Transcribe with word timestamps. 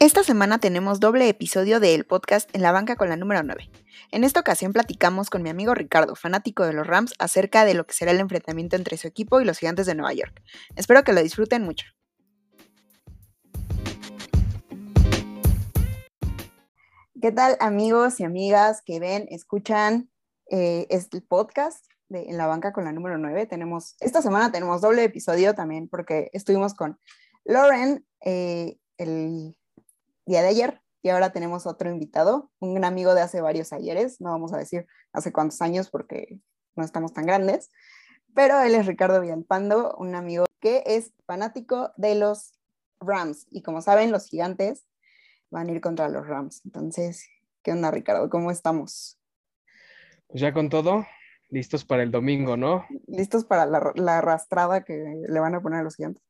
Esta 0.00 0.22
semana 0.22 0.60
tenemos 0.60 1.00
doble 1.00 1.28
episodio 1.28 1.80
del 1.80 2.06
podcast 2.06 2.48
En 2.54 2.62
la 2.62 2.70
banca 2.70 2.94
con 2.94 3.08
la 3.08 3.16
número 3.16 3.42
9. 3.42 3.68
En 4.12 4.22
esta 4.22 4.38
ocasión 4.38 4.72
platicamos 4.72 5.28
con 5.28 5.42
mi 5.42 5.50
amigo 5.50 5.74
Ricardo, 5.74 6.14
fanático 6.14 6.64
de 6.64 6.72
los 6.72 6.86
Rams, 6.86 7.14
acerca 7.18 7.64
de 7.64 7.74
lo 7.74 7.84
que 7.84 7.94
será 7.94 8.12
el 8.12 8.20
enfrentamiento 8.20 8.76
entre 8.76 8.96
su 8.96 9.08
equipo 9.08 9.40
y 9.40 9.44
los 9.44 9.58
gigantes 9.58 9.86
de 9.86 9.96
Nueva 9.96 10.12
York. 10.12 10.40
Espero 10.76 11.02
que 11.02 11.12
lo 11.12 11.20
disfruten 11.20 11.64
mucho. 11.64 11.86
¿Qué 17.20 17.32
tal 17.32 17.56
amigos 17.58 18.20
y 18.20 18.24
amigas 18.24 18.82
que 18.82 19.00
ven, 19.00 19.26
escuchan 19.30 20.12
eh, 20.48 20.86
este 20.90 21.22
podcast 21.22 21.84
de 22.08 22.30
En 22.30 22.36
la 22.36 22.46
banca 22.46 22.72
con 22.72 22.84
la 22.84 22.92
número 22.92 23.18
9? 23.18 23.46
Tenemos, 23.46 23.96
esta 23.98 24.22
semana 24.22 24.52
tenemos 24.52 24.80
doble 24.80 25.02
episodio 25.02 25.56
también 25.56 25.88
porque 25.88 26.30
estuvimos 26.32 26.74
con 26.74 27.00
Lauren 27.44 28.06
eh, 28.24 28.78
el 28.96 29.58
día 30.28 30.42
de 30.42 30.48
ayer 30.48 30.80
y 31.02 31.08
ahora 31.08 31.32
tenemos 31.32 31.66
otro 31.66 31.90
invitado, 31.90 32.50
un 32.60 32.84
amigo 32.84 33.14
de 33.14 33.22
hace 33.22 33.40
varios 33.40 33.72
ayeres, 33.72 34.20
no 34.20 34.30
vamos 34.30 34.52
a 34.52 34.58
decir 34.58 34.86
hace 35.12 35.32
cuántos 35.32 35.62
años 35.62 35.90
porque 35.90 36.40
no 36.76 36.84
estamos 36.84 37.12
tan 37.12 37.24
grandes, 37.24 37.70
pero 38.34 38.60
él 38.60 38.74
es 38.74 38.86
Ricardo 38.86 39.20
Villalpando, 39.20 39.96
un 39.98 40.14
amigo 40.14 40.44
que 40.60 40.82
es 40.86 41.12
fanático 41.26 41.92
de 41.96 42.14
los 42.14 42.52
Rams 43.00 43.46
y 43.50 43.62
como 43.62 43.80
saben, 43.80 44.12
los 44.12 44.26
gigantes 44.26 44.86
van 45.50 45.68
a 45.68 45.72
ir 45.72 45.80
contra 45.80 46.08
los 46.08 46.26
Rams. 46.26 46.60
Entonces, 46.66 47.26
¿qué 47.62 47.72
onda 47.72 47.90
Ricardo? 47.90 48.28
¿Cómo 48.28 48.50
estamos? 48.50 49.18
Pues 50.26 50.42
ya 50.42 50.52
con 50.52 50.68
todo, 50.68 51.06
listos 51.48 51.86
para 51.86 52.02
el 52.02 52.10
domingo, 52.10 52.56
¿no? 52.58 52.84
Listos 53.06 53.44
para 53.44 53.64
la, 53.64 53.92
la 53.94 54.18
arrastrada 54.18 54.84
que 54.84 55.24
le 55.26 55.40
van 55.40 55.54
a 55.54 55.62
poner 55.62 55.80
a 55.80 55.84
los 55.84 55.96
gigantes. 55.96 56.27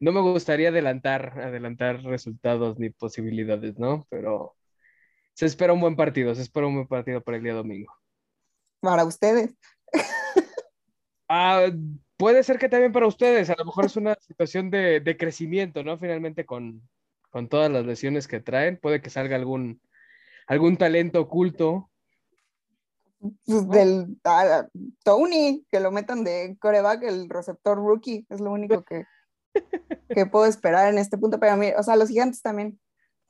No 0.00 0.12
me 0.12 0.20
gustaría 0.20 0.68
adelantar, 0.68 1.38
adelantar 1.40 2.02
resultados 2.02 2.78
ni 2.78 2.90
posibilidades, 2.90 3.78
¿no? 3.78 4.06
Pero 4.10 4.54
se 5.34 5.46
espera 5.46 5.72
un 5.72 5.80
buen 5.80 5.96
partido, 5.96 6.34
se 6.34 6.42
espera 6.42 6.66
un 6.66 6.74
buen 6.74 6.86
partido 6.86 7.22
para 7.22 7.36
el 7.36 7.42
día 7.42 7.54
domingo. 7.54 7.92
Para 8.80 9.04
ustedes. 9.04 9.54
Ah, 11.28 11.70
puede 12.16 12.42
ser 12.42 12.58
que 12.58 12.68
también 12.68 12.92
para 12.92 13.06
ustedes, 13.06 13.48
a 13.50 13.56
lo 13.56 13.64
mejor 13.64 13.86
es 13.86 13.96
una 13.96 14.14
situación 14.20 14.70
de, 14.70 15.00
de 15.00 15.16
crecimiento, 15.16 15.82
¿no? 15.82 15.98
Finalmente 15.98 16.44
con, 16.44 16.86
con, 17.30 17.48
todas 17.48 17.70
las 17.70 17.86
lesiones 17.86 18.28
que 18.28 18.40
traen, 18.40 18.76
puede 18.76 19.00
que 19.00 19.10
salga 19.10 19.34
algún, 19.34 19.80
algún 20.46 20.76
talento 20.76 21.22
oculto. 21.22 21.90
Pues 23.46 23.68
del 23.70 24.20
Tony, 25.02 25.64
que 25.70 25.80
lo 25.80 25.90
metan 25.90 26.24
de 26.24 26.58
coreback, 26.60 27.04
el 27.04 27.30
receptor 27.30 27.78
rookie, 27.78 28.26
es 28.28 28.40
lo 28.40 28.52
único 28.52 28.84
que, 28.84 29.06
que 30.10 30.26
puedo 30.26 30.44
esperar 30.44 30.92
en 30.92 30.98
este 30.98 31.16
punto. 31.16 31.40
Pero 31.40 31.56
mí, 31.56 31.68
o 31.76 31.82
sea, 31.82 31.96
los 31.96 32.08
gigantes 32.08 32.42
también, 32.42 32.78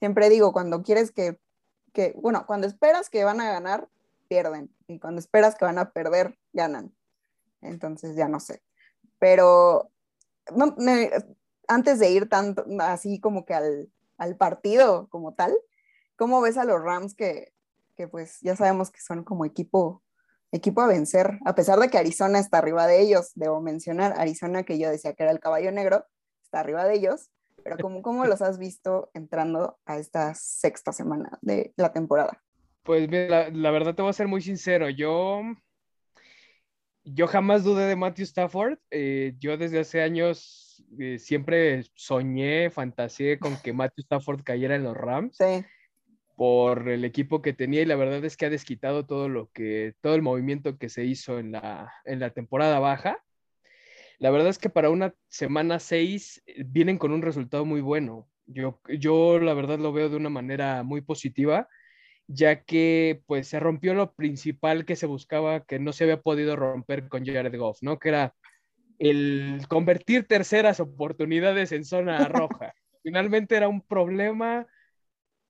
siempre 0.00 0.28
digo, 0.28 0.52
cuando 0.52 0.82
quieres 0.82 1.12
que, 1.12 1.38
que, 1.92 2.12
bueno, 2.16 2.44
cuando 2.46 2.66
esperas 2.66 3.08
que 3.08 3.22
van 3.22 3.40
a 3.40 3.52
ganar, 3.52 3.88
pierden. 4.28 4.74
Y 4.88 4.98
cuando 4.98 5.20
esperas 5.20 5.54
que 5.54 5.64
van 5.64 5.78
a 5.78 5.92
perder, 5.92 6.36
ganan. 6.52 6.92
Entonces 7.60 8.16
ya 8.16 8.26
no 8.26 8.40
sé. 8.40 8.62
Pero 9.20 9.92
no, 10.56 10.74
me, 10.76 11.10
antes 11.68 12.00
de 12.00 12.10
ir 12.10 12.28
tanto 12.28 12.64
así 12.80 13.20
como 13.20 13.44
que 13.44 13.54
al, 13.54 13.92
al, 14.18 14.36
partido 14.36 15.08
como 15.08 15.34
tal, 15.34 15.56
¿cómo 16.16 16.40
ves 16.40 16.58
a 16.58 16.64
los 16.64 16.82
Rams 16.82 17.14
que, 17.14 17.53
que, 17.94 18.08
pues 18.08 18.38
ya 18.40 18.56
sabemos 18.56 18.90
que 18.90 19.00
son 19.00 19.24
como 19.24 19.44
equipo, 19.44 20.02
equipo 20.52 20.80
a 20.80 20.86
vencer? 20.86 21.38
A 21.44 21.54
pesar 21.54 21.78
de 21.78 21.88
que 21.88 21.98
Arizona 21.98 22.38
está 22.38 22.58
arriba 22.58 22.86
de 22.86 23.00
ellos, 23.00 23.32
debo 23.34 23.60
mencionar, 23.60 24.14
Arizona 24.18 24.64
que 24.64 24.78
yo 24.78 24.90
decía 24.90 25.14
que 25.14 25.22
era 25.22 25.32
el 25.32 25.40
caballo 25.40 25.72
negro, 25.72 26.04
está 26.42 26.60
arriba 26.60 26.84
de 26.84 26.94
ellos, 26.94 27.30
pero 27.62 27.76
¿cómo, 27.78 28.02
cómo 28.02 28.24
los 28.26 28.42
has 28.42 28.58
visto 28.58 29.10
entrando 29.14 29.78
a 29.86 29.98
esta 29.98 30.34
sexta 30.34 30.92
semana 30.92 31.38
de 31.40 31.72
la 31.76 31.92
temporada? 31.92 32.42
Pues 32.82 33.10
la, 33.10 33.48
la 33.48 33.70
verdad 33.70 33.94
te 33.94 34.02
voy 34.02 34.10
a 34.10 34.14
ser 34.14 34.28
muy 34.28 34.42
sincero, 34.42 34.90
yo 34.90 35.40
yo 37.04 37.26
jamás 37.26 37.64
dudé 37.64 37.86
de 37.86 37.96
Matthew 37.96 38.24
Stafford. 38.24 38.78
Eh, 38.90 39.34
yo 39.38 39.56
desde 39.56 39.80
hace 39.80 40.02
años 40.02 40.82
eh, 40.98 41.18
siempre 41.18 41.84
soñé, 41.94 42.70
fantaseé 42.70 43.38
con 43.38 43.56
que 43.58 43.72
Matthew 43.72 44.02
Stafford 44.02 44.42
cayera 44.42 44.74
en 44.74 44.84
los 44.84 44.96
Rams. 44.96 45.36
Sí. 45.36 45.64
Por 46.36 46.88
el 46.88 47.04
equipo 47.04 47.42
que 47.42 47.52
tenía 47.52 47.82
y 47.82 47.86
la 47.86 47.96
verdad 47.96 48.24
es 48.24 48.36
que 48.36 48.46
ha 48.46 48.50
desquitado 48.50 49.06
todo 49.06 49.28
lo 49.28 49.50
que, 49.52 49.94
todo 50.00 50.14
el 50.14 50.22
movimiento 50.22 50.78
que 50.78 50.88
se 50.88 51.04
hizo 51.04 51.38
en 51.38 51.52
la, 51.52 51.92
en 52.04 52.20
la 52.20 52.30
temporada 52.30 52.80
baja. 52.80 53.22
La 54.18 54.30
verdad 54.30 54.48
es 54.48 54.58
que 54.58 54.70
para 54.70 54.90
una 54.90 55.14
semana 55.28 55.78
6 55.78 56.42
eh, 56.46 56.64
vienen 56.66 56.98
con 56.98 57.12
un 57.12 57.22
resultado 57.22 57.64
muy 57.64 57.80
bueno. 57.80 58.28
Yo, 58.46 58.80
yo 58.88 59.38
la 59.38 59.54
verdad 59.54 59.78
lo 59.78 59.92
veo 59.92 60.08
de 60.08 60.16
una 60.16 60.30
manera 60.30 60.82
muy 60.82 61.00
positiva 61.00 61.68
ya 62.26 62.62
que 62.64 63.22
pues 63.26 63.48
se 63.48 63.60
rompió 63.60 63.94
lo 63.94 64.14
principal 64.14 64.84
que 64.84 64.96
se 64.96 65.06
buscaba, 65.06 65.64
que 65.64 65.78
no 65.78 65.92
se 65.92 66.04
había 66.04 66.20
podido 66.20 66.56
romper 66.56 67.08
con 67.08 67.24
Jared 67.24 67.56
Goff, 67.58 67.82
¿no? 67.82 67.98
Que 67.98 68.08
era 68.10 68.34
el 68.98 69.62
convertir 69.68 70.26
terceras 70.26 70.80
oportunidades 70.80 71.72
en 71.72 71.84
zona 71.84 72.28
roja. 72.28 72.74
Finalmente 73.02 73.56
era 73.56 73.68
un 73.68 73.82
problema 73.82 74.66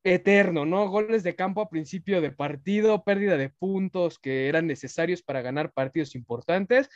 eterno, 0.05 0.67
¿no? 0.67 0.89
Goles 0.89 1.23
de 1.23 1.35
campo 1.35 1.63
a 1.63 1.71
principio 1.71 2.21
de 2.21 2.31
partido, 2.31 3.03
pérdida 3.03 3.37
de 3.39 3.49
puntos 3.49 4.19
que 4.19 4.49
eran 4.49 4.67
necesarios 4.67 5.23
para 5.23 5.43
ganar 5.43 5.73
partidos 5.73 6.15
importantes. 6.15 6.89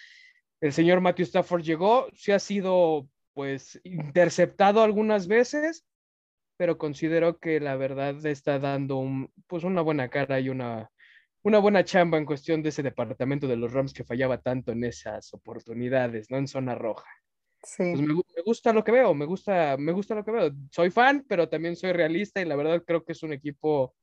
El 0.61 0.73
señor 0.73 1.01
Matthew 1.01 1.25
Stafford 1.25 1.63
llegó, 1.63 2.09
se 2.13 2.35
ha 2.35 2.39
sido 2.39 3.09
pues 3.33 3.81
interceptado 3.85 4.83
algunas 4.83 5.27
veces, 5.27 5.87
pero 6.57 6.77
considero 6.77 7.39
que 7.39 7.61
la 7.61 7.77
verdad 7.77 8.25
está 8.27 8.59
dando 8.59 8.97
un, 8.97 9.33
pues 9.47 9.65
una 9.65 9.81
buena 9.81 10.09
cara 10.09 10.41
y 10.41 10.51
una, 10.51 10.91
una 11.43 11.59
buena 11.61 11.85
chamba 11.85 12.19
en 12.19 12.27
cuestión 12.27 12.63
de 12.63 12.71
ese 12.71 12.83
departamento 12.83 13.47
de 13.47 13.57
los 13.57 13.73
Rams 13.73 13.95
que 13.95 14.05
fallaba 14.05 14.39
tanto 14.43 14.73
en 14.73 14.85
esas 14.85 15.33
oportunidades, 15.33 16.31
¿no? 16.31 16.37
En 16.37 16.49
zona 16.49 16.75
roja. 16.75 17.09
Sí. 17.63 17.93
Pues 17.93 18.01
me, 18.01 18.15
me, 18.15 18.43
gusta 18.45 18.73
lo 18.73 18.85
que 18.85 18.93
veo, 18.93 19.15
me 19.15 19.27
gusta, 19.27 19.77
me 19.77 19.93
gusta 19.93 20.15
lo 20.15 20.25
que 20.25 20.31
veo. 20.31 20.51
Soy 20.71 20.91
fan, 20.91 21.25
pero 21.29 21.49
también 21.49 21.77
soy 21.77 21.93
realista 21.93 22.41
y 22.41 22.45
la 22.45 22.57
verdad 22.57 22.83
creo 22.87 23.05
que 23.05 23.13
es 23.13 23.23
un 23.23 23.33
equipo 23.33 23.95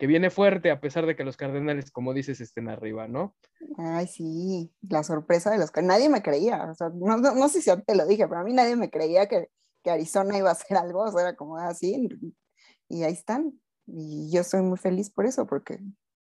que 0.00 0.06
viene 0.06 0.30
fuerte 0.30 0.70
a 0.70 0.80
pesar 0.80 1.04
de 1.04 1.14
que 1.14 1.24
los 1.24 1.36
Cardenales, 1.36 1.90
como 1.90 2.14
dices, 2.14 2.40
estén 2.40 2.70
arriba, 2.70 3.06
¿no? 3.06 3.36
Ay, 3.76 4.06
sí, 4.06 4.72
la 4.88 5.02
sorpresa 5.02 5.50
de 5.50 5.58
los 5.58 5.70
que 5.70 5.82
nadie 5.82 6.08
me 6.08 6.22
creía, 6.22 6.70
o 6.70 6.74
sea, 6.74 6.88
no, 6.88 7.18
no, 7.18 7.34
no 7.34 7.48
sé 7.50 7.60
si 7.60 7.70
te 7.82 7.94
lo 7.94 8.06
dije, 8.06 8.26
pero 8.26 8.40
a 8.40 8.44
mí 8.44 8.54
nadie 8.54 8.76
me 8.76 8.88
creía 8.88 9.28
que, 9.28 9.50
que 9.84 9.90
Arizona 9.90 10.38
iba 10.38 10.48
a 10.48 10.52
hacer 10.52 10.78
algo, 10.78 11.02
o 11.02 11.12
sea, 11.12 11.20
era 11.20 11.36
como 11.36 11.58
así, 11.58 12.08
y 12.88 13.02
ahí 13.02 13.12
están. 13.12 13.60
Y 13.86 14.30
yo 14.30 14.40
estoy 14.40 14.62
muy 14.62 14.78
feliz 14.78 15.10
por 15.10 15.26
eso, 15.26 15.46
porque 15.46 15.80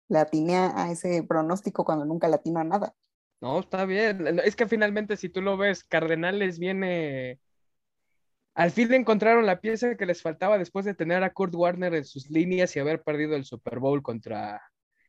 le 0.10 0.20
atiné 0.20 0.58
a 0.58 0.92
ese 0.92 1.24
pronóstico 1.24 1.86
cuando 1.86 2.06
nunca 2.06 2.28
le 2.28 2.36
atino 2.36 2.60
a 2.60 2.64
nada. 2.64 2.94
No, 3.42 3.60
está 3.60 3.86
bien. 3.86 4.40
Es 4.44 4.56
que 4.56 4.68
finalmente, 4.68 5.18
si 5.18 5.30
tú 5.30 5.42
lo 5.42 5.58
ves, 5.58 5.84
Cardenales 5.84 6.58
viene. 6.58 7.40
Al 8.56 8.72
fin 8.72 8.90
le 8.90 8.96
encontraron 8.96 9.46
la 9.46 9.60
pieza 9.60 9.96
que 9.96 10.06
les 10.06 10.22
faltaba 10.22 10.58
después 10.58 10.86
de 10.86 10.94
tener 10.94 11.24
a 11.24 11.34
Kurt 11.34 11.54
Warner 11.54 11.94
en 11.94 12.06
sus 12.06 12.30
líneas 12.30 12.76
y 12.76 12.80
haber 12.80 13.04
perdido 13.04 13.36
el 13.36 13.44
Super 13.44 13.80
Bowl 13.80 14.02
contra. 14.02 14.62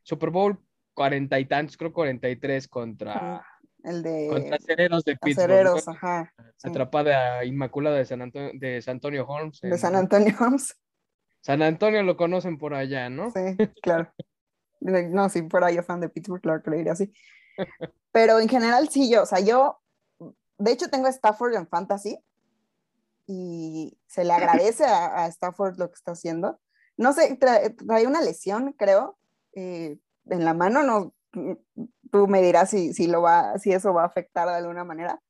Super 0.03 0.29
Bowl 0.29 0.59
cuarenta 0.93 1.39
y 1.39 1.45
tantos, 1.45 1.77
creo 1.77 1.93
43 1.93 2.67
contra. 2.67 3.45
El 3.83 4.03
de. 4.03 4.27
Contra 4.29 4.55
Acereros 4.57 5.05
de 5.05 5.15
Pittsburgh. 5.15 5.51
Acereros, 5.51 5.87
ajá. 5.87 6.33
Atrapada 6.63 7.45
Inmaculada 7.45 7.97
de 7.97 8.05
San 8.05 8.21
Antonio, 8.21 8.51
de 8.53 8.81
San 8.81 8.95
Antonio 8.95 9.25
Holmes. 9.25 9.61
De 9.61 9.77
San 9.77 9.95
Antonio 9.95 10.35
Holmes. 10.39 10.75
San 11.39 11.61
Antonio 11.61 12.03
lo 12.03 12.17
conocen 12.17 12.57
por 12.57 12.73
allá, 12.73 13.09
¿no? 13.09 13.31
Sí, 13.31 13.55
claro. 13.81 14.11
No, 14.81 15.29
si 15.29 15.47
fuera 15.47 15.71
yo 15.71 15.83
fan 15.83 16.01
de 16.01 16.09
Pittsburgh, 16.09 16.41
claro 16.41 16.61
que 16.61 16.71
le 16.71 16.77
diría 16.77 16.91
así. 16.91 17.13
Pero 18.11 18.39
en 18.39 18.49
general 18.49 18.89
sí, 18.89 19.09
yo, 19.09 19.23
o 19.23 19.25
sea, 19.25 19.39
yo, 19.39 19.79
de 20.57 20.71
hecho 20.71 20.89
tengo 20.89 21.07
a 21.07 21.11
Stafford 21.11 21.55
en 21.55 21.67
Fantasy 21.67 22.19
y 23.27 23.97
se 24.07 24.23
le 24.23 24.33
agradece 24.33 24.85
a, 24.85 25.27
Stafford 25.27 25.77
lo 25.77 25.89
que 25.89 25.95
está 25.95 26.13
haciendo. 26.13 26.59
No 26.95 27.13
sé, 27.13 27.35
trae, 27.35 27.71
trae 27.71 28.07
una 28.07 28.21
lesión, 28.21 28.73
creo, 28.73 29.17
eh, 29.53 29.99
en 30.25 30.45
la 30.45 30.53
mano, 30.53 30.83
no, 30.83 31.13
tú 32.11 32.27
me 32.27 32.41
dirás 32.41 32.69
si, 32.69 32.93
si, 32.93 33.07
lo 33.07 33.21
va, 33.21 33.57
si 33.59 33.71
eso 33.71 33.93
va 33.93 34.03
a 34.03 34.07
afectar 34.07 34.47
de 34.47 34.55
alguna 34.55 34.83
manera, 34.83 35.21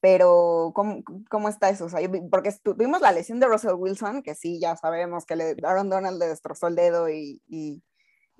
pero 0.00 0.72
¿cómo, 0.74 1.02
cómo 1.30 1.48
está 1.48 1.70
eso? 1.70 1.86
O 1.86 1.88
sea, 1.88 2.00
porque 2.30 2.52
tuvimos 2.62 3.00
la 3.00 3.12
lesión 3.12 3.40
de 3.40 3.46
Russell 3.46 3.74
Wilson, 3.74 4.22
que 4.22 4.34
sí, 4.34 4.60
ya 4.60 4.76
sabemos 4.76 5.26
que 5.26 5.36
le, 5.36 5.56
Aaron 5.62 5.90
Donald 5.90 6.18
le 6.18 6.28
destrozó 6.28 6.68
el 6.68 6.76
dedo 6.76 7.08
y, 7.08 7.42
y, 7.48 7.82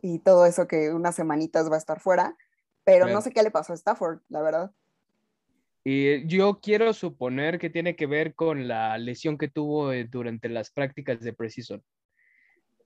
y, 0.00 0.18
todo 0.20 0.46
eso 0.46 0.66
que 0.66 0.92
unas 0.92 1.14
semanitas 1.14 1.70
va 1.70 1.76
a 1.76 1.78
estar 1.78 2.00
fuera, 2.00 2.36
pero 2.86 3.08
no 3.08 3.20
sé 3.20 3.32
qué 3.32 3.42
le 3.42 3.50
pasó 3.50 3.72
a 3.72 3.76
Stafford, 3.76 4.20
la 4.28 4.42
verdad. 4.42 4.70
Y 5.82 6.24
yo 6.28 6.60
quiero 6.62 6.92
suponer 6.92 7.58
que 7.58 7.68
tiene 7.68 7.96
que 7.96 8.06
ver 8.06 8.34
con 8.34 8.68
la 8.68 8.96
lesión 8.96 9.36
que 9.36 9.48
tuvo 9.48 9.92
eh, 9.92 10.04
durante 10.04 10.48
las 10.48 10.70
prácticas 10.70 11.20
de 11.20 11.32
Precision. 11.32 11.82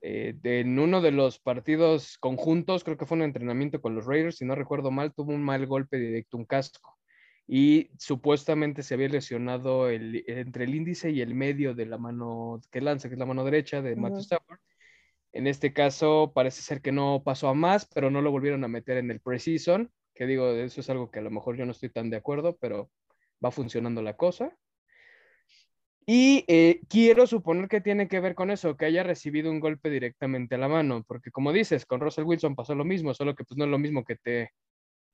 Eh, 0.00 0.34
en 0.42 0.78
uno 0.78 1.02
de 1.02 1.10
los 1.10 1.38
partidos 1.38 2.16
conjuntos, 2.16 2.82
creo 2.82 2.96
que 2.96 3.04
fue 3.04 3.18
un 3.18 3.24
entrenamiento 3.24 3.82
con 3.82 3.94
los 3.94 4.06
Raiders, 4.06 4.38
si 4.38 4.46
no 4.46 4.54
recuerdo 4.54 4.90
mal, 4.90 5.12
tuvo 5.12 5.32
un 5.32 5.42
mal 5.42 5.66
golpe 5.66 5.98
directo, 5.98 6.38
un 6.38 6.46
casco. 6.46 6.96
y 7.46 7.90
supuestamente 7.98 8.82
se 8.82 8.94
había 8.94 9.08
lesionado 9.08 9.90
el, 9.90 10.24
entre 10.28 10.64
el 10.64 10.74
índice 10.74 11.10
y 11.10 11.20
el 11.20 11.34
medio 11.34 11.74
de 11.74 11.84
la 11.84 11.98
mano 11.98 12.60
que 12.70 12.80
lanza, 12.80 13.08
que 13.08 13.16
es 13.16 13.18
la 13.18 13.26
mano 13.26 13.44
derecha 13.44 13.82
de 13.82 13.96
Matthew 13.96 14.20
Stafford. 14.20 14.60
En 15.32 15.46
este 15.46 15.72
caso 15.72 16.32
parece 16.34 16.62
ser 16.62 16.80
que 16.80 16.92
no 16.92 17.22
pasó 17.24 17.48
a 17.48 17.54
más, 17.54 17.86
pero 17.94 18.10
no 18.10 18.20
lo 18.20 18.30
volvieron 18.30 18.64
a 18.64 18.68
meter 18.68 18.96
en 18.96 19.10
el 19.10 19.20
preseason, 19.20 19.90
que 20.14 20.26
digo, 20.26 20.50
eso 20.50 20.80
es 20.80 20.90
algo 20.90 21.10
que 21.10 21.20
a 21.20 21.22
lo 21.22 21.30
mejor 21.30 21.56
yo 21.56 21.64
no 21.64 21.72
estoy 21.72 21.88
tan 21.90 22.10
de 22.10 22.16
acuerdo, 22.16 22.56
pero 22.60 22.90
va 23.44 23.50
funcionando 23.50 24.02
la 24.02 24.16
cosa. 24.16 24.56
Y 26.06 26.44
eh, 26.48 26.80
quiero 26.88 27.26
suponer 27.26 27.68
que 27.68 27.80
tiene 27.80 28.08
que 28.08 28.18
ver 28.18 28.34
con 28.34 28.50
eso, 28.50 28.76
que 28.76 28.86
haya 28.86 29.04
recibido 29.04 29.50
un 29.50 29.60
golpe 29.60 29.90
directamente 29.90 30.56
a 30.56 30.58
la 30.58 30.66
mano, 30.66 31.04
porque 31.06 31.30
como 31.30 31.52
dices, 31.52 31.86
con 31.86 32.00
Russell 32.00 32.24
Wilson 32.24 32.56
pasó 32.56 32.74
lo 32.74 32.84
mismo, 32.84 33.14
solo 33.14 33.36
que 33.36 33.44
pues 33.44 33.56
no 33.56 33.64
es 33.64 33.70
lo 33.70 33.78
mismo 33.78 34.04
que 34.04 34.16
te, 34.16 34.50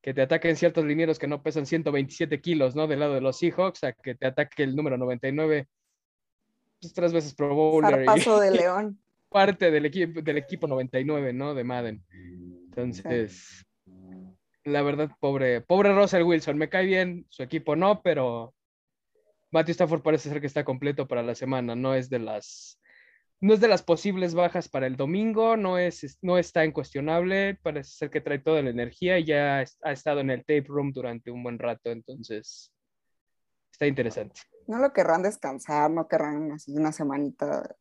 que 0.01 0.15
te 0.15 0.23
ataquen 0.23 0.57
ciertos 0.57 0.85
linieros 0.85 1.19
que 1.19 1.27
no 1.27 1.43
pesan 1.43 1.67
127 1.67 2.41
kilos, 2.41 2.75
¿no? 2.75 2.87
Del 2.87 3.01
lado 3.01 3.15
de 3.15 3.21
los 3.21 3.39
Seahawks, 3.39 3.85
a 3.85 3.93
que 3.93 4.15
te 4.15 4.27
ataque 4.27 4.63
el 4.63 4.75
número 4.75 4.97
99, 4.97 5.69
pues, 6.81 6.95
tres 6.95 7.13
veces 7.13 7.35
Pro 7.35 7.55
Bowler. 7.55 8.05
paso 8.05 8.41
de 8.41 8.51
León. 8.53 8.99
Parte 9.37 9.71
del, 9.71 9.85
equipo 9.85 10.23
del 10.23 10.39
equipo 10.39 10.67
99, 10.67 11.35
¿no? 11.35 11.53
De 11.53 11.63
Madden. 11.63 12.03
Entonces, 12.11 13.67
la 14.65 14.81
verdad, 14.81 15.11
pobre, 15.21 15.61
pobre 15.61 15.95
Russell 15.95 16.23
Wilson, 16.23 16.57
me 16.57 16.71
cae 16.71 16.87
bien, 16.87 17.27
su 17.29 17.43
equipo 17.43 17.77
no, 17.77 18.01
pero 18.01 18.55
Matthew 19.51 19.73
Stafford 19.73 20.01
parece 20.01 20.31
ser 20.31 20.41
que 20.41 20.47
está 20.47 20.65
completo 20.65 21.07
para 21.07 21.23
la 21.23 21.35
semana, 21.35 21.77
no 21.77 21.95
es 21.95 22.09
de 22.09 22.19
las 22.19 22.81
no 23.39 23.53
es 23.53 23.61
de 23.61 23.69
las 23.69 23.83
posibles 23.83 24.33
bajas 24.35 24.71
para 24.71 24.87
el 24.87 24.97
domingo, 24.97 25.59
no, 25.59 25.77
es, 25.77 26.19
no 26.23 26.39
está 26.39 26.65
incuestionable, 26.65 27.59
parece 27.63 27.91
ser 27.91 28.09
que 28.09 28.23
trae 28.23 28.39
toda 28.39 28.63
la 28.63 28.71
energía 28.71 29.19
y 29.19 29.27
ya 29.27 29.59
ha 29.83 29.93
estado 29.93 30.21
en 30.21 30.31
el 30.31 30.41
tape 30.47 30.65
room 30.67 30.93
durante 30.93 31.31
un 31.31 31.43
buen 31.43 31.59
rato, 31.59 31.91
entonces 31.91 32.73
está 33.71 33.87
interesante. 33.87 34.41
No 34.67 34.79
lo 34.79 34.95
querrán 34.95 35.23
descansar, 35.23 35.91
no 35.91 36.09
querrán 36.09 36.53
así 36.53 36.73
una 36.73 36.91
semanita. 36.91 37.77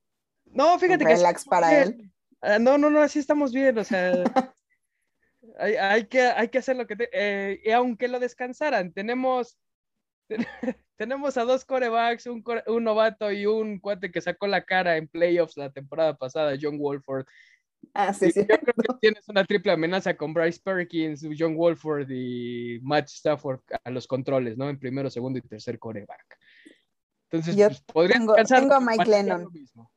No, 0.46 0.78
fíjate 0.80 1.06
que... 1.06 1.16
Relax 1.16 1.46
para 1.46 1.84
él. 1.84 2.12
Ah, 2.42 2.60
no, 2.60 2.78
no, 2.78 2.90
no, 2.90 3.02
así 3.02 3.20
estamos 3.20 3.52
bien, 3.52 3.78
o 3.78 3.84
sea, 3.84 4.14
hay, 5.60 6.06
que, 6.08 6.22
hay 6.22 6.50
que 6.50 6.58
hacer 6.60 6.76
lo 6.76 6.88
que... 6.88 6.96
Eh, 7.12 7.62
y 7.64 7.72
aunque 7.72 8.08
lo 8.08 8.20
descansaran, 8.20 8.94
tenemos 8.94 9.58
tenemos 10.98 11.38
a 11.38 11.44
dos 11.44 11.66
corebacks, 11.66 12.28
un, 12.28 12.44
un, 12.68 12.84
novato 12.84 13.32
y 13.32 13.46
un 13.46 13.80
cuate 13.80 14.12
que 14.12 14.22
sacó 14.22 14.48
la 14.48 14.64
cara 14.64 14.98
en 14.98 15.08
playoffs 15.08 15.58
la 15.58 15.72
temporada 15.72 16.16
pasada, 16.16 16.58
John 16.60 16.78
Wolford. 16.78 17.26
Ah, 17.94 18.14
sí, 18.14 18.32
sí. 18.32 18.42
Yo 18.42 18.58
creo 18.58 18.74
que 18.76 19.00
tienes 19.00 19.28
una 19.30 19.46
triple 19.46 19.72
amenaza 19.72 20.16
con 20.18 20.34
Bryce 20.34 20.60
Perkins, 20.64 21.26
John 21.38 21.56
Wolford 21.56 22.10
y 22.10 22.80
Matt 22.82 23.08
Stafford 23.10 23.62
a 23.84 23.90
los 23.92 24.08
controles, 24.08 24.58
¿no? 24.58 24.70
En 24.70 24.80
primero, 24.80 25.10
segundo 25.10 25.38
y 25.38 25.42
tercer 25.42 25.78
coreback. 25.78 26.40
Entonces, 27.30 27.56
Yo 27.56 27.70
pues, 27.94 28.12
tengo, 28.12 28.36
tengo 28.36 28.74
a 28.74 28.80
Mike 28.80 29.06
Lennon. 29.06 29.50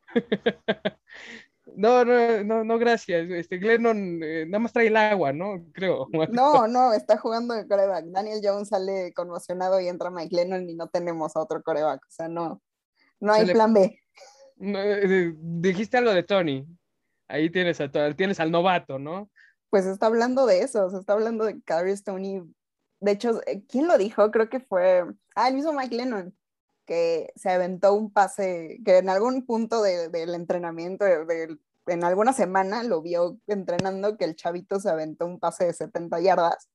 No, 1.77 2.05
no, 2.05 2.43
no, 2.43 2.65
no, 2.65 2.79
gracias. 2.79 3.31
Este 3.31 3.59
Glennon 3.59 4.21
eh, 4.23 4.45
nada 4.47 4.59
más 4.59 4.73
trae 4.73 4.89
el 4.89 4.97
agua, 4.97 5.33
¿no? 5.33 5.65
Creo. 5.73 6.09
No, 6.33 6.67
no, 6.67 6.93
está 6.93 7.19
jugando 7.19 7.55
de 7.55 7.69
coreback. 7.69 8.07
Daniel 8.07 8.41
Jones 8.43 8.69
sale 8.69 9.13
conmocionado 9.15 9.81
y 9.81 9.87
entra 9.87 10.11
Mike 10.11 10.35
Lennon 10.35 10.69
y 10.69 10.75
no 10.75 10.89
tenemos 10.89 11.37
a 11.37 11.41
otro 11.41 11.63
coreback. 11.63 12.05
O 12.05 12.11
sea, 12.11 12.29
no, 12.29 12.61
no 13.21 13.33
hay 13.33 13.47
plan 13.47 13.73
B. 13.73 13.97
Eh, 14.61 15.35
dijiste 15.37 15.99
algo 15.99 16.13
de 16.13 16.25
Tony. 16.25 16.67
Ahí 17.29 17.49
tienes, 17.49 17.81
a, 17.81 17.89
tienes 18.15 18.41
al 18.41 18.51
novato, 18.51 18.99
¿no? 18.99 19.31
Pues 19.71 19.87
está 19.87 20.07
hablando 20.07 20.47
de 20.47 20.63
eso, 20.63 20.91
se 20.91 20.99
está 20.99 21.13
hablando 21.13 21.45
de 21.45 21.63
Carrie 21.63 21.95
Tony. 22.03 22.43
De 23.01 23.13
hecho, 23.13 23.41
eh, 23.47 23.63
¿quién 23.69 23.87
lo 23.87 23.99
dijo? 23.99 24.31
Creo 24.33 24.49
que 24.49 24.61
fue, 24.61 25.05
ah, 25.37 25.49
el 25.49 25.55
mismo 25.55 25.73
Mike 25.73 25.95
Lennon 25.95 26.35
que 26.89 27.35
se 27.37 27.51
aventó 27.51 27.93
un 27.93 28.11
pase, 28.11 28.81
que 28.83 28.97
en 28.97 29.11
algún 29.11 29.45
punto 29.45 29.83
del 29.83 30.35
entrenamiento, 30.35 31.05
en 31.05 32.03
alguna 32.03 32.33
semana 32.33 32.83
lo 32.83 33.03
vio 33.03 33.39
entrenando, 33.47 34.17
que 34.17 34.25
el 34.25 34.37
chavito 34.37 34.81
se 34.81 34.89
aventó 34.89 35.27
un 35.27 35.39
pase 35.39 35.67
de 35.67 35.75
70 35.75 36.19
yardas 36.21 36.71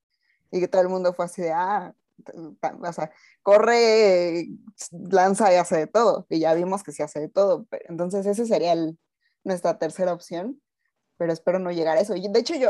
y 0.51 0.59
que 0.59 0.67
todo 0.67 0.83
el 0.83 0.89
mundo 0.89 1.13
fue 1.13 1.25
así 1.25 1.41
de, 1.41 1.51
ah, 1.51 1.95
o 2.31 2.93
sea, 2.93 3.11
corre, 3.41 4.49
lanza 4.91 5.51
y 5.51 5.55
hace 5.55 5.77
de 5.77 5.87
todo, 5.87 6.27
y 6.29 6.41
ya 6.41 6.53
vimos 6.53 6.83
que 6.83 6.91
se 6.91 7.01
hace 7.01 7.19
de 7.19 7.29
todo. 7.29 7.65
Entonces, 7.89 8.27
esa 8.27 8.45
sería 8.45 8.75
nuestra 9.43 9.79
tercera 9.79 10.13
opción, 10.13 10.61
pero 11.17 11.33
espero 11.33 11.57
no 11.57 11.71
llegar 11.71 11.97
a 11.97 12.01
eso. 12.01 12.15
Y 12.15 12.27
de 12.31 12.39
hecho, 12.39 12.53
yo, 12.53 12.69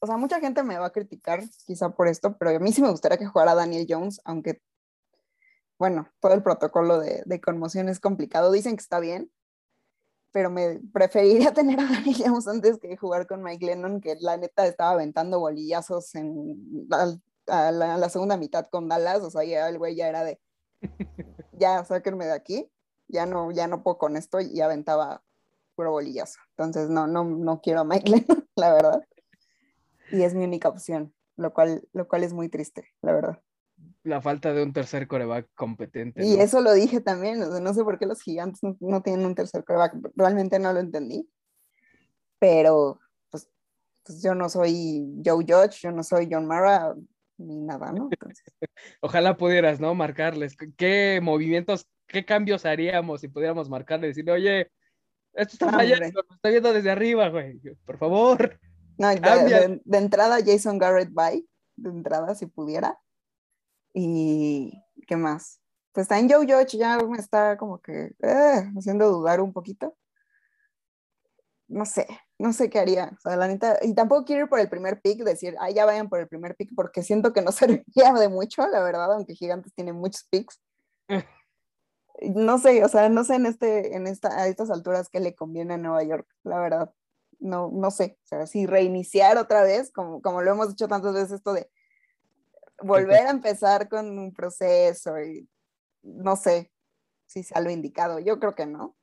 o 0.00 0.08
sea, 0.08 0.16
mucha 0.16 0.40
gente 0.40 0.64
me 0.64 0.76
va 0.76 0.86
a 0.86 0.92
criticar 0.92 1.40
quizá 1.66 1.90
por 1.90 2.08
esto, 2.08 2.36
pero 2.36 2.50
a 2.50 2.58
mí 2.58 2.72
sí 2.72 2.82
me 2.82 2.90
gustaría 2.90 3.16
que 3.16 3.26
jugara 3.26 3.54
Daniel 3.54 3.86
Jones, 3.88 4.20
aunque 4.24 4.60
bueno, 5.78 6.08
todo 6.20 6.34
el 6.34 6.42
protocolo 6.42 6.98
de, 7.00 7.40
conmoción 7.40 7.88
es 7.88 8.00
complicado. 8.00 8.52
Dicen 8.52 8.76
que 8.76 8.82
está 8.82 9.00
bien, 9.00 9.30
pero 10.32 10.50
me 10.50 10.80
preferiría 10.92 11.52
tener 11.54 11.80
a 11.80 11.84
Danny 11.84 12.14
Jones 12.14 12.48
antes 12.48 12.78
que 12.78 12.96
jugar 12.96 13.26
con 13.26 13.42
Mike 13.42 13.66
Lennon, 13.66 14.00
que 14.00 14.16
la 14.20 14.36
neta 14.36 14.66
estaba 14.66 14.92
aventando 14.92 15.40
bolillazos 15.40 16.14
en 16.14 16.88
a 17.46 17.70
la, 17.70 18.08
segunda 18.08 18.36
mitad 18.36 18.66
con 18.66 18.88
Dallas. 18.88 19.22
O 19.22 19.30
sea, 19.30 19.44
ya 19.44 19.68
el 19.68 19.78
güey 19.78 19.94
ya 19.96 20.08
era 20.08 20.24
de, 20.24 20.40
ya 21.52 21.84
sáquenme 21.84 22.26
de 22.26 22.32
aquí, 22.32 22.70
ya 23.08 23.26
no, 23.26 23.50
ya 23.50 23.66
no 23.66 23.82
puedo 23.82 23.98
con 23.98 24.16
esto 24.16 24.40
y 24.40 24.60
aventaba 24.60 25.22
puro 25.74 25.90
bolillazo. 25.90 26.38
Entonces, 26.50 26.88
no, 26.88 27.06
no, 27.06 27.24
no 27.24 27.60
quiero 27.60 27.80
a 27.80 27.84
Mike 27.84 28.10
Lennon, 28.10 28.48
la 28.54 28.72
verdad. 28.72 29.04
Y 30.12 30.22
es 30.22 30.34
mi 30.34 30.44
única 30.44 30.68
opción, 30.68 31.12
lo 31.36 31.52
cual, 31.52 31.88
lo 31.92 32.06
cual 32.06 32.22
es 32.24 32.32
muy 32.32 32.48
triste, 32.48 32.86
la 33.02 33.12
verdad 33.12 33.42
la 34.04 34.20
falta 34.20 34.52
de 34.52 34.62
un 34.62 34.72
tercer 34.72 35.08
coreback 35.08 35.48
competente. 35.54 36.24
Y 36.24 36.38
eso 36.38 36.60
lo 36.60 36.72
dije 36.74 37.00
también, 37.00 37.40
no 37.40 37.74
sé 37.74 37.82
por 37.82 37.98
qué 37.98 38.06
los 38.06 38.20
gigantes 38.22 38.60
no, 38.80 39.02
tienen 39.02 39.26
un 39.26 39.34
tercer 39.34 39.64
coreback, 39.64 39.96
realmente 40.14 40.58
no 40.58 40.72
lo 40.72 40.80
entendí. 40.80 41.28
Pero 42.38 43.00
pues, 43.30 43.48
pues, 44.04 44.22
yo 44.22 44.34
no 44.34 44.48
soy 44.50 45.20
Joe 45.24 45.44
Judge, 45.48 45.80
yo 45.80 45.90
no 45.90 46.02
soy 46.02 46.28
John 46.30 46.46
Mara, 46.46 46.94
ni 47.38 47.56
nada, 47.62 47.92
¿no? 47.92 48.10
Ojalá 49.00 49.36
pudieras, 49.36 49.80
¿no? 49.80 49.94
Marcarles 49.94 50.54
qué 50.76 51.20
movimientos, 51.22 51.88
qué 52.06 52.26
cambios 52.26 52.66
haríamos 52.66 53.22
si 53.22 53.28
pudiéramos 53.28 53.70
marcarle, 53.70 54.08
decirle, 54.08 54.32
oye, 54.32 54.70
esto 55.32 55.54
está 55.54 55.70
fallando, 55.70 56.22
lo 56.28 56.34
estoy 56.34 56.50
viendo 56.52 56.72
desde 56.74 56.90
arriba, 56.90 57.28
güey, 57.30 57.58
por 57.86 57.96
favor. 57.96 58.60
No, 58.98 59.08
de, 59.08 59.80
de, 59.82 59.98
entrada 59.98 60.38
Jason 60.44 60.78
Garrett 60.78 61.10
bye, 61.10 61.44
de 61.74 61.90
entrada 61.90 62.34
si 62.36 62.46
pudiera 62.46 62.96
y 63.94 64.72
qué 65.06 65.16
más. 65.16 65.60
Pues 65.92 66.04
está 66.04 66.18
en 66.18 66.28
Joe 66.28 66.44
Judge 66.44 66.76
ya 66.76 66.98
me 66.98 67.18
está 67.18 67.56
como 67.56 67.80
que 67.80 68.12
eh, 68.20 68.72
haciendo 68.76 69.08
dudar 69.08 69.40
un 69.40 69.52
poquito. 69.52 69.96
No 71.68 71.86
sé, 71.86 72.06
no 72.38 72.52
sé 72.52 72.68
qué 72.68 72.80
haría. 72.80 73.12
O 73.16 73.20
sea, 73.20 73.36
la 73.36 73.46
neta, 73.46 73.78
y 73.80 73.94
tampoco 73.94 74.24
quiero 74.24 74.42
ir 74.42 74.48
por 74.48 74.58
el 74.58 74.68
primer 74.68 75.00
pick, 75.00 75.22
decir, 75.22 75.56
ah, 75.60 75.70
ya 75.70 75.86
vayan 75.86 76.08
por 76.08 76.20
el 76.20 76.28
primer 76.28 76.56
pick, 76.56 76.74
porque 76.74 77.02
siento 77.02 77.32
que 77.32 77.42
no 77.42 77.52
serviría 77.52 78.12
de 78.12 78.28
mucho, 78.28 78.66
la 78.66 78.82
verdad, 78.82 79.12
aunque 79.14 79.34
Gigantes 79.34 79.72
tiene 79.74 79.92
muchos 79.92 80.26
picks. 80.28 80.60
no 82.22 82.58
sé, 82.58 82.84
o 82.84 82.88
sea, 82.88 83.08
no 83.08 83.24
sé 83.24 83.36
en, 83.36 83.46
este, 83.46 83.94
en 83.96 84.06
esta, 84.08 84.28
a 84.36 84.48
estas 84.48 84.70
alturas 84.70 85.08
qué 85.08 85.20
le 85.20 85.34
conviene 85.34 85.74
a 85.74 85.78
Nueva 85.78 86.02
York, 86.02 86.26
la 86.42 86.58
verdad. 86.58 86.92
No, 87.38 87.70
no 87.72 87.90
sé, 87.90 88.18
o 88.24 88.26
sea, 88.26 88.46
si 88.46 88.66
reiniciar 88.66 89.38
otra 89.38 89.62
vez, 89.62 89.92
como, 89.92 90.22
como 90.22 90.42
lo 90.42 90.50
hemos 90.50 90.70
dicho 90.70 90.88
tantas 90.88 91.14
veces, 91.14 91.32
esto 91.32 91.52
de 91.52 91.70
volver 92.82 93.26
a 93.26 93.30
empezar 93.30 93.88
con 93.88 94.18
un 94.18 94.32
proceso 94.32 95.20
y 95.20 95.48
no 96.02 96.36
sé 96.36 96.72
si 97.26 97.42
sea 97.42 97.60
lo 97.60 97.70
indicado. 97.70 98.18
Yo 98.18 98.38
creo 98.38 98.54
que 98.54 98.66
no, 98.66 98.96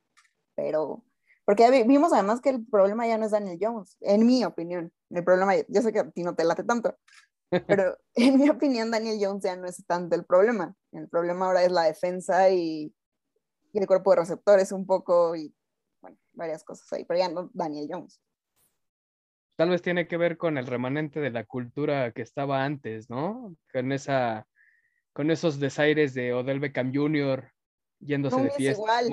pero 0.54 1.04
porque 1.44 1.84
vimos 1.84 2.12
además 2.12 2.40
que 2.40 2.50
el 2.50 2.66
problema 2.66 3.06
ya 3.06 3.18
no 3.18 3.26
es 3.26 3.32
Daniel 3.32 3.58
Jones, 3.60 3.96
en 4.00 4.26
mi 4.26 4.44
opinión. 4.44 4.92
El 5.10 5.24
problema, 5.24 5.54
yo 5.56 5.82
sé 5.82 5.92
que 5.92 6.00
a 6.00 6.10
ti 6.10 6.22
no 6.22 6.34
te 6.34 6.44
late 6.44 6.64
tanto, 6.64 6.96
pero 7.66 7.98
en 8.14 8.38
mi 8.38 8.48
opinión 8.48 8.90
Daniel 8.90 9.18
Jones 9.20 9.42
ya 9.42 9.56
no 9.56 9.66
es 9.66 9.84
tanto 9.86 10.14
el 10.14 10.24
problema. 10.24 10.74
El 10.92 11.08
problema 11.08 11.46
ahora 11.46 11.64
es 11.64 11.72
la 11.72 11.82
defensa 11.82 12.50
y, 12.50 12.94
y 13.72 13.78
el 13.78 13.86
cuerpo 13.86 14.10
de 14.10 14.20
receptores 14.20 14.72
un 14.72 14.86
poco 14.86 15.34
y 15.34 15.54
bueno, 16.00 16.16
varias 16.32 16.64
cosas 16.64 16.92
ahí, 16.92 17.04
pero 17.04 17.18
ya 17.18 17.28
no 17.28 17.50
Daniel 17.52 17.88
Jones 17.90 18.20
tal 19.62 19.70
vez 19.70 19.80
tiene 19.80 20.08
que 20.08 20.16
ver 20.16 20.38
con 20.38 20.58
el 20.58 20.66
remanente 20.66 21.20
de 21.20 21.30
la 21.30 21.44
cultura 21.44 22.10
que 22.10 22.22
estaba 22.22 22.64
antes, 22.64 23.08
¿no? 23.08 23.54
Con 23.72 23.92
esa, 23.92 24.48
con 25.12 25.30
esos 25.30 25.60
desaires 25.60 26.14
de 26.14 26.32
Odell 26.32 26.58
Beckham 26.58 26.92
Jr. 26.92 27.48
yéndose 28.00 28.42
de 28.42 28.50
fiesta. 28.50 29.06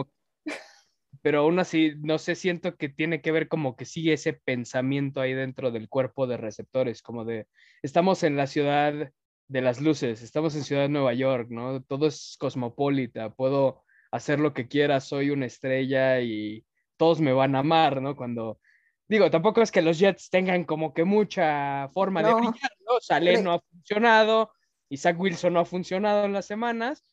Pero 1.22 1.42
aún 1.42 1.60
así, 1.60 1.94
no 2.00 2.18
sé, 2.18 2.34
siento 2.34 2.78
que 2.78 2.90
tiene 2.90 3.22
que 3.22 3.32
ver 3.32 3.48
como 3.48 3.76
que 3.76 3.86
sigue 3.86 4.14
ese 4.14 4.34
pensamiento 4.34 5.22
ahí 5.22 5.36
dentro 5.36 5.70
del 5.70 5.88
cuerpo 5.88 6.26
de 6.26 6.38
receptores, 6.38 7.04
como 7.04 7.26
de, 7.26 7.46
estamos 7.84 8.24
en 8.24 8.36
la 8.36 8.48
ciudad 8.48 9.12
de 9.50 9.62
las 9.62 9.80
luces, 9.80 10.24
estamos 10.24 10.56
en 10.56 10.64
Ciudad 10.64 10.82
de 10.82 10.90
Nueva 10.90 11.14
York, 11.14 11.50
¿no? 11.52 11.84
Todo 11.84 12.08
es 12.08 12.38
cosmopolita, 12.40 13.30
puedo 13.36 13.84
hacer 14.10 14.40
lo 14.40 14.56
que 14.56 14.68
quiera, 14.68 15.00
soy 15.00 15.30
una 15.30 15.46
estrella 15.46 16.20
y 16.22 16.66
todos 16.98 17.22
me 17.22 17.34
van 17.34 17.56
a 17.56 17.60
amar, 17.60 18.02
¿no? 18.02 18.16
Cuando 18.16 18.60
Digo, 19.10 19.32
tampoco 19.32 19.64
es 19.64 19.72
que 19.72 19.82
los 19.82 19.98
Jets 19.98 20.30
tengan 20.30 20.64
como 20.66 20.94
que 20.94 21.04
mucha 21.04 21.90
forma 21.90 22.22
de 22.22 22.32
brillar, 22.32 22.72
¿no? 22.86 23.00
Sale 23.02 23.42
no 23.42 23.54
ha 23.54 23.60
funcionado, 23.60 24.52
Zach 24.96 25.20
Wilson 25.20 25.54
no 25.54 25.62
ha 25.62 25.66
funcionado 25.66 26.26
en 26.26 26.34
las 26.34 26.46
semanas, 26.46 27.04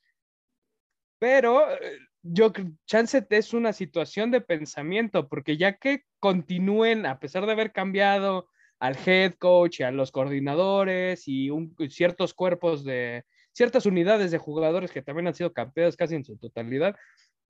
pero 1.19 1.73
eh, 1.73 1.99
yo 2.23 2.53
chance 2.85 3.27
es 3.31 3.55
una 3.55 3.73
situación 3.73 4.31
de 4.31 4.43
pensamiento, 4.43 5.27
porque 5.27 5.57
ya 5.57 5.79
que 5.79 6.05
continúen, 6.21 7.07
a 7.07 7.19
pesar 7.19 7.47
de 7.47 7.53
haber 7.53 7.73
cambiado 7.73 8.49
al 8.79 8.97
head 9.07 9.35
coach 9.39 9.81
y 9.81 9.83
a 9.85 9.91
los 9.91 10.13
coordinadores 10.13 11.27
y 11.27 11.51
ciertos 11.89 12.35
cuerpos 12.35 12.85
de 12.85 13.25
ciertas 13.53 13.87
unidades 13.87 14.31
de 14.31 14.39
jugadores 14.39 14.93
que 14.93 15.01
también 15.01 15.29
han 15.29 15.35
sido 15.35 15.55
campeones 15.55 15.97
casi 15.97 16.15
en 16.15 16.25
su 16.25 16.37
totalidad, 16.37 16.95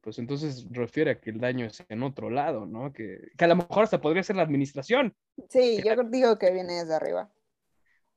pues 0.06 0.20
entonces 0.20 0.68
refiere 0.70 1.10
a 1.10 1.20
que 1.20 1.30
el 1.30 1.40
daño 1.40 1.66
es 1.66 1.84
en 1.88 2.04
otro 2.04 2.30
lado, 2.30 2.64
¿no? 2.64 2.92
Que, 2.92 3.32
que 3.36 3.44
a 3.44 3.48
lo 3.48 3.56
mejor 3.56 3.82
hasta 3.82 4.00
podría 4.00 4.22
ser 4.22 4.36
la 4.36 4.44
administración. 4.44 5.12
Sí, 5.48 5.82
yo 5.84 6.00
digo 6.04 6.38
que 6.38 6.52
viene 6.52 6.74
desde 6.74 6.94
arriba. 6.94 7.28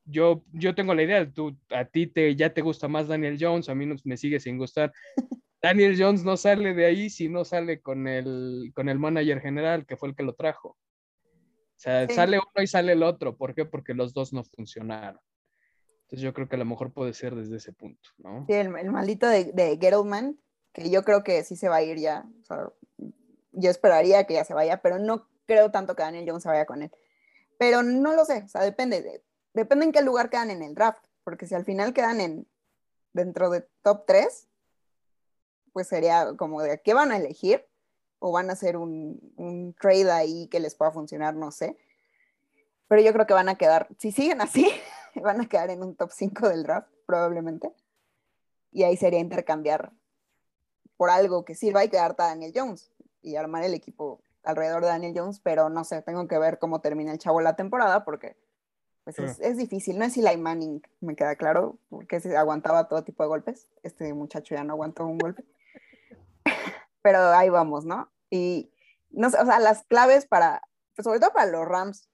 Yo, 0.04 0.44
yo 0.52 0.72
tengo 0.76 0.94
la 0.94 1.02
idea, 1.02 1.28
tú, 1.28 1.58
a 1.70 1.84
ti 1.86 2.06
te, 2.06 2.36
ya 2.36 2.54
te 2.54 2.62
gusta 2.62 2.86
más 2.86 3.08
Daniel 3.08 3.38
Jones, 3.40 3.68
a 3.68 3.74
mí 3.74 3.86
no, 3.86 3.96
me 4.04 4.16
sigue 4.16 4.38
sin 4.38 4.56
gustar. 4.56 4.92
Daniel 5.60 5.96
Jones 5.98 6.22
no 6.22 6.36
sale 6.36 6.74
de 6.74 6.86
ahí 6.86 7.10
si 7.10 7.28
no 7.28 7.44
sale 7.44 7.80
con 7.80 8.06
el, 8.06 8.70
con 8.72 8.88
el 8.88 9.00
manager 9.00 9.40
general, 9.40 9.84
que 9.84 9.96
fue 9.96 10.10
el 10.10 10.14
que 10.14 10.22
lo 10.22 10.34
trajo. 10.36 10.68
O 10.68 11.74
sea, 11.74 12.08
sale 12.08 12.38
uno 12.38 12.62
y 12.62 12.68
sale 12.68 12.92
el 12.92 13.02
otro. 13.02 13.36
¿Por 13.36 13.52
qué? 13.52 13.64
Porque 13.64 13.94
los 13.94 14.14
dos 14.14 14.32
no 14.32 14.44
funcionaron. 14.44 15.20
Entonces 16.02 16.22
yo 16.22 16.32
creo 16.32 16.48
que 16.48 16.54
a 16.54 16.60
lo 16.60 16.66
mejor 16.66 16.92
puede 16.92 17.14
ser 17.14 17.34
desde 17.34 17.56
ese 17.56 17.72
punto, 17.72 18.10
¿no? 18.18 18.46
Sí, 18.46 18.52
el, 18.52 18.76
el 18.76 18.92
maldito 18.92 19.26
de, 19.26 19.50
de 19.52 19.76
Gettleman, 19.80 20.38
que 20.72 20.90
yo 20.90 21.04
creo 21.04 21.22
que 21.22 21.42
sí 21.44 21.56
se 21.56 21.68
va 21.68 21.76
a 21.76 21.82
ir 21.82 21.98
ya. 21.98 22.24
Yo 23.52 23.70
esperaría 23.70 24.24
que 24.24 24.34
ya 24.34 24.44
se 24.44 24.54
vaya, 24.54 24.80
pero 24.82 24.98
no 24.98 25.28
creo 25.46 25.70
tanto 25.70 25.96
que 25.96 26.02
Daniel 26.02 26.26
Jones 26.28 26.42
se 26.42 26.48
vaya 26.48 26.66
con 26.66 26.82
él. 26.82 26.92
Pero 27.58 27.82
no 27.82 28.14
lo 28.14 28.24
sé, 28.24 28.42
o 28.44 28.48
sea, 28.48 28.62
depende, 28.62 29.02
de, 29.02 29.22
depende 29.52 29.84
en 29.84 29.92
qué 29.92 30.02
lugar 30.02 30.30
quedan 30.30 30.50
en 30.50 30.62
el 30.62 30.74
draft, 30.74 31.04
porque 31.24 31.46
si 31.46 31.54
al 31.54 31.64
final 31.64 31.92
quedan 31.92 32.20
en 32.20 32.46
dentro 33.12 33.50
de 33.50 33.68
top 33.82 34.04
3, 34.06 34.48
pues 35.72 35.88
sería 35.88 36.34
como 36.36 36.62
de 36.62 36.80
qué 36.80 36.94
van 36.94 37.12
a 37.12 37.16
elegir 37.16 37.66
o 38.18 38.32
van 38.32 38.50
a 38.50 38.52
hacer 38.52 38.76
un, 38.76 39.32
un, 39.36 39.74
trade 39.74 40.10
ahí 40.10 40.46
que 40.48 40.60
les 40.60 40.74
pueda 40.74 40.90
funcionar, 40.90 41.34
no 41.34 41.50
sé. 41.50 41.76
Pero 42.88 43.02
yo 43.02 43.12
creo 43.12 43.26
que 43.26 43.34
van 43.34 43.48
a 43.48 43.56
quedar, 43.56 43.88
si 43.98 44.12
siguen 44.12 44.40
así, 44.40 44.70
van 45.16 45.40
a 45.40 45.48
quedar 45.48 45.70
en 45.70 45.82
un 45.82 45.96
top 45.96 46.10
5 46.12 46.48
del 46.48 46.62
draft, 46.62 46.88
probablemente. 47.06 47.72
Y 48.72 48.84
ahí 48.84 48.96
sería 48.96 49.18
intercambiar 49.18 49.92
por 51.00 51.08
algo 51.08 51.46
que 51.46 51.54
sirva 51.54 51.82
y 51.82 51.88
quedarte 51.88 52.22
a 52.22 52.26
Daniel 52.26 52.52
Jones 52.54 52.92
y 53.22 53.36
armar 53.36 53.64
el 53.64 53.72
equipo 53.72 54.20
alrededor 54.42 54.82
de 54.82 54.88
Daniel 54.88 55.14
Jones, 55.16 55.40
pero 55.40 55.70
no 55.70 55.82
sé, 55.82 56.02
tengo 56.02 56.28
que 56.28 56.38
ver 56.38 56.58
cómo 56.58 56.82
termina 56.82 57.10
el 57.10 57.16
chavo 57.16 57.40
la 57.40 57.56
temporada 57.56 58.04
porque 58.04 58.36
pues 59.04 59.18
es, 59.18 59.40
es, 59.40 59.56
difícil. 59.56 59.98
No 59.98 60.04
es 60.04 60.18
Eli 60.18 60.36
Manning, 60.36 60.82
me 61.00 61.16
queda 61.16 61.36
claro, 61.36 61.78
porque 61.88 62.20
se 62.20 62.36
aguantaba 62.36 62.86
todo 62.86 63.02
tipo 63.02 63.22
de 63.22 63.30
golpes. 63.30 63.66
Este 63.82 64.12
muchacho 64.12 64.54
ya 64.54 64.62
no 64.62 64.74
aguantó 64.74 65.06
un 65.06 65.16
golpe 65.16 65.42
pero 67.00 67.30
ahí 67.30 67.48
vamos, 67.48 67.86
¿no? 67.86 68.12
Y, 68.28 68.70
no 69.08 69.30
sé, 69.30 69.38
o 69.40 69.46
sea, 69.46 69.58
las 69.58 69.84
claves 69.84 70.26
para, 70.26 70.60
pues, 70.94 71.04
sobre 71.04 71.18
todo 71.18 71.32
para 71.32 71.50
los 71.50 71.66
Rams, 71.66 72.10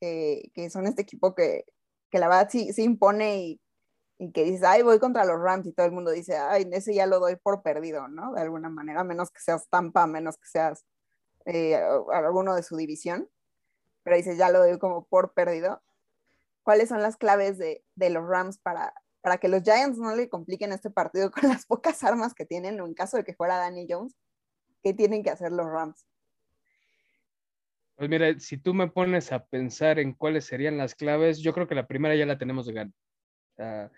que, 0.00 0.52
que 0.54 0.70
son 0.70 0.86
este 0.86 1.02
equipo 1.02 1.34
que, 1.34 1.64
que, 2.12 2.20
la 2.20 2.28
verdad 2.28 2.48
sí, 2.48 2.72
sí 2.72 2.84
impone 2.84 3.38
y, 3.38 3.60
y, 4.20 4.32
que 4.32 4.44
dices, 4.44 4.64
ay, 4.64 4.82
voy 4.82 4.98
contra 4.98 5.24
los 5.24 5.40
Rams 5.40 5.66
y 5.66 5.72
todo 5.72 5.86
el 5.86 5.92
mundo 5.92 6.10
dice, 6.10 6.36
ay, 6.36 6.68
ese 6.72 6.94
ya 6.94 7.06
lo 7.06 7.20
doy 7.20 7.36
por 7.36 7.62
perdido, 7.62 8.06
¿no? 8.08 8.32
De 8.34 8.42
alguna 8.42 8.68
manera, 8.68 9.02
menos 9.02 9.30
que 9.30 9.40
seas 9.40 9.68
Tampa, 9.70 10.06
menos 10.06 10.36
que 10.36 10.46
seas 10.46 10.84
eh, 11.46 11.80
alguno 12.12 12.54
de 12.54 12.62
su 12.62 12.76
división, 12.76 13.28
pero 14.02 14.16
dices, 14.16 14.36
ya 14.36 14.50
lo 14.50 14.58
doy 14.58 14.78
como 14.78 15.06
por 15.06 15.32
perdido. 15.32 15.82
¿Cuáles 16.62 16.90
son 16.90 17.00
las 17.00 17.16
claves 17.16 17.56
de, 17.56 17.82
de 17.94 18.10
los 18.10 18.28
Rams 18.28 18.58
para, 18.58 18.92
para 19.22 19.38
que 19.38 19.48
los 19.48 19.62
Giants 19.62 19.98
no 19.98 20.14
le 20.14 20.28
compliquen 20.28 20.72
este 20.72 20.90
partido 20.90 21.30
con 21.30 21.42
las 21.48 21.64
pocas 21.64 22.04
armas 22.04 22.34
que 22.34 22.44
tienen, 22.44 22.78
en 22.78 22.94
caso 22.94 23.16
de 23.16 23.24
que 23.24 23.34
fuera 23.34 23.56
Danny 23.56 23.86
Jones, 23.88 24.14
¿qué 24.82 24.92
tienen 24.92 25.22
que 25.22 25.30
hacer 25.30 25.50
los 25.50 25.66
Rams? 25.66 26.06
Pues 27.96 28.08
mira, 28.08 28.38
si 28.38 28.58
tú 28.58 28.72
me 28.74 28.88
pones 28.88 29.32
a 29.32 29.44
pensar 29.44 29.98
en 29.98 30.14
cuáles 30.14 30.44
serían 30.44 30.78
las 30.78 30.94
claves, 30.94 31.38
yo 31.38 31.52
creo 31.52 31.68
que 31.68 31.74
la 31.74 31.86
primera 31.86 32.14
ya 32.14 32.24
la 32.24 32.38
tenemos 32.38 32.66
de 32.66 32.72
ganar. 32.72 33.90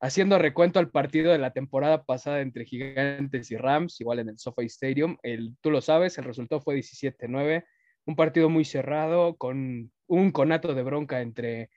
Haciendo 0.00 0.38
recuento 0.38 0.78
al 0.78 0.90
partido 0.90 1.32
de 1.32 1.38
la 1.38 1.52
temporada 1.52 2.04
pasada 2.04 2.40
entre 2.40 2.64
Gigantes 2.64 3.50
y 3.50 3.56
Rams, 3.56 4.00
igual 4.00 4.20
en 4.20 4.28
el 4.28 4.38
SoFi 4.38 4.66
Stadium, 4.66 5.16
el, 5.22 5.56
tú 5.60 5.70
lo 5.70 5.80
sabes, 5.80 6.18
el 6.18 6.24
resultado 6.24 6.60
fue 6.60 6.76
17-9, 6.76 7.64
un 8.06 8.16
partido 8.16 8.48
muy 8.48 8.64
cerrado, 8.64 9.36
con 9.36 9.92
un 10.06 10.32
conato 10.32 10.74
de 10.74 10.82
bronca 10.82 11.20
entre 11.20 11.70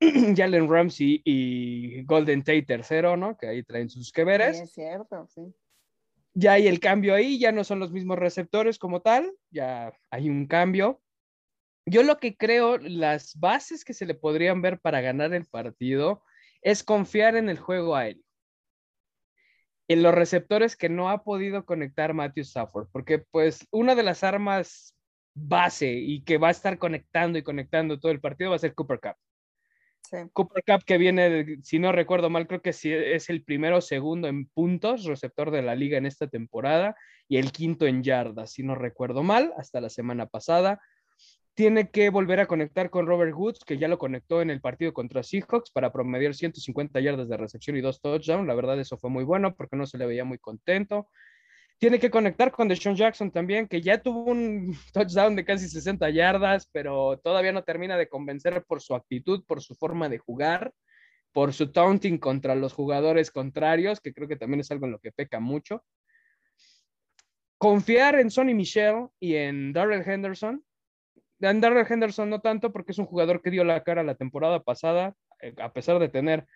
Jalen 0.36 0.70
Ramsey 0.70 1.22
y 1.24 2.02
Golden 2.04 2.42
Tate 2.44 2.62
tercero, 2.62 3.16
¿no? 3.16 3.36
Que 3.36 3.48
ahí 3.48 3.62
traen 3.62 3.88
sus 3.88 4.12
que 4.12 4.24
veres. 4.24 4.58
Sí, 4.58 4.62
es 4.64 4.72
cierto, 4.72 5.26
sí. 5.28 5.54
Ya 6.34 6.52
hay 6.52 6.68
el 6.68 6.80
cambio 6.80 7.14
ahí, 7.14 7.38
ya 7.38 7.50
no 7.50 7.64
son 7.64 7.80
los 7.80 7.92
mismos 7.92 8.18
receptores 8.18 8.78
como 8.78 9.00
tal, 9.00 9.32
ya 9.50 9.92
hay 10.10 10.28
un 10.28 10.46
cambio. 10.46 11.00
Yo 11.86 12.02
lo 12.02 12.18
que 12.18 12.36
creo, 12.36 12.76
las 12.76 13.38
bases 13.40 13.86
que 13.86 13.94
se 13.94 14.04
le 14.04 14.14
podrían 14.14 14.60
ver 14.60 14.78
para 14.78 15.00
ganar 15.00 15.32
el 15.32 15.46
partido 15.46 16.22
es 16.66 16.82
confiar 16.82 17.36
en 17.36 17.48
el 17.48 17.60
juego 17.60 17.94
aéreo. 17.94 18.24
En 19.86 20.02
los 20.02 20.12
receptores 20.12 20.74
que 20.74 20.88
no 20.88 21.10
ha 21.10 21.22
podido 21.22 21.64
conectar 21.64 22.12
Matthew 22.12 22.42
Stafford, 22.42 22.88
porque 22.90 23.20
pues 23.20 23.68
una 23.70 23.94
de 23.94 24.02
las 24.02 24.24
armas 24.24 24.96
base 25.32 25.92
y 25.92 26.24
que 26.24 26.38
va 26.38 26.48
a 26.48 26.50
estar 26.50 26.76
conectando 26.78 27.38
y 27.38 27.44
conectando 27.44 28.00
todo 28.00 28.10
el 28.10 28.20
partido 28.20 28.50
va 28.50 28.56
a 28.56 28.58
ser 28.58 28.74
Cooper 28.74 28.98
Cup. 28.98 29.14
Cooper 30.32 30.64
Cup 30.66 30.84
que 30.84 30.98
viene, 30.98 31.58
si 31.62 31.78
no 31.78 31.92
recuerdo 31.92 32.30
mal, 32.30 32.48
creo 32.48 32.62
que 32.62 32.70
es 32.70 33.30
el 33.30 33.44
primero 33.44 33.76
o 33.76 33.80
segundo 33.80 34.26
en 34.26 34.48
puntos, 34.48 35.04
receptor 35.04 35.52
de 35.52 35.62
la 35.62 35.76
liga 35.76 35.98
en 35.98 36.06
esta 36.06 36.26
temporada, 36.26 36.96
y 37.28 37.36
el 37.36 37.52
quinto 37.52 37.86
en 37.86 38.02
yardas, 38.02 38.50
si 38.50 38.64
no 38.64 38.74
recuerdo 38.74 39.22
mal, 39.22 39.52
hasta 39.56 39.80
la 39.80 39.88
semana 39.88 40.26
pasada. 40.26 40.80
Tiene 41.56 41.90
que 41.90 42.10
volver 42.10 42.38
a 42.40 42.46
conectar 42.46 42.90
con 42.90 43.06
Robert 43.06 43.34
Woods, 43.34 43.64
que 43.64 43.78
ya 43.78 43.88
lo 43.88 43.96
conectó 43.96 44.42
en 44.42 44.50
el 44.50 44.60
partido 44.60 44.92
contra 44.92 45.22
Seahawks 45.22 45.70
para 45.70 45.90
promediar 45.90 46.34
150 46.34 47.00
yardas 47.00 47.30
de 47.30 47.36
recepción 47.38 47.78
y 47.78 47.80
dos 47.80 48.02
touchdowns. 48.02 48.46
La 48.46 48.52
verdad, 48.52 48.78
eso 48.78 48.98
fue 48.98 49.08
muy 49.08 49.24
bueno 49.24 49.54
porque 49.56 49.74
no 49.74 49.86
se 49.86 49.96
le 49.96 50.04
veía 50.04 50.22
muy 50.22 50.36
contento. 50.36 51.08
Tiene 51.78 51.98
que 51.98 52.10
conectar 52.10 52.52
con 52.52 52.68
Deshaun 52.68 52.94
Jackson 52.94 53.30
también, 53.30 53.68
que 53.68 53.80
ya 53.80 54.02
tuvo 54.02 54.24
un 54.24 54.76
touchdown 54.92 55.34
de 55.34 55.46
casi 55.46 55.66
60 55.66 56.10
yardas, 56.10 56.68
pero 56.72 57.18
todavía 57.24 57.52
no 57.52 57.64
termina 57.64 57.96
de 57.96 58.10
convencer 58.10 58.62
por 58.66 58.82
su 58.82 58.94
actitud, 58.94 59.42
por 59.46 59.62
su 59.62 59.74
forma 59.74 60.10
de 60.10 60.18
jugar, 60.18 60.74
por 61.32 61.54
su 61.54 61.72
taunting 61.72 62.18
contra 62.18 62.54
los 62.54 62.74
jugadores 62.74 63.30
contrarios, 63.30 64.00
que 64.00 64.12
creo 64.12 64.28
que 64.28 64.36
también 64.36 64.60
es 64.60 64.70
algo 64.70 64.84
en 64.84 64.92
lo 64.92 64.98
que 64.98 65.10
peca 65.10 65.40
mucho. 65.40 65.82
Confiar 67.56 68.18
en 68.18 68.30
Sonny 68.30 68.52
Michel 68.52 69.08
y 69.18 69.36
en 69.36 69.72
Darrell 69.72 70.06
Henderson. 70.06 70.62
En 71.40 71.60
Darrell 71.60 71.86
Henderson 71.88 72.30
no 72.30 72.40
tanto 72.40 72.72
porque 72.72 72.92
es 72.92 72.98
un 72.98 73.06
jugador 73.06 73.42
que 73.42 73.50
dio 73.50 73.64
la 73.64 73.82
cara 73.82 74.02
la 74.02 74.14
temporada 74.14 74.62
pasada, 74.62 75.14
eh, 75.40 75.54
a 75.58 75.72
pesar 75.72 75.98
de 75.98 76.08
tener 76.08 76.46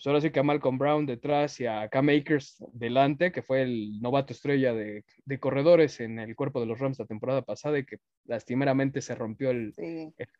pues 0.00 0.06
ahora 0.06 0.22
sí 0.22 0.30
que 0.30 0.40
a 0.40 0.42
Malcolm 0.42 0.78
Brown 0.78 1.04
detrás 1.04 1.60
y 1.60 1.66
a 1.66 1.86
Cam 1.90 2.08
Akers 2.08 2.56
delante, 2.72 3.32
que 3.32 3.42
fue 3.42 3.60
el 3.60 4.00
novato 4.00 4.32
estrella 4.32 4.72
de, 4.72 5.04
corredores 5.38 6.00
en 6.00 6.18
el 6.18 6.34
cuerpo 6.34 6.58
de 6.58 6.64
los 6.64 6.78
Rams 6.78 6.98
la 6.98 7.04
temporada 7.04 7.42
pasada 7.42 7.78
y 7.78 7.84
que 7.84 7.98
lastimeramente 8.24 9.02
se 9.02 9.14
rompió 9.14 9.50
el, 9.50 9.74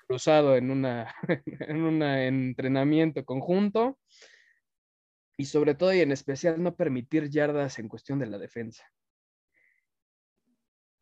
cruzado 0.07 0.57
en, 0.57 0.71
una, 0.71 1.15
en 1.61 1.83
un 1.83 2.03
entrenamiento 2.03 3.23
conjunto. 3.27 3.99
Y 5.37 5.45
sobre 5.45 5.75
todo 5.75 5.93
y 5.93 6.01
en 6.01 6.13
especial 6.13 6.63
no 6.63 6.75
permitir 6.75 7.29
yardas 7.29 7.79
en 7.79 7.89
cuestión 7.89 8.19
de 8.19 8.29
la 8.29 8.39
defensa. 8.39 8.91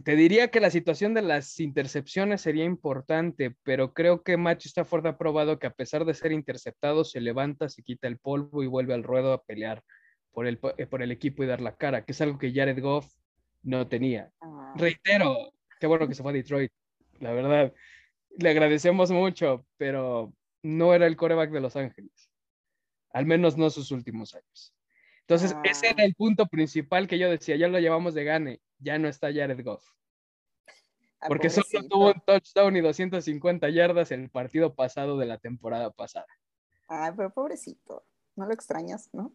Te 0.05 0.15
diría 0.15 0.49
que 0.49 0.61
la 0.61 0.71
situación 0.71 1.13
de 1.13 1.23
las 1.23 1.59
intercepciones 1.59 2.41
sería 2.41 2.65
importante, 2.65 3.57
pero 3.65 3.93
creo 3.93 4.23
que 4.23 4.37
Matthew 4.37 4.69
Stafford 4.69 5.07
ha 5.07 5.19
probado 5.19 5.59
que 5.59 5.67
a 5.67 5.73
pesar 5.73 6.05
de 6.05 6.15
ser 6.15 6.31
interceptado, 6.31 7.05
se 7.05 7.21
levanta, 7.21 7.69
se 7.69 7.83
quita 7.83 8.07
el 8.07 8.19
polvo 8.19 8.63
y 8.63 8.69
vuelve 8.69 8.95
al 8.95 9.03
ruedo 9.03 9.33
a 9.33 9.43
pelear 9.43 9.83
por 10.31 10.47
el, 10.47 10.61
eh, 10.77 10.87
por 10.87 11.03
el 11.03 11.11
equipo 11.11 11.43
y 11.43 11.47
dar 11.47 11.61
la 11.61 11.75
cara, 11.75 12.05
que 12.05 12.13
es 12.13 12.21
algo 12.21 12.39
que 12.39 12.53
Jared 12.53 12.81
Goff 12.81 13.13
no 13.65 13.89
tenía. 13.89 14.31
Ah. 14.41 14.73
Reitero, 14.77 15.53
qué 15.81 15.89
bueno 15.89 16.07
que 16.07 16.15
se 16.15 16.23
fue 16.23 16.31
a 16.31 16.35
Detroit, 16.35 16.71
la 17.19 17.33
verdad. 17.33 17.75
Le 18.39 18.51
agradecemos 18.51 19.11
mucho, 19.11 19.67
pero 19.79 20.33
no 20.63 20.95
era 20.95 21.09
el 21.09 21.17
coreback 21.17 21.51
de 21.51 21.61
Los 21.61 21.75
Ángeles, 21.75 22.31
al 23.13 23.27
menos 23.27 23.57
no 23.57 23.69
sus 23.69 23.91
últimos 23.91 24.33
años. 24.37 24.73
Entonces, 25.23 25.57
ese 25.65 25.89
era 25.89 26.05
ah. 26.05 26.07
el 26.07 26.15
punto 26.15 26.47
principal 26.47 27.09
que 27.09 27.19
yo 27.19 27.29
decía, 27.29 27.57
ya 27.57 27.67
lo 27.67 27.81
llevamos 27.81 28.15
de 28.15 28.23
gane, 28.23 28.61
ya 28.79 28.99
no 28.99 29.09
está 29.09 29.33
Jared 29.33 29.63
Goff. 29.65 29.85
Ah, 31.21 31.27
Porque 31.29 31.51
solo 31.51 31.67
tuvo 31.89 32.09
un 32.13 32.21
touchdown 32.25 32.77
y 32.77 32.81
250 32.81 33.69
yardas 33.71 34.13
en 34.13 34.23
el 34.23 34.31
partido 34.31 34.75
pasado 34.75 35.19
de 35.19 35.27
la 35.27 35.39
temporada 35.39 35.91
pasada. 35.91 36.27
Ay, 36.87 37.13
pero 37.17 37.33
pobrecito, 37.33 38.07
no 38.37 38.47
lo 38.47 38.55
extrañas, 38.55 39.11
¿no? 39.13 39.35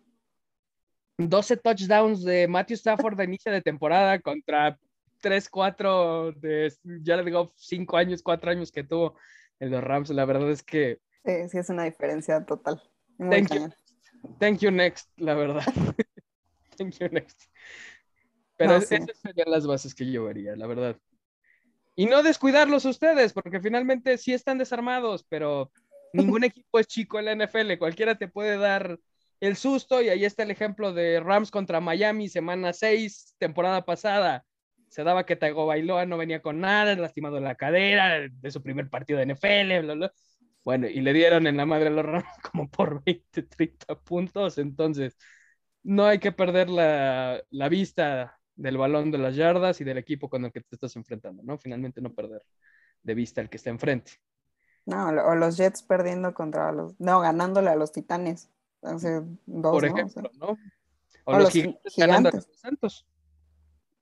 12 1.17 1.57
touchdowns 1.57 2.23
de 2.23 2.47
Matthew 2.47 2.75
Stafford 2.75 3.17
de 3.17 3.25
inicio 3.25 3.51
de 3.51 3.61
temporada 3.61 4.19
contra 4.19 4.79
3, 5.21 5.49
4 5.49 6.31
de 6.33 6.73
Jared 7.03 7.31
Goff, 7.31 7.51
5 7.55 7.97
años, 7.97 8.23
4 8.23 8.51
años 8.51 8.71
que 8.71 8.83
tuvo 8.83 9.15
en 9.59 9.71
los 9.71 9.83
Rams. 9.83 10.09
La 10.09 10.25
verdad 10.25 10.49
es 10.49 10.63
que. 10.63 10.99
Sí, 11.25 11.49
sí, 11.49 11.57
es 11.57 11.69
una 11.69 11.83
diferencia 11.83 12.45
total. 12.45 12.81
Thank 13.17 13.53
you, 13.53 13.69
thank 14.39 14.59
you 14.59 14.71
next, 14.71 15.09
la 15.17 15.35
verdad. 15.35 15.63
thank 16.77 16.97
you 16.99 17.07
next. 17.09 17.43
Pero 18.67 18.77
esas 18.77 19.19
serían 19.21 19.51
las 19.51 19.67
bases 19.67 19.93
que 19.93 20.09
yo 20.09 20.25
vería, 20.25 20.55
la 20.55 20.67
verdad. 20.67 20.97
Y 21.95 22.05
no 22.05 22.23
descuidarlos 22.23 22.85
ustedes, 22.85 23.33
porque 23.33 23.59
finalmente 23.59 24.17
sí 24.17 24.33
están 24.33 24.57
desarmados, 24.57 25.25
pero 25.27 25.71
ningún 26.13 26.43
equipo 26.43 26.79
es 26.79 26.87
chico 26.87 27.19
en 27.19 27.25
la 27.25 27.35
NFL. 27.35 27.77
Cualquiera 27.77 28.15
te 28.17 28.27
puede 28.27 28.57
dar 28.57 28.99
el 29.39 29.55
susto 29.55 30.01
y 30.01 30.09
ahí 30.09 30.25
está 30.25 30.43
el 30.43 30.51
ejemplo 30.51 30.93
de 30.93 31.19
Rams 31.19 31.51
contra 31.51 31.81
Miami, 31.81 32.29
semana 32.29 32.73
6, 32.73 33.35
temporada 33.37 33.83
pasada. 33.85 34.45
Se 34.87 35.03
daba 35.03 35.25
que 35.25 35.35
Bailoa 35.35 36.05
no 36.05 36.17
venía 36.17 36.41
con 36.41 36.59
nada, 36.59 36.95
lastimado 36.95 37.39
la 37.39 37.55
cadera 37.55 38.27
de 38.29 38.51
su 38.51 38.61
primer 38.61 38.89
partido 38.89 39.19
de 39.19 39.25
NFL, 39.25 40.09
Bueno, 40.63 40.87
y 40.87 41.01
le 41.01 41.13
dieron 41.13 41.47
en 41.47 41.57
la 41.57 41.65
madre 41.65 41.87
a 41.87 41.91
los 41.91 42.05
Rams 42.05 42.25
como 42.51 42.69
por 42.69 43.03
20, 43.03 43.43
30 43.43 43.95
puntos. 43.99 44.57
Entonces, 44.57 45.17
no 45.83 46.05
hay 46.05 46.19
que 46.19 46.31
perder 46.31 46.69
la, 46.69 47.43
la 47.49 47.69
vista 47.69 48.39
del 48.55 48.77
balón 48.77 49.11
de 49.11 49.17
las 49.17 49.35
yardas 49.35 49.81
y 49.81 49.83
del 49.83 49.97
equipo 49.97 50.29
con 50.29 50.45
el 50.45 50.51
que 50.51 50.61
te 50.61 50.75
estás 50.75 50.95
enfrentando, 50.95 51.43
¿no? 51.43 51.57
Finalmente 51.57 52.01
no 52.01 52.13
perder 52.13 52.43
de 53.01 53.13
vista 53.13 53.41
el 53.41 53.49
que 53.49 53.57
está 53.57 53.69
enfrente. 53.69 54.13
No, 54.85 55.07
o 55.07 55.35
los 55.35 55.57
Jets 55.57 55.81
perdiendo 55.83 56.33
contra 56.33 56.71
los, 56.71 56.99
no, 56.99 57.19
ganándole 57.21 57.69
a 57.69 57.75
los 57.75 57.91
Titanes. 57.91 58.49
Hace 58.81 59.21
dos, 59.45 59.71
Por 59.71 59.85
ejemplo, 59.85 60.29
¿no? 60.39 60.57
O, 61.25 61.39
los, 61.39 61.51
gigantes, 61.51 61.93
ganando 61.95 62.29
a 62.29 62.31
los 62.33 62.47
Santos. 62.53 63.07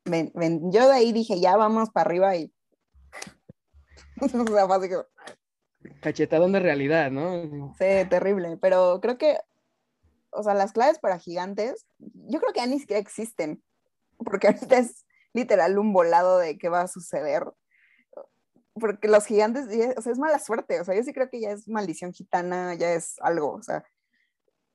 yo 0.05 0.87
de 0.87 0.93
ahí 0.93 1.11
dije, 1.11 1.39
ya 1.39 1.55
vamos 1.55 1.91
para 1.91 2.07
arriba 2.07 2.35
y. 2.35 2.51
o 4.21 4.27
sea. 4.27 4.67
Cachetadón 6.01 6.51
de 6.51 6.59
realidad, 6.59 7.11
¿no? 7.11 7.75
Sí, 7.77 8.09
terrible. 8.09 8.57
Pero 8.57 8.99
creo 9.01 9.19
que, 9.19 9.37
o 10.31 10.41
sea, 10.41 10.55
las 10.55 10.71
claves 10.71 10.97
para 10.97 11.19
gigantes, 11.19 11.85
yo 11.99 12.39
creo 12.39 12.53
que 12.53 12.61
ya 12.61 12.67
ni 12.67 12.79
siquiera 12.79 12.99
existen 12.99 13.63
porque 14.23 14.47
ahorita 14.47 14.77
es 14.77 15.05
literal 15.33 15.77
un 15.77 15.93
volado 15.93 16.37
de 16.37 16.57
qué 16.57 16.69
va 16.69 16.81
a 16.81 16.87
suceder. 16.87 17.45
Porque 18.73 19.07
los 19.07 19.25
gigantes, 19.25 19.65
o 19.97 20.01
sea, 20.01 20.11
es 20.11 20.19
mala 20.19 20.39
suerte, 20.39 20.79
o 20.79 20.85
sea, 20.85 20.95
yo 20.95 21.03
sí 21.03 21.13
creo 21.13 21.29
que 21.29 21.41
ya 21.41 21.51
es 21.51 21.67
maldición 21.67 22.13
gitana, 22.13 22.73
ya 22.75 22.93
es 22.93 23.15
algo, 23.19 23.51
o 23.51 23.61
sea, 23.61 23.83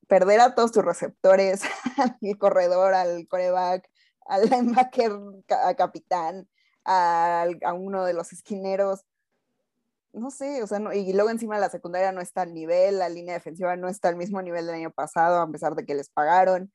perder 0.07 0.39
a 0.39 0.55
todos 0.55 0.71
tus 0.71 0.85
receptores, 0.85 1.61
al 2.21 2.37
corredor, 2.37 2.93
al 2.93 3.27
coreback, 3.27 3.89
al 4.27 4.49
linebacker, 4.49 5.11
al 5.49 5.75
capitán, 5.75 6.47
a, 6.85 7.47
a 7.65 7.73
uno 7.73 8.05
de 8.05 8.13
los 8.13 8.31
esquineros, 8.33 9.03
no 10.13 10.31
sé, 10.31 10.63
o 10.63 10.67
sea, 10.67 10.79
y 10.95 11.13
luego 11.13 11.29
encima 11.29 11.59
la 11.59 11.69
secundaria 11.69 12.11
no 12.11 12.21
está 12.21 12.41
al 12.41 12.53
nivel, 12.53 12.99
la 12.99 13.09
línea 13.09 13.33
defensiva 13.33 13.75
no 13.75 13.87
está 13.87 14.09
al 14.09 14.15
mismo 14.15 14.41
nivel 14.41 14.65
del 14.65 14.75
año 14.75 14.91
pasado, 14.91 15.41
a 15.41 15.51
pesar 15.51 15.75
de 15.75 15.85
que 15.85 15.95
les 15.95 16.09
pagaron. 16.09 16.71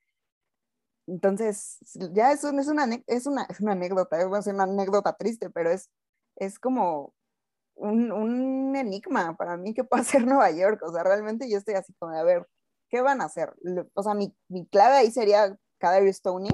Entonces, 1.07 1.79
ya 2.13 2.31
eso 2.31 2.49
es 2.49 2.67
una, 2.67 2.87
es 3.07 3.27
una, 3.27 3.43
es 3.49 3.59
una 3.59 3.73
anécdota, 3.73 4.21
es 4.21 4.47
una 4.47 4.63
anécdota 4.63 5.13
triste, 5.13 5.49
pero 5.49 5.69
es, 5.71 5.89
es 6.37 6.59
como 6.59 7.13
un, 7.75 8.11
un, 8.11 8.75
enigma 8.75 9.35
para 9.35 9.57
mí 9.57 9.73
que 9.73 9.83
puede 9.83 10.03
ser 10.03 10.25
Nueva 10.25 10.51
York. 10.51 10.81
O 10.83 10.91
sea, 10.93 11.03
realmente 11.03 11.49
yo 11.49 11.57
estoy 11.57 11.75
así 11.75 11.93
como 11.99 12.13
a 12.13 12.23
ver, 12.23 12.47
¿qué 12.89 13.01
van 13.01 13.21
a 13.21 13.25
hacer? 13.25 13.53
O 13.93 14.03
sea, 14.03 14.13
mi, 14.13 14.35
mi 14.47 14.67
clave 14.67 14.95
ahí 14.95 15.11
sería 15.11 15.57
Kadarius 15.79 16.17
Stoney, 16.17 16.51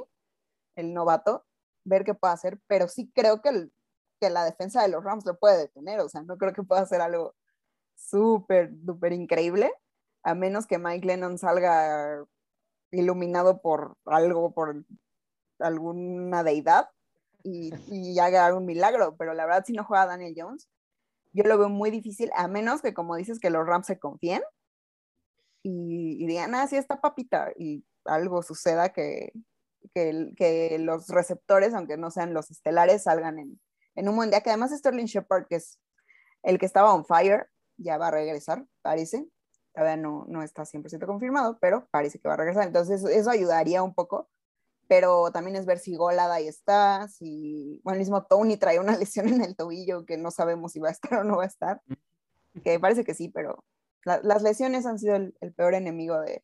el 0.75 0.93
novato, 0.93 1.45
ver 1.83 2.03
qué 2.03 2.13
puede 2.13 2.33
hacer, 2.33 2.59
pero 2.67 2.87
sí 2.87 3.11
creo 3.13 3.41
que, 3.41 3.49
el, 3.49 3.73
que 4.19 4.29
la 4.29 4.45
defensa 4.45 4.81
de 4.81 4.89
los 4.89 5.03
Rams 5.03 5.25
lo 5.25 5.37
puede 5.37 5.57
detener. 5.57 5.99
O 5.99 6.09
sea, 6.09 6.23
no 6.23 6.37
creo 6.37 6.53
que 6.53 6.63
pueda 6.63 6.81
hacer 6.81 7.01
algo 7.01 7.35
súper, 7.95 8.71
súper 8.85 9.13
increíble, 9.13 9.71
a 10.23 10.35
menos 10.35 10.67
que 10.67 10.79
Mike 10.79 11.05
Lennon 11.05 11.37
salga 11.37 12.25
iluminado 12.91 13.62
por 13.62 13.98
algo, 14.05 14.53
por 14.53 14.84
alguna 15.60 16.43
deidad 16.43 16.89
y, 17.43 17.71
y, 17.88 18.19
haga 18.19 18.54
un 18.56 18.65
milagro, 18.65 19.15
pero 19.17 19.34
la 19.34 19.45
verdad 19.45 19.63
si 19.65 19.73
no 19.73 19.84
juega 19.84 20.06
Daniel 20.06 20.36
Jones, 20.38 20.69
yo 21.32 21.43
lo 21.43 21.58
veo 21.58 21.69
muy 21.69 21.91
difícil, 21.91 22.32
a 22.36 22.47
menos 22.47 22.82
que 22.82 22.93
como 22.93 23.15
dices 23.15 23.39
que 23.39 23.49
los 23.49 23.65
Rams 23.65 23.88
se 23.88 23.99
confíen 23.99 24.41
y, 25.62 26.25
digan, 26.25 26.56
ah, 26.56 26.67
sí 26.67 26.78
está 26.78 27.02
papita, 27.02 27.52
y 27.58 27.84
algo 28.06 28.41
suceda 28.41 28.89
que, 28.89 29.34
que, 29.93 30.32
que, 30.36 30.78
los 30.80 31.08
receptores, 31.10 31.73
aunque 31.73 31.97
no 31.97 32.12
sean 32.12 32.34
los 32.34 32.49
estelares, 32.49 33.04
salgan 33.04 33.39
en, 33.39 33.60
en 33.95 34.10
un 34.10 34.30
día, 34.30 34.41
que 34.41 34.49
además 34.49 34.71
Sterling 34.71 35.06
Shepard, 35.06 35.47
que 35.47 35.58
es 35.58 35.78
el 36.43 36.58
que 36.58 36.65
estaba 36.65 36.93
on 36.93 37.06
fire, 37.06 37.47
ya 37.78 37.97
va 37.97 38.08
a 38.08 38.12
regresar, 38.12 38.65
parece, 38.82 39.28
todavía 39.79 40.01
no, 40.01 40.25
no 40.27 40.43
está 40.43 40.65
100% 40.65 41.05
confirmado, 41.05 41.57
pero 41.59 41.87
parece 41.89 42.19
que 42.19 42.27
va 42.27 42.33
a 42.33 42.37
regresar. 42.37 42.67
Entonces 42.67 43.03
eso 43.03 43.29
ayudaría 43.29 43.81
un 43.81 43.93
poco, 43.93 44.29
pero 44.87 45.31
también 45.31 45.55
es 45.55 45.65
ver 45.65 45.79
si 45.79 45.95
Golada 45.95 46.35
ahí 46.35 46.47
está, 46.47 47.07
si, 47.07 47.79
bueno, 47.83 47.95
el 47.95 47.99
mismo 47.99 48.25
Tony 48.25 48.57
trae 48.57 48.79
una 48.79 48.97
lesión 48.97 49.29
en 49.29 49.41
el 49.41 49.55
tobillo 49.55 50.05
que 50.05 50.17
no 50.17 50.31
sabemos 50.31 50.73
si 50.73 50.79
va 50.79 50.89
a 50.89 50.91
estar 50.91 51.19
o 51.19 51.23
no 51.23 51.37
va 51.37 51.43
a 51.43 51.47
estar, 51.47 51.81
que 52.63 52.79
parece 52.79 53.05
que 53.05 53.13
sí, 53.13 53.29
pero 53.29 53.63
las 54.03 54.41
lesiones 54.41 54.85
han 54.85 54.99
sido 54.99 55.15
el, 55.15 55.53
peor 55.55 55.75
enemigo 55.75 56.19
de, 56.19 56.43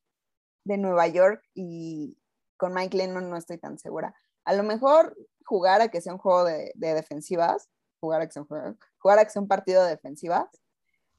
de, 0.64 0.78
Nueva 0.78 1.08
York 1.08 1.42
y 1.54 2.18
con 2.58 2.74
Mike 2.74 2.96
Lennon 2.96 3.30
no 3.30 3.38
estoy 3.38 3.58
tan 3.58 3.80
segura. 3.80 4.14
A 4.44 4.54
lo 4.54 4.64
mejor 4.64 5.18
jugar 5.46 5.82
a 5.82 5.88
que 5.88 6.02
sea 6.02 6.14
un 6.14 6.20
juego 6.20 6.44
de, 6.44 6.72
de 6.76 6.94
defensivas, 6.94 7.70
jugar 8.00 8.22
a 8.22 8.28
que 8.28 8.34
sea 8.34 8.42
un 8.44 8.48
juego, 8.48 8.76
jugar 8.98 9.20
a 9.20 9.26
que 9.26 9.32
sea 9.32 9.42
un 9.42 9.48
partido 9.48 9.84
de 9.84 9.92
defensivas 9.92 10.48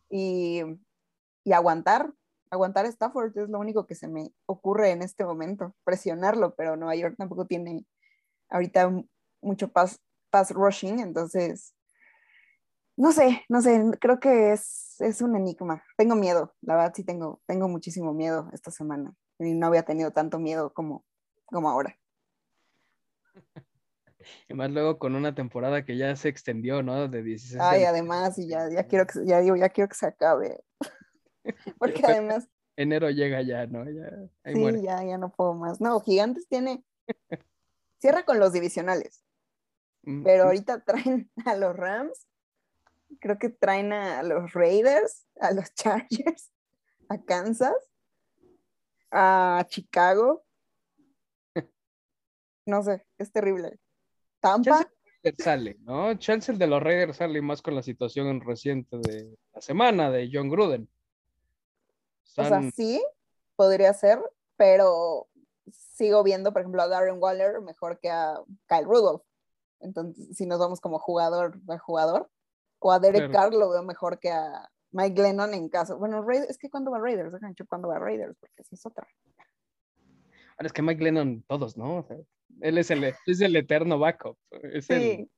y 0.09 0.62
y 1.47 1.53
aguantar, 1.53 2.13
aguantar 2.51 2.87
Stafford 2.87 3.39
es 3.39 3.49
lo 3.49 3.61
único 3.61 3.87
que 3.87 3.95
se 3.95 4.09
me 4.09 4.33
ocurre 4.47 4.91
en 4.91 5.01
este 5.01 5.25
momento, 5.25 5.77
presionarlo, 5.85 6.57
pero 6.57 6.77
Nueva 6.77 6.97
York 6.97 7.15
tampoco 7.17 7.47
tiene 7.47 7.87
ahorita 8.49 8.93
mucho 9.41 9.69
pass, 9.71 10.01
pass 10.31 10.51
rushing, 10.51 10.99
entonces, 10.99 11.73
no 12.97 13.13
sé, 13.13 13.45
no 13.49 13.63
sé, 13.63 13.81
creo 14.01 14.19
que 14.19 14.53
es, 14.53 14.97
es 14.99 15.23
un 15.23 15.37
enigma. 15.37 15.85
Tengo 15.97 16.17
miedo, 16.17 16.53
la 16.63 16.75
verdad 16.75 16.93
sí 16.97 17.05
tengo, 17.05 17.41
tengo 17.47 17.69
muchísimo 17.69 18.13
miedo 18.13 18.51
esta 18.53 18.73
semana 18.73 19.15
y 19.39 19.55
no 19.55 19.69
había 19.69 19.85
tenido 19.85 20.11
tanto 20.11 20.41
miedo 20.41 20.73
como, 20.75 21.05
como 21.47 21.71
ahora. 21.71 21.97
Y 24.49 24.55
más 24.55 24.73
luego 24.73 24.99
con 24.99 25.15
una 25.15 25.37
temporada 25.37 25.85
que 25.85 25.97
ya 25.97 26.17
se 26.17 26.29
extendió, 26.29 26.83
¿no? 26.83 27.07
De 27.07 27.23
16. 27.23 27.61
Ay, 27.61 27.85
además, 27.85 28.37
y 28.39 28.49
ya, 28.49 28.69
ya 28.69 28.83
quiero 28.83 29.07
que, 29.07 29.25
ya 29.25 29.41
digo, 29.41 29.55
ya 29.55 29.69
quiero 29.69 29.89
que 29.89 29.95
se 29.95 30.07
acabe. 30.07 30.65
Porque 31.79 32.03
además... 32.05 32.49
Enero 32.77 33.11
llega 33.11 33.41
ya, 33.43 33.67
¿no? 33.67 33.85
Ya, 33.91 34.29
sí, 34.53 34.83
ya, 34.83 35.03
ya 35.03 35.17
no 35.17 35.31
puedo 35.31 35.55
más. 35.55 35.81
No, 35.81 36.01
Gigantes 36.01 36.47
tiene... 36.49 36.85
Cierra 37.99 38.25
con 38.25 38.39
los 38.39 38.53
divisionales. 38.53 39.25
Mm, 40.07 40.23
pero 40.23 40.45
ahorita 40.45 40.81
traen 40.85 41.31
a 41.45 41.57
los 41.57 41.77
Rams, 41.77 42.27
creo 43.21 43.39
que 43.39 43.51
traen 43.51 43.93
a 43.93 44.23
los 44.23 44.53
Raiders, 44.53 45.27
a 45.41 45.53
los 45.53 45.75
Chargers, 45.75 46.53
a 47.09 47.23
Kansas, 47.23 47.77
a 49.11 49.65
Chicago. 49.69 50.45
No 52.69 52.83
sé, 52.83 53.07
es 53.17 53.31
terrible. 53.31 53.79
Tampa. 54.41 54.91
sale, 55.39 55.77
¿no? 55.83 56.15
Chelsea 56.19 56.57
de 56.57 56.67
los 56.67 56.83
Raiders 56.83 57.17
sale 57.17 57.41
más 57.41 57.63
con 57.63 57.77
la 57.77 57.83
situación 57.83 58.41
reciente 58.41 58.97
de 58.97 59.39
la 59.55 59.61
semana 59.61 60.11
de 60.11 60.29
John 60.33 60.49
Gruden. 60.49 60.89
O 62.37 62.45
sea, 62.45 62.71
sí, 62.71 63.03
podría 63.57 63.93
ser, 63.95 64.21
pero 64.57 65.29
sigo 65.71 66.23
viendo, 66.23 66.53
por 66.53 66.62
ejemplo, 66.62 66.83
a 66.83 66.89
Darren 66.89 67.19
Waller 67.19 67.61
mejor 67.61 67.99
que 67.99 68.11
a 68.11 68.41
Kyle 68.67 68.85
Rudolph. 68.85 69.23
Entonces, 69.81 70.37
si 70.37 70.47
nos 70.47 70.59
vamos 70.59 70.81
como 70.81 70.99
jugador 70.99 71.59
a 71.69 71.79
jugador, 71.79 72.31
o 72.79 72.93
a 72.93 72.99
Derek 72.99 73.33
Carr 73.33 73.53
lo 73.53 73.71
veo 73.71 73.83
mejor 73.83 74.19
que 74.19 74.31
a 74.31 74.71
Mike 74.93 75.21
Glennon 75.21 75.55
en 75.55 75.69
caso. 75.69 75.99
Bueno, 75.99 76.25
es 76.31 76.59
que 76.59 76.71
cuando 76.71 76.91
va 76.91 76.99
Raiders, 76.99 77.33
déjame 77.33 77.55
cuando 77.69 77.89
va 77.89 77.99
Raiders, 77.99 78.37
porque 78.39 78.62
esa 78.62 78.75
es 78.75 78.87
otra. 78.87 79.07
Ahora 80.57 80.67
es 80.67 80.73
que 80.73 80.83
Mike 80.83 81.01
Glennon, 81.01 81.43
todos, 81.43 81.77
¿no? 81.77 82.07
él 82.61 82.79
es 82.79 82.91
el, 82.91 83.05
es 83.05 83.41
el 83.41 83.57
eterno 83.57 83.99
backup. 83.99 84.39
Es 84.73 84.89
el, 84.91 85.31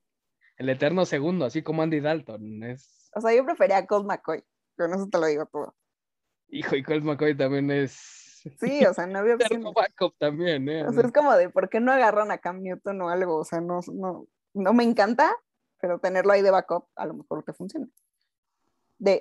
el, 0.56 0.68
eterno 0.68 1.04
segundo, 1.06 1.44
así 1.44 1.62
como 1.62 1.82
Andy 1.82 2.00
Dalton. 2.00 2.62
Es... 2.64 3.10
O 3.14 3.20
sea, 3.20 3.34
yo 3.34 3.44
prefería 3.44 3.78
a 3.78 3.86
Colt 3.86 4.06
McCoy, 4.06 4.44
pero 4.76 4.94
eso 4.94 5.08
te 5.08 5.18
lo 5.18 5.26
digo 5.26 5.46
todo. 5.46 5.74
Hijo, 6.50 6.76
y 6.76 6.82
Colt 6.82 7.04
McCoy 7.04 7.36
también 7.36 7.70
es. 7.70 8.42
Sí, 8.60 8.84
o 8.86 8.94
sea, 8.94 9.06
no 9.06 9.18
había 9.18 9.34
opción. 9.62 9.62
backup 9.74 10.16
también, 10.18 10.68
¿eh? 10.68 10.86
O 10.86 10.92
sea, 10.92 11.04
es 11.04 11.12
como 11.12 11.34
de, 11.34 11.50
¿por 11.50 11.68
qué 11.68 11.80
no 11.80 11.92
agarran 11.92 12.30
a 12.30 12.38
Cam 12.38 12.62
Newton 12.62 13.00
o 13.02 13.08
algo? 13.08 13.36
O 13.36 13.44
sea, 13.44 13.60
no, 13.60 13.80
no, 13.92 14.26
no 14.54 14.72
me 14.72 14.84
encanta, 14.84 15.34
pero 15.80 15.98
tenerlo 15.98 16.32
ahí 16.32 16.42
de 16.42 16.50
backup 16.50 16.88
a 16.96 17.06
lo 17.06 17.14
mejor 17.14 17.44
te 17.44 17.52
funciona. 17.52 17.86
De, 18.98 19.20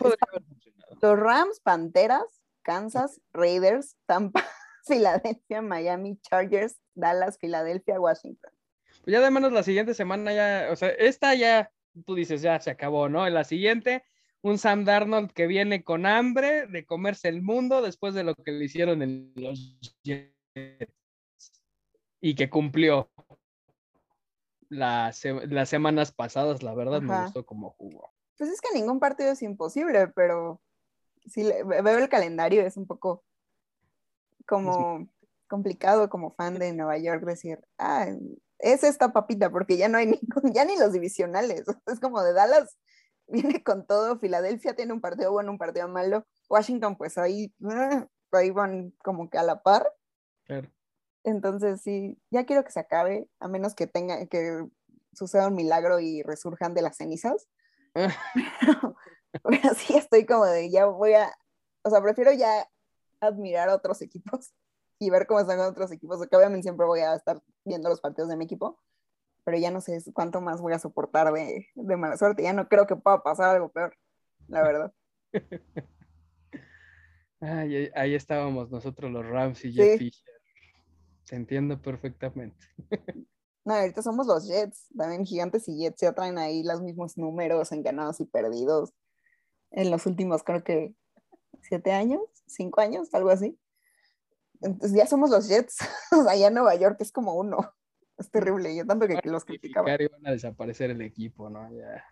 los 1.01 1.19
Rams, 1.19 1.59
Panteras, 1.59 2.41
Kansas, 2.63 3.21
Raiders, 3.31 3.95
Tampa, 4.05 4.43
Filadelfia, 4.85 5.61
Miami, 5.61 6.17
Chargers, 6.21 6.79
Dallas, 6.95 7.37
Filadelfia, 7.37 7.99
Washington. 7.99 8.51
Pues 9.03 9.13
ya 9.13 9.21
de 9.21 9.31
menos 9.31 9.51
la 9.51 9.63
siguiente 9.63 9.93
semana 9.93 10.33
ya, 10.33 10.69
o 10.71 10.75
sea, 10.75 10.89
esta 10.89 11.35
ya, 11.35 11.71
tú 12.05 12.15
dices, 12.15 12.41
ya 12.41 12.59
se 12.59 12.71
acabó, 12.71 13.09
¿no? 13.09 13.27
En 13.27 13.33
la 13.33 13.43
siguiente, 13.43 14.03
un 14.41 14.57
Sam 14.57 14.85
Darnold 14.85 15.31
que 15.31 15.47
viene 15.47 15.83
con 15.83 16.05
hambre 16.05 16.67
de 16.67 16.85
comerse 16.85 17.27
el 17.27 17.41
mundo 17.41 17.81
después 17.81 18.13
de 18.13 18.23
lo 18.23 18.35
que 18.35 18.51
le 18.51 18.65
hicieron 18.65 19.01
en 19.01 19.33
los 19.35 19.79
Jets 20.03 20.33
y 22.19 22.35
que 22.35 22.49
cumplió 22.49 23.09
las, 24.69 25.23
las 25.25 25.69
semanas 25.69 26.11
pasadas, 26.11 26.63
la 26.63 26.73
verdad 26.73 27.01
me 27.01 27.21
gustó 27.23 27.45
como 27.45 27.71
jugó. 27.71 28.11
Pues 28.37 28.49
es 28.49 28.61
que 28.61 28.73
ningún 28.73 28.99
partido 28.99 29.31
es 29.31 29.41
imposible, 29.41 30.07
pero 30.09 30.61
si 31.25 31.43
veo 31.43 31.97
el 31.97 32.09
calendario 32.09 32.61
es 32.61 32.77
un 32.77 32.85
poco 32.85 33.23
como 34.45 35.07
complicado 35.47 36.09
como 36.09 36.31
fan 36.31 36.59
de 36.59 36.73
Nueva 36.73 36.97
York 36.97 37.23
decir, 37.23 37.59
ah, 37.77 38.07
es 38.59 38.83
esta 38.83 39.13
papita, 39.13 39.49
porque 39.49 39.77
ya 39.77 39.87
no 39.87 39.97
hay 39.97 40.07
ni, 40.43 40.53
ya 40.53 40.65
ni 40.65 40.77
los 40.77 40.93
divisionales. 40.93 41.63
Es 41.87 41.99
como 41.99 42.21
de 42.21 42.33
Dallas 42.33 42.77
viene 43.31 43.63
con 43.63 43.85
todo, 43.85 44.17
Filadelfia 44.17 44.75
tiene 44.75 44.93
un 44.93 45.01
partido 45.01 45.31
bueno, 45.31 45.51
un 45.51 45.57
partido 45.57 45.87
malo, 45.87 46.25
Washington 46.49 46.95
pues 46.95 47.17
ahí, 47.17 47.53
ah, 47.65 48.07
ahí 48.31 48.51
van 48.51 48.91
como 49.03 49.29
que 49.29 49.37
a 49.37 49.43
la 49.43 49.61
par. 49.61 49.91
Entonces 51.23 51.81
sí, 51.81 52.17
ya 52.31 52.45
quiero 52.45 52.63
que 52.63 52.71
se 52.71 52.79
acabe, 52.79 53.29
a 53.39 53.47
menos 53.47 53.75
que 53.75 53.87
tenga, 53.87 54.25
que 54.27 54.65
suceda 55.13 55.47
un 55.47 55.55
milagro 55.55 55.99
y 55.99 56.23
resurjan 56.23 56.73
de 56.73 56.81
las 56.81 56.97
cenizas. 56.97 57.47
Pero 59.43 59.73
sí 59.75 59.97
estoy 59.97 60.25
como 60.25 60.45
de, 60.45 60.69
ya 60.69 60.85
voy 60.85 61.13
a, 61.13 61.35
o 61.83 61.89
sea, 61.89 62.01
prefiero 62.01 62.31
ya 62.31 62.69
admirar 63.19 63.69
a 63.69 63.75
otros 63.75 64.01
equipos 64.01 64.53
y 64.99 65.09
ver 65.09 65.27
cómo 65.27 65.39
están 65.39 65.59
otros 65.59 65.91
equipos, 65.91 66.17
porque 66.17 66.35
obviamente 66.35 66.63
siempre 66.63 66.85
voy 66.85 67.01
a 67.01 67.15
estar 67.15 67.41
viendo 67.65 67.89
los 67.89 68.01
partidos 68.01 68.29
de 68.29 68.37
mi 68.37 68.45
equipo, 68.45 68.79
pero 69.47 69.57
ya 69.59 69.71
no 69.71 69.79
sé 69.79 70.03
cuánto 70.11 70.41
más 70.41 70.59
voy 70.59 70.73
a 70.73 70.79
soportar 70.79 71.31
de, 71.31 71.67
de 71.73 71.95
mala 71.95 72.17
suerte, 72.17 72.43
ya 72.43 72.51
no 72.51 72.67
creo 72.67 72.85
que 72.85 72.97
pueda 72.97 73.23
pasar 73.23 73.55
algo 73.55 73.69
peor, 73.69 73.95
la 74.49 74.61
verdad. 74.61 74.93
ahí 77.95 78.13
estábamos 78.13 78.69
nosotros 78.69 79.09
los 79.09 79.25
Rams 79.25 79.63
y 79.63 79.71
Jeff 79.71 79.99
Fisher. 79.99 80.33
Te 81.25 81.37
entiendo 81.37 81.81
perfectamente. 81.81 82.57
No, 83.63 83.73
ahorita 83.73 84.01
somos 84.01 84.27
los 84.27 84.47
Jets, 84.47 84.87
también 84.97 85.25
Gigantes 85.25 85.67
y 85.67 85.77
Jets 85.77 85.99
ya 85.99 86.13
traen 86.13 86.37
ahí 86.37 86.63
los 86.63 86.81
mismos 86.81 87.17
números 87.17 87.73
en 87.73 87.83
ganados 87.83 88.21
y 88.21 88.25
perdidos 88.25 88.93
en 89.71 89.91
los 89.91 90.05
últimos, 90.05 90.41
creo 90.43 90.63
que 90.63 90.95
siete 91.61 91.91
años, 91.91 92.21
cinco 92.45 92.79
años, 92.79 93.13
algo 93.13 93.29
así. 93.29 93.59
Entonces 94.61 94.97
ya 94.97 95.05
somos 95.05 95.29
los 95.29 95.49
Jets, 95.49 95.79
allá 96.29 96.47
en 96.47 96.53
Nueva 96.53 96.75
York 96.75 96.95
es 97.01 97.11
como 97.11 97.33
uno. 97.33 97.57
Es 98.17 98.31
terrible, 98.31 98.75
yo 98.75 98.85
tanto 98.85 99.07
que, 99.07 99.19
los 99.25 99.45
criticaba. 99.45 99.87
Van 99.87 100.27
a 100.27 100.31
desaparecer 100.31 100.89
el 100.89 101.01
equipo, 101.01 101.49
¿no? 101.49 101.71
Ya. 101.71 102.03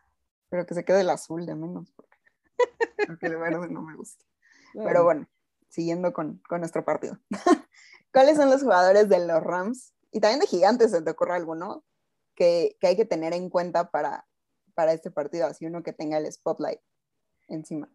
Pero 0.49 0.65
que 0.65 0.75
se 0.75 0.85
quede 0.85 1.01
el 1.01 1.09
azul 1.09 1.45
de 1.45 1.55
menos, 1.55 1.91
porque, 1.93 2.17
el 3.21 3.37
verde 3.37 3.67
no 3.69 3.81
me 3.81 3.95
gusta. 3.95 4.23
Pero 4.73 5.03
bueno, 5.03 5.27
siguiendo 5.69 6.13
con, 6.13 6.37
con 6.47 6.59
nuestro 6.59 6.85
partido. 6.85 7.17
¿Cuáles 8.13 8.37
son 8.37 8.49
los 8.49 8.61
jugadores 8.61 9.09
de 9.09 9.25
los 9.25 9.41
Rams? 9.41 9.93
Y 10.11 10.19
también 10.19 10.39
de 10.39 10.47
Gigantes, 10.47 10.91
¿se 10.91 11.01
te 11.01 11.11
ocurre 11.11 11.33
alguno? 11.33 11.83
Que, 12.35 12.77
que 12.79 12.87
hay 12.87 12.95
que 12.95 13.05
tener 13.05 13.33
en 13.33 13.49
cuenta 13.49 13.89
para, 13.89 14.27
para 14.73 14.93
este 14.93 15.09
partido, 15.09 15.47
así 15.47 15.65
uno 15.65 15.83
que 15.83 15.93
tenga 15.93 16.17
el 16.17 16.31
spotlight 16.31 16.81
encima. 17.47 17.89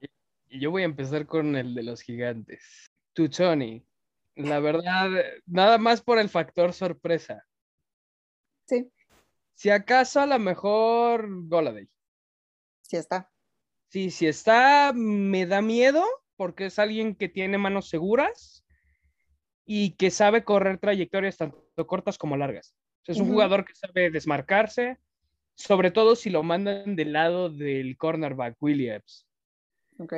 Y 0.49 0.61
yo 0.61 0.71
voy 0.71 0.83
a 0.83 0.87
empezar 0.87 1.27
con 1.27 1.55
el 1.57 1.75
de 1.75 1.83
los 1.83 2.03
Gigantes. 2.03 2.87
Tuchoni, 3.13 3.87
la 4.35 4.59
verdad, 4.61 5.11
nada 5.47 5.79
más 5.79 6.03
por 6.03 6.19
el 6.19 6.29
factor 6.29 6.73
sorpresa. 6.73 7.47
Sí. 8.71 8.89
Si 9.55 9.69
acaso 9.69 10.21
a 10.21 10.27
lo 10.27 10.39
mejor 10.39 11.27
Goladay. 11.49 11.89
Si 12.83 12.97
está. 12.97 13.29
Sí, 13.89 14.13
si 14.13 14.29
está, 14.29 14.93
me 14.95 15.45
da 15.47 15.61
miedo 15.61 16.05
porque 16.37 16.67
es 16.67 16.79
alguien 16.79 17.17
que 17.17 17.29
tiene 17.29 17.59
manos 17.59 17.89
seguras 17.89 18.65
y 19.67 19.97
que 19.97 20.13
sabe 20.13 20.45
correr 20.45 20.79
trayectorias 20.79 21.37
tanto 21.37 21.87
cortas 21.89 22.17
como 22.17 22.37
largas. 22.37 22.77
es 23.07 23.19
un 23.19 23.29
jugador 23.29 23.65
que 23.65 23.75
sabe 23.75 24.11
desmarcarse, 24.11 24.99
sobre 25.57 25.91
todo 25.91 26.15
si 26.15 26.31
lo 26.31 26.45
mandan 26.45 26.95
del 26.95 27.13
lado 27.13 27.51
del 27.51 27.97
cornerback 27.97 28.57
Williams. 28.63 29.27
Ok. 29.99 30.15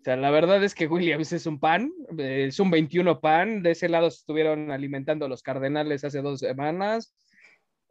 O 0.00 0.02
sea, 0.04 0.16
la 0.16 0.30
verdad 0.30 0.64
es 0.64 0.74
que 0.74 0.86
Williams 0.86 1.34
es 1.34 1.44
un 1.44 1.60
pan, 1.60 1.92
es 2.16 2.58
un 2.60 2.70
21 2.70 3.20
pan. 3.20 3.62
De 3.62 3.72
ese 3.72 3.90
lado 3.90 4.06
estuvieron 4.06 4.70
alimentando 4.70 5.28
los 5.28 5.42
Cardenales 5.42 6.02
hace 6.04 6.22
dos 6.22 6.40
semanas. 6.40 7.14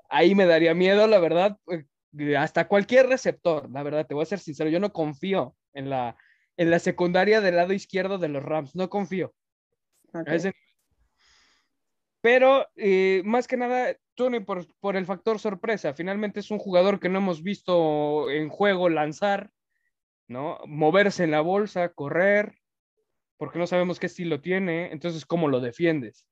Ahí 0.10 0.36
me 0.36 0.46
daría 0.46 0.74
miedo, 0.74 1.08
la 1.08 1.20
verdad, 1.20 1.58
eh, 1.72 2.36
hasta 2.36 2.68
cualquier 2.68 3.08
receptor, 3.08 3.70
la 3.72 3.84
verdad, 3.84 4.06
te 4.06 4.14
voy 4.14 4.24
a 4.24 4.26
ser 4.26 4.40
sincero, 4.40 4.70
yo 4.70 4.80
no 4.80 4.92
confío 4.92 5.56
en 5.74 5.90
la, 5.90 6.18
en 6.58 6.72
la 6.72 6.80
secundaria 6.80 7.42
del 7.42 7.56
lado 7.56 7.74
izquierdo 7.74 8.18
de 8.18 8.30
los 8.30 8.44
Rams, 8.44 8.76
no 8.76 8.90
confío. 8.90 9.34
Pero 12.22 12.68
eh, 12.76 13.22
más 13.24 13.48
que 13.48 13.56
nada, 13.56 13.96
Tony, 14.16 14.42
por, 14.42 14.66
por 14.80 14.98
el 14.98 15.06
factor 15.06 15.40
sorpresa, 15.40 15.94
finalmente 15.94 16.42
es 16.42 16.52
un 16.52 16.60
jugador 16.60 17.00
que 17.00 17.08
no 17.08 17.20
hemos 17.20 17.44
visto 17.44 18.30
en 18.30 18.50
juego 18.50 18.90
lanzar 18.90 19.52
¿no? 20.30 20.60
Moverse 20.68 21.24
en 21.24 21.32
la 21.32 21.42
bolsa, 21.42 21.90
correr, 21.90 22.56
porque 23.38 23.60
no 23.60 23.68
sabemos 23.68 24.00
qué 24.00 24.06
estilo 24.06 24.40
tiene, 24.40 24.92
entonces, 24.92 25.26
¿cómo 25.26 25.48
lo 25.48 25.60
defiendes? 25.60 26.28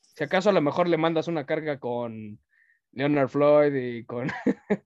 Si 0.00 0.24
acaso 0.24 0.50
a 0.50 0.52
lo 0.52 0.62
mejor 0.62 0.88
le 0.88 0.96
mandas 0.96 1.28
una 1.28 1.44
carga 1.44 1.78
con 1.78 2.38
Leonard 2.92 3.28
Floyd 3.28 3.74
y 3.74 4.04
con, 4.04 4.28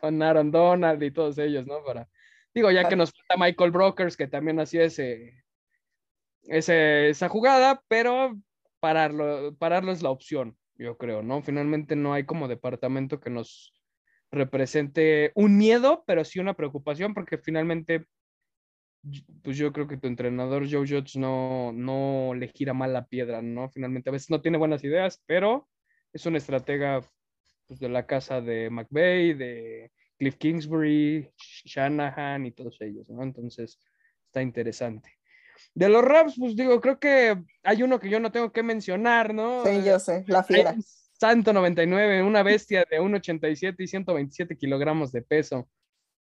con 0.00 0.22
Aaron 0.22 0.50
Donald 0.50 1.02
y 1.02 1.10
todos 1.10 1.38
ellos, 1.38 1.66
¿no? 1.66 1.82
Para, 1.84 2.08
digo, 2.54 2.70
ya 2.70 2.88
que 2.88 2.96
nos 2.96 3.12
falta 3.12 3.44
Michael 3.44 3.70
Brokers, 3.70 4.16
que 4.16 4.26
también 4.26 4.60
hacía 4.60 4.84
ese, 4.84 5.44
ese, 6.42 7.10
esa 7.10 7.28
jugada, 7.28 7.82
pero 7.88 8.36
pararlo, 8.80 9.54
pararlo 9.56 9.92
es 9.92 10.02
la 10.02 10.10
opción, 10.10 10.56
yo 10.76 10.96
creo, 10.96 11.22
¿no? 11.22 11.42
Finalmente 11.42 11.96
no 11.96 12.12
hay 12.12 12.24
como 12.24 12.48
departamento 12.48 13.20
que 13.20 13.30
nos 13.30 13.74
represente 14.30 15.32
un 15.34 15.56
miedo, 15.56 16.04
pero 16.06 16.24
sí 16.24 16.38
una 16.38 16.54
preocupación, 16.54 17.14
porque 17.14 17.38
finalmente, 17.38 18.06
pues 19.42 19.56
yo 19.56 19.72
creo 19.72 19.86
que 19.86 19.96
tu 19.96 20.06
entrenador 20.06 20.66
Joe 20.70 20.86
Judge 20.86 21.18
no, 21.18 21.72
no 21.72 22.34
le 22.34 22.48
gira 22.48 22.74
mal 22.74 22.92
la 22.92 23.06
piedra, 23.06 23.40
¿no? 23.40 23.70
Finalmente 23.70 24.10
a 24.10 24.12
veces 24.12 24.30
no 24.30 24.40
tiene 24.40 24.58
buenas 24.58 24.84
ideas, 24.84 25.22
pero 25.26 25.68
es 26.12 26.26
un 26.26 26.36
estratega 26.36 27.02
pues, 27.68 27.78
de 27.78 27.88
la 27.88 28.06
casa 28.06 28.40
de 28.40 28.70
McVeigh, 28.70 29.34
de 29.34 29.92
Cliff 30.18 30.36
Kingsbury, 30.36 31.30
Shanahan 31.36 32.46
y 32.46 32.52
todos 32.52 32.80
ellos, 32.80 33.08
¿no? 33.08 33.22
Entonces, 33.22 33.78
está 34.26 34.42
interesante. 34.42 35.12
De 35.74 35.88
los 35.88 36.02
Rams, 36.02 36.34
pues 36.38 36.56
digo, 36.56 36.80
creo 36.80 36.98
que 36.98 37.36
hay 37.62 37.82
uno 37.82 38.00
que 38.00 38.08
yo 38.08 38.18
no 38.20 38.32
tengo 38.32 38.52
que 38.52 38.62
mencionar, 38.62 39.34
¿no? 39.34 39.64
Sí, 39.64 39.82
yo 39.84 39.98
sé, 39.98 40.24
la 40.26 40.42
fiera. 40.42 40.74
Santo 41.12 41.52
99, 41.52 42.22
una 42.22 42.42
bestia 42.44 42.86
de 42.88 43.00
1,87 43.00 43.74
y 43.78 43.86
127 43.88 44.56
kilogramos 44.56 45.12
de 45.12 45.22
peso. 45.22 45.68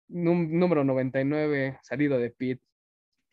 número 0.09 0.83
99, 0.83 1.79
salido 1.81 2.19
de 2.19 2.29
Pit. 2.29 2.61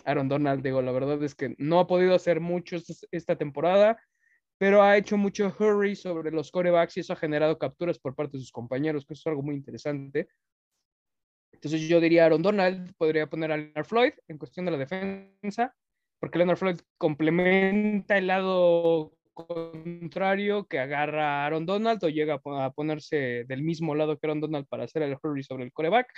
Aaron 0.05 0.29
Donald, 0.29 0.63
digo, 0.63 0.81
la 0.81 0.93
verdad 0.93 1.23
es 1.23 1.35
que 1.35 1.55
no 1.59 1.81
ha 1.81 1.87
podido 1.87 2.15
hacer 2.15 2.41
mucho 2.41 2.77
esta 3.11 3.37
temporada, 3.37 4.01
pero 4.61 4.83
ha 4.83 4.99
hecho 4.99 5.17
mucho 5.17 5.57
hurry 5.59 5.97
sobre 5.97 6.31
los 6.31 6.51
corebacks 6.51 6.95
y 6.99 7.01
eso 7.01 7.15
ha 7.15 7.17
generado 7.17 7.59
capturas 7.59 7.99
por 7.99 8.15
parte 8.15 8.37
de 8.37 8.43
sus 8.43 8.53
compañeros, 8.53 9.07
que 9.07 9.15
es 9.15 9.27
algo 9.27 9.43
muy 9.43 9.55
interesante. 9.55 10.29
Entonces 11.51 11.81
yo 11.89 11.99
diría 11.99 12.27
Aaron 12.27 12.43
Donald, 12.43 12.93
podría 12.99 13.27
poner 13.27 13.53
a 13.53 13.57
Leonard 13.57 13.87
Floyd 13.87 14.13
en 14.29 14.37
cuestión 14.37 14.67
de 14.67 14.73
la 14.73 14.77
defensa, 14.77 15.75
porque 16.19 16.37
Leonard 16.37 16.59
Floyd 16.59 16.79
complementa 16.99 18.19
el 18.19 18.27
lado 18.27 19.15
contrario 19.33 20.67
que 20.67 20.79
agarra 20.79 21.41
a 21.43 21.47
Aaron 21.47 21.65
Donald 21.65 22.05
o 22.05 22.11
llega 22.11 22.39
a 22.45 22.71
ponerse 22.71 23.47
del 23.49 23.63
mismo 23.63 23.95
lado 23.95 24.19
que 24.19 24.27
Aaron 24.27 24.43
Donald 24.43 24.67
para 24.69 24.85
hacer 24.85 25.01
el 25.01 25.17
hurry 25.23 25.43
sobre 25.43 25.65
el 25.65 25.73
coreback. 25.73 26.13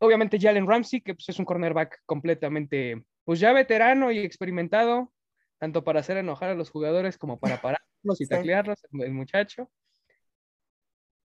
Obviamente 0.00 0.40
Jalen 0.40 0.66
Ramsey, 0.66 1.02
que 1.02 1.14
pues, 1.14 1.28
es 1.28 1.38
un 1.38 1.44
cornerback 1.44 2.00
completamente, 2.04 3.00
pues 3.22 3.38
ya 3.38 3.52
veterano 3.52 4.10
y 4.10 4.18
experimentado, 4.18 5.12
tanto 5.60 5.84
para 5.84 6.00
hacer 6.00 6.16
enojar 6.16 6.50
a 6.50 6.54
los 6.54 6.70
jugadores 6.70 7.18
como 7.18 7.38
para 7.38 7.60
pararlos 7.62 8.20
y 8.20 8.26
taclearlos, 8.26 8.80
el 8.92 9.12
muchacho. 9.12 9.70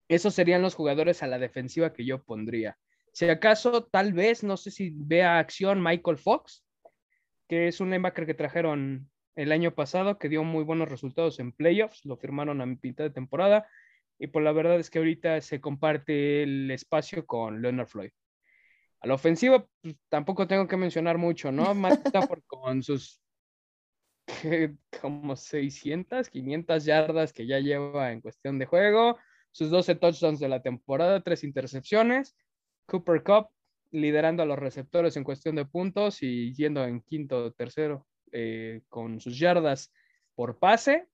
Esos 0.08 0.34
serían 0.34 0.62
los 0.62 0.74
jugadores 0.74 1.22
a 1.22 1.28
la 1.28 1.38
defensiva 1.38 1.94
que 1.94 2.06
yo 2.06 2.24
pondría. 2.24 2.78
Si 3.14 3.30
acaso, 3.30 3.84
tal 3.84 4.14
vez, 4.14 4.44
no 4.44 4.58
sé 4.58 4.72
si 4.72 4.92
vea 4.96 5.38
acción 5.38 5.84
Michael 5.84 6.18
Fox, 6.18 6.66
que 7.48 7.68
es 7.68 7.82
un 7.82 7.90
linebacker 7.90 8.26
que 8.26 8.34
trajeron 8.34 9.10
el 9.36 9.52
año 9.52 9.76
pasado, 9.76 10.18
que 10.18 10.30
dio 10.30 10.44
muy 10.44 10.64
buenos 10.64 10.90
resultados 10.90 11.40
en 11.40 11.52
playoffs, 11.52 12.06
lo 12.06 12.18
firmaron 12.18 12.62
a 12.62 12.66
mitad 12.66 13.04
de 13.04 13.10
temporada, 13.10 13.68
y 14.18 14.28
por 14.28 14.34
pues 14.34 14.44
la 14.46 14.52
verdad 14.54 14.80
es 14.80 14.90
que 14.90 15.00
ahorita 15.00 15.42
se 15.42 15.60
comparte 15.60 16.44
el 16.44 16.72
espacio 16.72 17.26
con 17.26 17.62
Leonard 17.62 17.88
Floyd. 17.88 18.12
A 19.02 19.08
la 19.08 19.16
ofensiva, 19.16 19.68
pues, 19.82 19.96
tampoco 20.10 20.48
tengo 20.48 20.68
que 20.68 20.78
mencionar 20.78 21.18
mucho, 21.18 21.52
¿no? 21.52 21.74
Más 21.74 21.98
por 22.34 22.44
con 22.46 22.84
sus 22.84 23.21
como 25.02 25.36
600, 25.36 26.30
500 26.30 26.86
yardas 26.86 27.34
que 27.34 27.48
ya 27.48 27.60
lleva 27.60 28.12
en 28.12 28.22
cuestión 28.22 28.60
de 28.60 28.66
juego, 28.66 29.18
sus 29.52 29.70
12 29.70 29.96
touchdowns 29.96 30.40
de 30.40 30.50
la 30.50 30.62
temporada, 30.62 31.22
tres 31.22 31.44
intercepciones. 31.44 32.36
Cooper 32.86 33.24
Cup, 33.24 33.50
liderando 33.92 34.44
a 34.44 34.46
los 34.46 34.60
receptores 34.60 35.16
en 35.18 35.24
cuestión 35.24 35.56
de 35.56 35.66
puntos 35.66 36.24
y 36.24 36.54
yendo 36.54 36.84
en 36.86 37.02
quinto 37.02 37.46
o 37.46 37.52
tercero 37.52 38.08
eh, 38.32 38.82
con 38.90 39.20
sus 39.20 39.38
yardas 39.38 39.94
por 40.36 40.60
pase. 40.60 41.08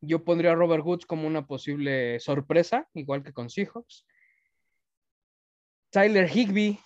Yo 0.00 0.24
pondría 0.24 0.52
a 0.52 0.54
Robert 0.54 0.84
Woods 0.84 1.04
como 1.04 1.26
una 1.26 1.46
posible 1.46 2.18
sorpresa, 2.20 2.88
igual 2.94 3.22
que 3.22 3.32
con 3.32 3.50
Seahawks. 3.50 4.06
Tyler 5.90 6.30
Higby, 6.34 6.78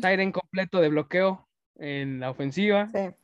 Tyren 0.00 0.32
completo 0.32 0.80
de 0.80 0.88
bloqueo 0.88 1.48
en 1.76 2.18
la 2.18 2.30
ofensiva. 2.30 2.88
Sí. 2.88 3.14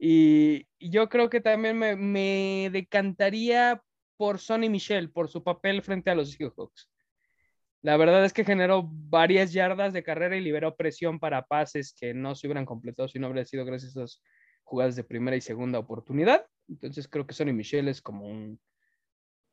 Y, 0.00 0.66
yo 0.80 1.08
creo 1.08 1.28
que 1.28 1.40
también 1.40 1.78
me, 1.78 1.96
me, 1.96 2.70
decantaría 2.72 3.82
por 4.16 4.38
Sonny 4.38 4.68
Michel, 4.68 5.10
por 5.10 5.28
su 5.28 5.42
papel 5.42 5.82
frente 5.82 6.10
a 6.10 6.14
los 6.14 6.32
Seahawks. 6.32 6.88
La 7.82 7.96
verdad 7.96 8.24
es 8.24 8.32
que 8.32 8.44
generó 8.44 8.88
varias 8.90 9.52
yardas 9.52 9.92
de 9.92 10.02
carrera 10.02 10.36
y 10.36 10.40
liberó 10.40 10.76
presión 10.76 11.18
para 11.20 11.46
pases 11.46 11.92
que 11.92 12.14
no 12.14 12.34
se 12.34 12.46
hubieran 12.46 12.66
completado 12.66 13.08
si 13.08 13.18
no 13.18 13.28
habría 13.28 13.44
sido 13.44 13.64
gracias 13.64 13.96
a 13.96 14.00
esas 14.00 14.22
jugadas 14.64 14.96
de 14.96 15.04
primera 15.04 15.36
y 15.36 15.40
segunda 15.40 15.78
oportunidad. 15.78 16.46
Entonces 16.68 17.08
creo 17.08 17.26
que 17.26 17.34
Sonny 17.34 17.52
Michel 17.52 17.88
es 17.88 18.02
como 18.02 18.26
un, 18.26 18.60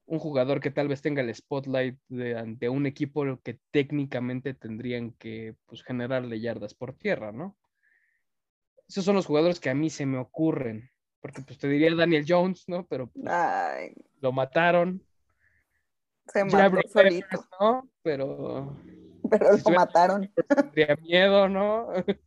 un 0.05 0.19
jugador 0.19 0.59
que 0.59 0.71
tal 0.71 0.87
vez 0.87 1.01
tenga 1.01 1.21
el 1.21 1.33
spotlight 1.33 1.97
de, 2.07 2.37
ante 2.37 2.69
un 2.69 2.85
equipo 2.85 3.39
que 3.43 3.59
técnicamente 3.71 4.53
tendrían 4.53 5.11
que 5.13 5.55
pues, 5.65 5.83
generarle 5.83 6.39
yardas 6.39 6.73
por 6.73 6.93
tierra, 6.95 7.31
¿no? 7.31 7.57
Esos 8.87 9.05
son 9.05 9.15
los 9.15 9.25
jugadores 9.25 9.59
que 9.59 9.69
a 9.69 9.75
mí 9.75 9.89
se 9.89 10.05
me 10.05 10.17
ocurren, 10.17 10.89
porque 11.21 11.41
pues 11.41 11.57
te 11.57 11.67
diría 11.67 11.93
Daniel 11.95 12.25
Jones, 12.27 12.65
¿no? 12.67 12.85
Pero 12.85 13.07
pues, 13.07 13.25
lo 14.19 14.31
mataron. 14.31 15.03
Se 16.27 16.43
mató 16.43 16.77
solito. 16.87 17.47
¿no? 17.59 17.89
Pero... 18.01 18.77
Pero 19.29 19.57
lo 19.57 19.71
mataron. 19.71 20.31
Tendría 20.47 20.95
miedo, 20.97 21.49
¿no? 21.49 21.87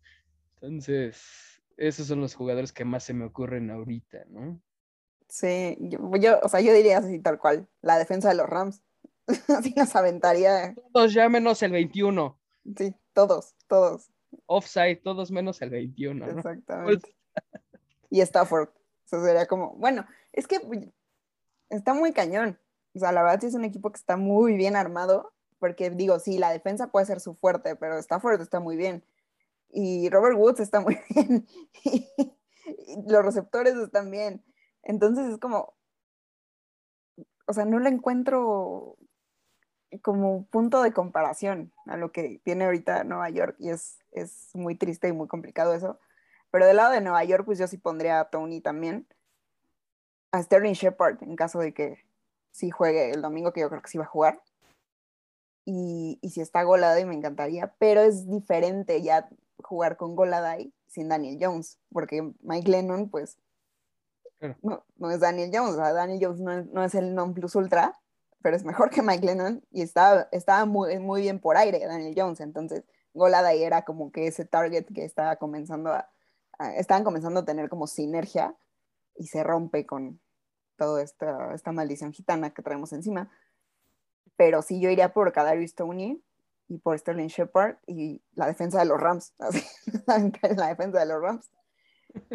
Entonces, 0.61 1.63
esos 1.77 2.09
son 2.09 2.21
los 2.21 2.35
jugadores 2.35 2.73
que 2.73 2.85
más 2.85 3.05
se 3.05 3.15
me 3.15 3.25
ocurren 3.25 3.71
ahorita, 3.71 4.25
¿no? 4.29 4.61
Sí, 5.29 5.77
yo, 5.81 6.41
o 6.43 6.49
sea, 6.49 6.61
yo 6.61 6.73
diría 6.73 6.99
así 6.99 7.21
tal 7.21 7.39
cual, 7.39 7.69
la 7.83 7.99
defensa 7.99 8.31
de 8.31 8.35
los 8.35 8.49
Rams. 8.49 8.83
así 9.49 9.75
nos 9.77 9.95
aventaría. 9.95 10.75
Todos 10.93 11.13
ya 11.13 11.29
menos 11.29 11.63
el 11.63 11.73
21. 11.73 12.39
Sí, 12.77 12.95
todos, 13.13 13.55
todos. 13.67 14.11
Offside, 14.47 15.01
todos 15.03 15.31
menos 15.31 15.61
el 15.63 15.71
21. 15.71 16.27
Exactamente. 16.27 17.15
y 18.11 18.21
Stafford. 18.21 18.71
Eso 19.07 19.25
sería 19.25 19.47
como, 19.47 19.75
bueno, 19.77 20.07
es 20.33 20.47
que 20.47 20.61
está 21.71 21.95
muy 21.95 22.13
cañón. 22.13 22.59
O 22.95 22.99
sea, 22.99 23.13
la 23.13 23.23
verdad 23.23 23.41
sí 23.41 23.47
es 23.47 23.55
un 23.55 23.65
equipo 23.65 23.91
que 23.91 23.99
está 23.99 24.17
muy 24.17 24.57
bien 24.57 24.77
armado, 24.77 25.33
porque 25.59 25.91
digo, 25.91 26.19
sí, 26.19 26.39
la 26.39 26.51
defensa 26.51 26.91
puede 26.91 27.07
ser 27.07 27.21
su 27.21 27.35
fuerte, 27.35 27.77
pero 27.77 27.99
Stafford 27.99 28.41
está 28.41 28.61
muy 28.61 28.77
bien. 28.77 29.05
Y 29.71 30.09
Robert 30.11 30.37
Woods 30.37 30.61
está 30.61 30.81
muy 30.81 30.99
bien. 31.11 31.47
y 31.85 32.07
los 33.07 33.25
receptores 33.25 33.75
están 33.77 34.11
bien. 34.11 34.45
Entonces 34.83 35.27
es 35.33 35.39
como, 35.39 35.75
o 37.47 37.53
sea, 37.53 37.65
no 37.65 37.79
lo 37.79 37.89
encuentro 37.89 38.98
como 40.03 40.47
punto 40.47 40.83
de 40.83 40.93
comparación 40.93 41.73
a 41.87 41.97
lo 41.97 42.13
que 42.13 42.41
tiene 42.45 42.65
ahorita 42.65 43.05
Nueva 43.05 43.31
York 43.31 43.57
y 43.59 43.71
es, 43.71 43.99
es 44.13 44.51
muy 44.55 44.75
triste 44.75 45.09
y 45.09 45.13
muy 45.13 45.29
complicado 45.29 45.75
eso. 45.75 45.99
Pero 46.51 46.67
del 46.67 46.77
lado 46.77 46.93
de 46.93 47.01
Nueva 47.01 47.25
York, 47.25 47.45
pues 47.45 47.59
yo 47.59 47.67
sí 47.67 47.77
pondría 47.79 48.21
a 48.21 48.31
Tony 48.31 48.61
también, 48.61 49.07
a 50.33 50.43
Sterling 50.43 50.75
Shepard 50.75 51.23
en 51.23 51.37
caso 51.37 51.59
de 51.59 51.75
que 51.75 52.05
sí 52.51 52.71
juegue 52.71 53.11
el 53.11 53.23
domingo, 53.23 53.53
que 53.53 53.61
yo 53.61 53.69
creo 53.69 53.83
que 53.83 53.91
sí 53.91 53.99
va 53.99 54.05
a 54.05 54.09
jugar. 54.09 54.43
Y, 55.65 56.19
y 56.23 56.31
si 56.31 56.41
está 56.41 56.63
Goladay 56.63 57.05
me 57.05 57.15
encantaría, 57.15 57.75
pero 57.79 58.01
es 58.01 58.29
diferente 58.31 59.03
ya 59.03 59.29
jugar 59.63 59.97
con 59.97 60.17
Goladay 60.17 60.73
sin 60.87 61.09
Daniel 61.09 61.39
Jones, 61.41 61.79
porque 61.93 62.33
Mike 62.41 62.71
Lennon, 62.71 63.11
pues 63.11 63.39
no, 64.63 64.85
no 64.97 65.11
es 65.11 65.21
Daniel 65.21 65.51
Jones, 65.53 65.77
Daniel 65.77 66.19
Jones 66.21 66.41
no 66.71 66.85
es, 66.85 66.95
el 66.95 67.15
non 67.15 67.35
plus 67.35 67.55
ultra, 67.55 67.99
pero 68.43 68.57
es 68.57 68.65
mejor 68.65 68.91
que 68.91 69.03
Mike 69.03 69.27
Lennon 69.27 69.65
y 69.71 69.83
estaba, 69.83 70.29
estaba 70.33 70.65
muy, 70.65 70.99
muy 70.99 71.23
bien 71.23 71.41
por 71.41 71.57
aire 71.57 71.85
Daniel 71.87 72.15
Jones, 72.17 72.41
entonces 72.41 72.85
Golada 73.15 73.53
era 73.53 73.85
como 73.85 74.13
que 74.13 74.27
ese 74.27 74.45
target 74.45 74.87
que 74.95 75.05
estaba 75.05 75.37
comenzando 75.37 75.93
a, 75.93 76.11
estaban 76.77 77.05
comenzando 77.05 77.41
a 77.41 77.45
tener 77.45 77.69
como 77.69 77.87
sinergia 77.87 78.57
y 79.17 79.27
se 79.27 79.43
rompe 79.43 79.87
con 79.87 80.21
toda 80.77 81.03
esta, 81.03 81.55
esta 81.55 81.73
maldición 81.73 82.13
gitana 82.13 82.51
que 82.55 82.63
traemos 82.63 82.93
encima. 82.93 83.31
Pero 84.37 84.63
sí, 84.63 84.81
yo 84.81 84.91
iría 84.91 85.13
por 85.13 85.33
Kadarius 85.33 85.73
Stoney 85.73 86.23
y 86.69 86.79
por 86.79 86.97
Sterling 86.97 87.27
Shepard 87.27 87.79
y 87.87 88.23
la 88.35 88.47
defensa 88.47 88.79
de 88.79 88.85
los 88.85 89.01
Rams, 89.01 89.35
así, 89.39 89.65
la 90.57 90.69
defensa 90.69 91.01
de 91.01 91.07
los 91.07 91.21
Rams 91.21 91.51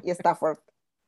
y 0.01 0.11
Stafford 0.11 0.59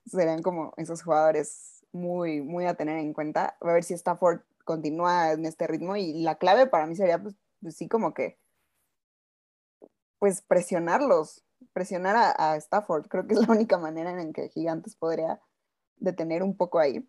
serían 0.06 0.42
como 0.42 0.74
esos 0.78 1.04
jugadores 1.04 1.86
muy, 1.92 2.42
muy 2.42 2.66
a 2.66 2.76
tener 2.76 2.98
en 2.98 3.14
cuenta. 3.14 3.58
A 3.60 3.74
ver 3.74 3.84
si 3.84 3.94
Stafford 3.94 4.42
continúa 4.66 5.32
en 5.32 5.46
este 5.46 5.68
ritmo 5.68 5.96
y 5.96 6.22
la 6.22 6.36
clave 6.36 6.68
para 6.68 6.86
mí 6.88 6.96
sería, 6.96 7.22
pues, 7.22 7.36
pues 7.62 7.78
sí, 7.78 7.88
como 7.88 8.14
que, 8.14 8.38
pues 10.20 10.42
presionarlos, 10.42 11.46
presionar 11.74 12.36
a, 12.38 12.56
Stafford. 12.58 13.08
Creo 13.08 13.28
que 13.28 13.36
es 13.36 13.48
la 13.48 13.54
única 13.54 13.78
manera 13.78 14.22
en 14.22 14.34
que 14.34 14.50
Gigantes 14.50 14.96
podría 14.96 15.42
detener 15.98 16.44
un 16.44 16.58
poco 16.58 16.80
ahí. 16.80 17.08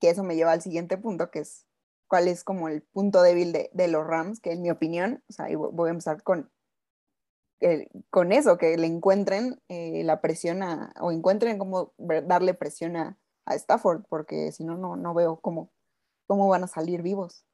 Que 0.00 0.10
eso 0.10 0.22
me 0.22 0.36
lleva 0.36 0.52
al 0.52 0.62
siguiente 0.62 0.98
punto, 0.98 1.30
que 1.30 1.40
es 1.40 1.66
cuál 2.08 2.28
es 2.28 2.44
como 2.44 2.68
el 2.68 2.82
punto 2.82 3.22
débil 3.22 3.52
de, 3.52 3.88
los 3.88 4.06
Rams, 4.06 4.40
que 4.40 4.52
en 4.52 4.62
mi 4.62 4.70
opinión, 4.70 5.24
o 5.28 5.32
sea, 5.32 5.46
voy 5.56 5.88
a 5.88 5.92
empezar 5.92 6.22
con 6.22 6.50
con 8.10 8.32
eso, 8.32 8.58
que 8.58 8.76
le 8.76 8.86
encuentren 8.86 9.60
eh, 9.68 10.02
la 10.04 10.20
presión 10.20 10.62
a, 10.62 10.92
o 11.00 11.12
encuentren 11.12 11.58
cómo 11.58 11.94
darle 11.98 12.54
presión 12.54 12.96
a, 12.96 13.18
Stafford, 13.46 14.04
porque 14.08 14.52
si 14.52 14.64
no, 14.64 14.76
no 14.76 15.14
veo 15.14 15.40
cómo, 15.40 15.72
cómo 16.32 16.48
van 16.48 16.64
a 16.64 16.66
salir 16.66 17.02
vivos. 17.02 17.44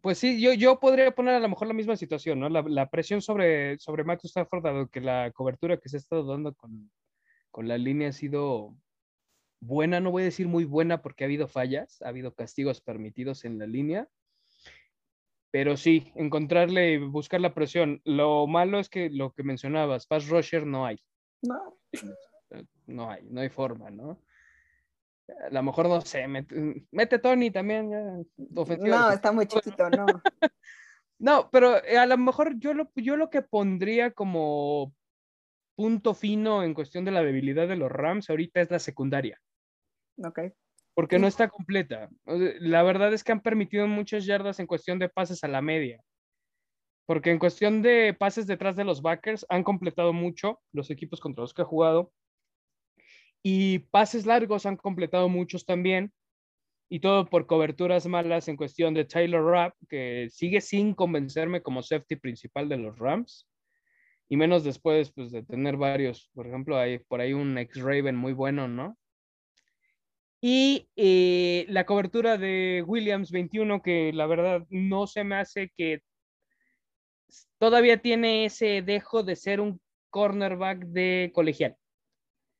Pues 0.00 0.16
sí, 0.16 0.40
yo, 0.40 0.54
yo 0.54 0.80
podría 0.80 1.10
poner 1.10 1.34
a 1.34 1.40
lo 1.40 1.50
mejor 1.50 1.68
la 1.68 1.74
misma 1.74 1.96
situación, 1.96 2.40
¿no? 2.40 2.48
La, 2.48 2.88
presión 2.88 3.20
sobre, 3.20 3.78
sobre 3.78 4.04
Matthew 4.04 4.28
Stafford, 4.28 4.62
dado 4.62 4.88
que 4.88 5.02
la 5.02 5.30
cobertura 5.32 5.76
que 5.76 5.90
se 5.90 5.96
ha 5.96 6.00
estado 6.00 6.24
dando 6.24 6.54
con, 6.54 6.90
con 7.50 7.68
la 7.68 7.76
línea 7.76 8.08
ha 8.08 8.12
sido 8.12 8.74
buena, 9.60 10.00
no 10.00 10.10
voy 10.10 10.22
a 10.22 10.26
decir 10.26 10.48
muy 10.48 10.64
buena 10.64 11.02
porque 11.02 11.24
ha 11.24 11.26
habido 11.26 11.46
fallas, 11.46 12.00
ha 12.00 12.08
habido 12.08 12.32
castigos 12.32 12.80
permitidos 12.80 13.44
en 13.44 13.58
la 13.58 13.66
línea, 13.66 14.08
pero 15.50 15.76
sí, 15.76 16.10
encontrarle 16.14 16.92
y 16.92 16.98
buscar 16.98 17.42
la 17.42 17.52
presión. 17.52 18.00
Lo 18.04 18.46
malo 18.46 18.78
es 18.78 18.88
que 18.88 19.10
lo 19.10 19.32
que 19.32 19.42
mencionabas, 19.42 20.06
pass 20.06 20.26
rusher 20.28 20.64
no 20.64 20.86
hay. 20.86 20.96
No. 21.42 21.76
No 22.86 23.10
hay, 23.10 23.24
no 23.24 23.42
hay 23.42 23.50
forma, 23.50 23.90
¿no? 23.90 24.18
A 25.28 25.50
lo 25.50 25.62
mejor 25.62 25.88
no 25.88 26.00
sé, 26.00 26.26
mete, 26.28 27.18
Tony 27.18 27.50
también. 27.50 27.90
no, 28.36 29.10
está 29.10 29.32
muy 29.32 29.46
chiquito, 29.46 29.88
no. 29.90 30.06
no, 31.18 31.50
pero 31.50 31.82
eh, 31.84 31.98
a 31.98 32.06
lo 32.06 32.18
mejor 32.18 32.58
yo 32.58 32.74
lo, 32.74 32.90
yo 32.96 33.16
lo 33.16 33.30
que 33.30 33.42
pondría 33.42 34.10
como 34.12 34.92
punto 35.76 36.14
fino 36.14 36.62
en 36.62 36.74
cuestión 36.74 37.04
de 37.04 37.12
la 37.12 37.22
debilidad 37.22 37.66
de 37.66 37.76
los 37.76 37.90
Rams 37.90 38.28
ahorita 38.28 38.60
es 38.60 38.70
la 38.70 38.78
secundaria. 38.78 39.40
Ok 40.22 40.40
porque 40.94 41.18
no 41.18 41.26
está 41.26 41.48
completa. 41.48 42.10
La 42.24 42.82
verdad 42.82 43.12
es 43.12 43.24
que 43.24 43.32
han 43.32 43.40
permitido 43.40 43.86
muchas 43.86 44.26
yardas 44.26 44.60
en 44.60 44.66
cuestión 44.66 44.98
de 44.98 45.08
pases 45.08 45.42
a 45.44 45.48
la 45.48 45.62
media. 45.62 46.02
Porque 47.06 47.30
en 47.30 47.38
cuestión 47.38 47.82
de 47.82 48.14
pases 48.18 48.46
detrás 48.46 48.76
de 48.76 48.84
los 48.84 49.02
backers 49.02 49.46
han 49.48 49.64
completado 49.64 50.12
mucho 50.12 50.60
los 50.72 50.90
equipos 50.90 51.20
contra 51.20 51.42
los 51.42 51.54
que 51.54 51.62
ha 51.62 51.66
jugado. 51.66 52.12
Y 53.42 53.80
pases 53.90 54.26
largos 54.26 54.66
han 54.66 54.76
completado 54.76 55.28
muchos 55.28 55.64
también. 55.64 56.12
Y 56.88 57.00
todo 57.00 57.26
por 57.26 57.46
coberturas 57.46 58.06
malas 58.06 58.48
en 58.48 58.56
cuestión 58.56 58.94
de 58.94 59.04
Taylor 59.04 59.44
Rapp, 59.44 59.74
que 59.88 60.28
sigue 60.30 60.60
sin 60.60 60.94
convencerme 60.94 61.62
como 61.62 61.82
safety 61.82 62.16
principal 62.16 62.68
de 62.68 62.76
los 62.76 62.98
Rams. 62.98 63.48
Y 64.28 64.36
menos 64.36 64.64
después 64.64 65.12
pues, 65.12 65.30
de 65.30 65.42
tener 65.42 65.76
varios, 65.76 66.30
por 66.34 66.46
ejemplo, 66.46 66.78
hay 66.78 66.98
por 66.98 67.20
ahí 67.20 67.32
un 67.32 67.56
ex 67.58 67.80
Raven 67.80 68.16
muy 68.16 68.32
bueno, 68.32 68.68
¿no? 68.68 68.96
Y 70.44 70.88
eh, 70.96 71.66
la 71.68 71.86
cobertura 71.86 72.36
de 72.36 72.82
Williams 72.84 73.30
21, 73.30 73.80
que 73.80 74.12
la 74.12 74.26
verdad 74.26 74.66
no 74.70 75.06
se 75.06 75.22
me 75.22 75.36
hace 75.36 75.70
que 75.76 76.00
todavía 77.58 77.98
tiene 77.98 78.44
ese 78.46 78.82
dejo 78.82 79.22
de 79.22 79.36
ser 79.36 79.60
un 79.60 79.80
cornerback 80.10 80.80
de 80.86 81.30
colegial. 81.32 81.76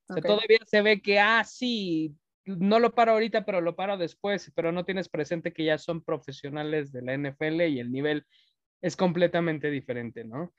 Todavía 0.07 0.59
se 0.67 0.83
ve 0.83 1.01
que, 1.01 1.19
ah, 1.19 1.45
sí, 1.45 2.15
no 2.45 2.79
lo 2.79 2.95
paro 2.95 3.13
ahorita, 3.13 3.45
pero 3.45 3.61
lo 3.61 3.77
paro 3.77 3.97
después, 3.97 4.53
pero 4.55 4.73
no 4.73 4.85
tienes 4.85 5.09
presente 5.09 5.53
que 5.53 5.65
ya 5.65 5.79
son 5.79 6.03
profesionales 6.03 6.93
de 6.93 7.03
la 7.03 7.15
NFL 7.15 7.69
y 7.69 7.79
el 7.79 7.93
nivel 7.93 8.27
es 8.81 8.97
completamente 8.97 9.71
diferente, 9.71 10.25
¿no? 10.25 10.53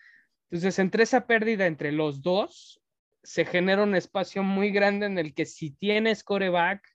Entonces, 0.49 0.79
entre 0.79 1.03
esa 1.03 1.27
pérdida 1.27 1.65
entre 1.65 1.91
los 1.91 2.21
dos, 2.21 2.81
se 3.23 3.45
genera 3.45 3.83
un 3.83 3.95
espacio 3.95 4.43
muy 4.43 4.71
grande 4.71 5.05
en 5.05 5.17
el 5.17 5.33
que 5.33 5.45
si 5.45 5.71
tienes 5.71 6.23
coreback, 6.23 6.87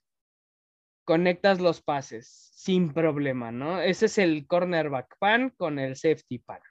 conectas 1.03 1.59
los 1.59 1.81
pases 1.81 2.51
sin 2.53 2.93
problema, 2.93 3.51
¿no? 3.51 3.81
Ese 3.81 4.05
es 4.05 4.17
el 4.17 4.45
cornerback 4.45 5.17
pan 5.17 5.49
con 5.57 5.79
el 5.79 5.95
safety 5.95 6.39
pan. 6.39 6.61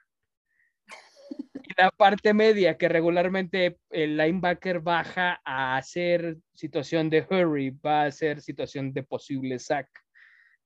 La 1.77 1.91
parte 1.91 2.33
media, 2.33 2.77
que 2.77 2.89
regularmente 2.89 3.79
el 3.89 4.17
linebacker 4.17 4.79
baja 4.79 5.41
a 5.43 5.77
hacer 5.77 6.37
situación 6.53 7.09
de 7.09 7.25
hurry, 7.29 7.69
va 7.71 8.03
a 8.03 8.05
hacer 8.05 8.41
situación 8.41 8.93
de 8.93 9.03
posible 9.03 9.59
sack. 9.59 9.87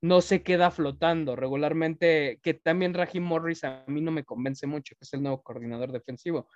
No 0.01 0.21
se 0.21 0.43
queda 0.43 0.71
flotando. 0.71 1.35
Regularmente, 1.35 2.39
que 2.41 2.53
también 2.53 2.93
Raheem 2.93 3.23
Morris 3.23 3.63
a 3.63 3.83
mí 3.87 4.01
no 4.01 4.11
me 4.11 4.23
convence 4.23 4.67
mucho, 4.67 4.95
que 4.95 5.03
es 5.03 5.13
el 5.13 5.23
nuevo 5.23 5.41
coordinador 5.41 5.91
defensivo. 5.91 6.47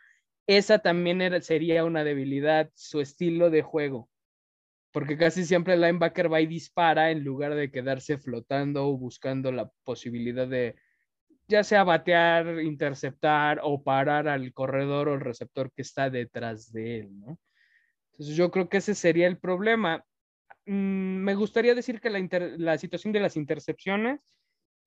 Esa 0.47 0.79
también 0.79 1.41
sería 1.41 1.83
una 1.83 2.03
debilidad, 2.03 2.71
su 2.75 3.01
estilo 3.01 3.49
de 3.49 3.61
juego. 3.61 4.09
Porque 4.91 5.17
casi 5.17 5.45
siempre 5.45 5.73
el 5.73 5.81
linebacker 5.81 6.31
va 6.31 6.41
y 6.41 6.47
dispara 6.47 7.11
en 7.11 7.23
lugar 7.23 7.55
de 7.55 7.71
quedarse 7.71 8.17
flotando 8.17 8.87
o 8.87 8.97
buscando 8.97 9.51
la 9.51 9.71
posibilidad 9.83 10.47
de, 10.47 10.75
ya 11.47 11.63
sea 11.63 11.83
batear, 11.83 12.61
interceptar 12.61 13.59
o 13.63 13.83
parar 13.83 14.27
al 14.27 14.53
corredor 14.53 15.09
o 15.09 15.13
el 15.15 15.21
receptor 15.21 15.71
que 15.71 15.81
está 15.81 16.09
detrás 16.09 16.71
de 16.71 16.99
él, 16.99 17.19
¿no? 17.19 17.39
Entonces 18.11 18.35
yo 18.35 18.51
creo 18.51 18.67
que 18.67 18.77
ese 18.77 18.95
sería 18.95 19.27
el 19.27 19.37
problema. 19.37 20.03
Mm, 20.65 21.17
me 21.23 21.35
gustaría 21.35 21.75
decir 21.75 22.01
que 22.01 22.09
la, 22.09 22.77
situación 22.77 23.13
de 23.13 23.19
las 23.19 23.37
intercepciones, 23.37 24.19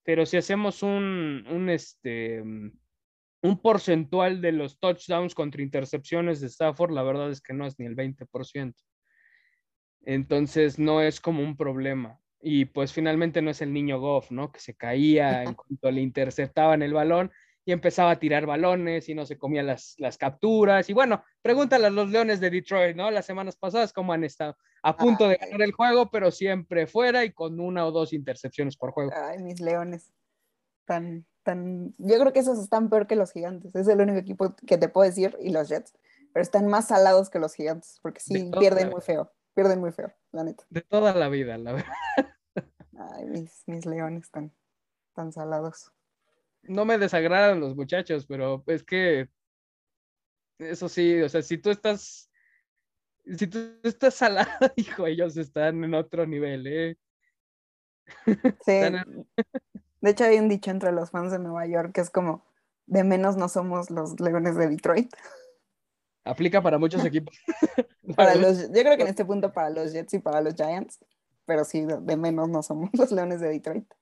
pero 0.05 0.27
si 0.27 0.37
hacemos 0.37 0.83
un, 0.83 1.47
un, 1.49 1.71
este, 1.71 2.43
un 2.43 3.63
porcentual 3.63 4.41
de 4.41 4.53
los 4.53 4.79
touchdowns 4.79 5.35
contra 5.35 5.63
intercepciones 5.63 6.41
de 6.41 6.49
Stafford, 6.49 6.93
la 6.93 7.03
verdad 7.03 7.31
es 7.31 7.41
que 7.41 7.55
no 7.55 7.67
es 7.67 7.79
ni 7.79 7.87
el 7.87 7.97
20%. 7.97 8.75
Entonces 10.03 10.79
no 10.79 11.03
es 11.03 11.21
como 11.21 11.43
un 11.43 11.57
problema. 11.57 12.19
Y 12.43 12.65
pues 12.65 12.93
finalmente 12.93 13.43
no 13.43 13.51
es 13.51 13.61
el 13.61 13.73
niño 13.73 14.01
Goff, 14.01 14.31
¿no? 14.31 14.51
Que 14.51 14.61
se 14.61 14.75
caía 14.75 15.43
en 15.43 15.55
cuanto 15.55 15.91
le 15.91 16.01
interceptaban 16.01 16.83
el 16.83 16.95
balón 16.95 17.31
y 17.65 17.73
empezaba 17.73 18.13
a 18.13 18.19
tirar 18.19 18.47
balones 18.47 19.09
y 19.09 19.15
no 19.15 19.27
se 19.27 19.37
comía 19.37 19.63
las, 19.63 19.95
las 19.99 20.17
capturas. 20.17 20.89
Y 20.89 20.95
bueno, 20.95 21.23
pregúntale 21.43 21.87
a 21.87 21.91
los 21.91 22.09
Leones 22.09 22.41
de 22.41 22.51
Detroit, 22.51 22.97
¿no? 22.97 23.11
Las 23.11 23.27
semanas 23.27 23.57
pasadas, 23.57 23.93
cómo 23.93 24.13
han 24.13 24.25
estado 24.25 24.57
a 24.83 24.97
punto 24.97 25.29
de 25.29 25.37
ganar 25.37 25.61
el 25.61 25.73
juego, 25.73 26.11
pero 26.11 26.31
siempre 26.31 26.87
fuera 26.87 27.25
y 27.25 27.33
con 27.33 27.61
una 27.61 27.87
o 27.87 27.93
dos 27.93 28.15
intercepciones 28.15 28.77
por 28.77 28.93
juego. 28.93 29.13
Ay, 29.15 29.39
mis 29.43 29.61
Leones. 29.61 30.11
Tan, 30.87 31.27
tan... 31.43 31.95
Yo 31.99 32.19
creo 32.19 32.33
que 32.33 32.41
esos 32.41 32.59
están 32.59 32.89
peor 32.89 33.07
que 33.07 33.17
los 33.17 33.33
Gigantes. 33.33 33.75
Es 33.75 33.87
el 33.89 34.01
único 34.01 34.19
equipo 34.19 34.57
que 34.67 34.79
te 34.79 34.89
puedo 34.89 35.07
decir, 35.07 35.37
y 35.41 35.51
los 35.51 35.69
Jets, 35.69 35.93
pero 36.33 36.43
están 36.43 36.67
más 36.67 36.89
salados 36.89 37.29
que 37.29 37.39
los 37.39 37.55
Gigantes, 37.55 37.99
porque 38.01 38.21
sí 38.21 38.51
pierden 38.59 38.89
muy 38.89 39.03
feo 39.03 39.31
pierden 39.55 39.81
muy 39.81 39.93
feo, 39.93 40.13
la 40.33 40.45
neta. 40.45 40.65
De 40.71 40.83
toda 40.83 41.15
la 41.15 41.29
vida, 41.29 41.59
la 41.59 41.73
verdad. 41.73 42.35
Ay, 42.99 43.27
mis, 43.27 43.63
mis 43.67 43.87
leones 43.87 44.25
están 44.25 44.53
tan 45.15 45.33
salados. 45.33 45.93
No 46.63 46.85
me 46.85 46.99
desagradan 46.99 47.61
los 47.61 47.75
muchachos, 47.75 48.27
pero 48.27 48.63
es 48.67 48.83
que 48.85 49.29
eso 50.59 50.89
sí, 50.89 51.21
o 51.23 51.29
sea, 51.29 51.43
si 51.43 51.59
tú 51.59 51.71
estás, 51.71 52.31
si 53.25 53.47
tú 53.47 53.59
estás 53.83 54.15
salado, 54.15 54.51
hijo, 54.77 55.07
ellos 55.07 55.37
están 55.37 55.83
en 55.85 55.95
otro 55.95 56.27
nivel, 56.27 56.67
¿eh? 56.67 56.99
Sí. 58.65 58.73
De 60.01 60.11
hecho, 60.11 60.25
hay 60.25 60.39
un 60.39 60.49
dicho 60.49 60.71
entre 60.71 60.93
los 60.93 61.11
fans 61.11 61.31
de 61.31 61.39
Nueva 61.39 61.67
York 61.67 61.93
que 61.93 62.01
es 62.01 62.11
como, 62.11 62.45
de 62.87 63.05
menos 63.05 63.37
no 63.37 63.49
somos 63.49 63.91
los 63.91 64.19
leones 64.19 64.57
de 64.57 64.69
Detroit. 64.69 65.15
Aplica 66.31 66.63
para 66.63 66.79
muchos 66.79 67.05
equipos. 67.05 67.37
para 68.17 68.37
los, 68.37 68.69
yo 68.69 68.83
creo 68.83 68.97
que 68.97 69.03
en 69.03 69.09
este 69.09 69.25
punto 69.25 69.53
para 69.53 69.69
los 69.69 69.93
Jets 69.93 70.15
y 70.15 70.19
para 70.21 70.41
los 70.41 70.55
Giants, 70.55 71.01
pero 71.45 71.65
sí, 71.65 71.85
de 71.85 72.17
menos 72.17 72.49
no 72.49 72.63
somos 72.63 72.91
los 72.95 73.11
Leones 73.11 73.41
de 73.41 73.49
Detroit, 73.49 73.93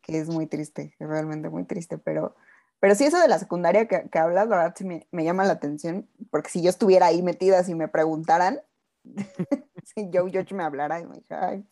que 0.00 0.18
es 0.18 0.28
muy 0.28 0.46
triste, 0.46 0.94
es 0.98 1.06
realmente 1.06 1.50
muy 1.50 1.64
triste, 1.64 1.98
pero, 1.98 2.34
pero 2.78 2.94
sí 2.94 3.04
eso 3.04 3.20
de 3.20 3.28
la 3.28 3.38
secundaria 3.38 3.86
que, 3.86 4.08
que 4.08 4.18
hablas, 4.18 4.48
la 4.48 4.56
verdad 4.56 4.74
sí 4.74 4.84
me, 4.84 5.06
me, 5.10 5.22
llama 5.22 5.44
la 5.44 5.52
atención, 5.52 6.08
porque 6.30 6.48
si 6.48 6.62
yo 6.62 6.70
estuviera 6.70 7.06
ahí 7.06 7.20
metida, 7.20 7.62
si 7.62 7.74
me 7.74 7.88
preguntaran, 7.88 8.62
si 9.84 10.08
Joe 10.10 10.30
George 10.30 10.54
me 10.54 10.64
hablara 10.64 10.98
y 11.00 11.06
me 11.06 11.16
dijera, 11.16 11.62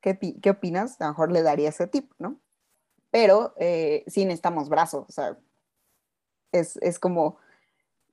¿qué, 0.00 0.18
¿qué, 0.18 0.50
opinas? 0.50 1.00
A 1.00 1.04
lo 1.04 1.10
mejor 1.10 1.30
le 1.30 1.42
daría 1.42 1.68
ese 1.68 1.86
tip, 1.86 2.10
¿no? 2.18 2.40
Pero 3.12 3.54
eh, 3.58 4.02
sí 4.08 4.24
necesitamos 4.24 4.68
brazos, 4.68 5.06
o 5.08 5.12
sea, 5.12 5.38
es, 6.50 6.76
es 6.82 6.98
como 6.98 7.38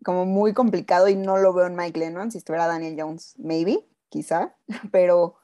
como 0.03 0.25
muy 0.25 0.53
complicado 0.53 1.07
y 1.07 1.15
no 1.15 1.37
lo 1.37 1.53
veo 1.53 1.67
en 1.67 1.75
Mike 1.75 1.99
Lennon. 1.99 2.31
Si 2.31 2.37
estuviera 2.37 2.67
Daniel 2.67 2.95
Jones, 2.97 3.35
maybe, 3.37 3.85
quizá, 4.09 4.55
pero 4.91 5.37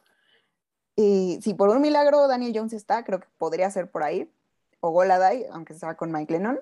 si 0.96 1.54
por 1.58 1.70
un 1.70 1.82
milagro 1.82 2.28
Daniel 2.28 2.52
Jones 2.54 2.74
está, 2.74 3.04
creo 3.04 3.22
que 3.22 3.28
podría 3.38 3.72
ser 3.72 3.90
por 3.90 4.04
ahí, 4.04 4.30
o 4.82 4.92
Goladay, 4.92 5.46
aunque 5.52 5.74
sea 5.74 5.96
con 5.96 6.12
Mike 6.12 6.34
Lennon. 6.34 6.60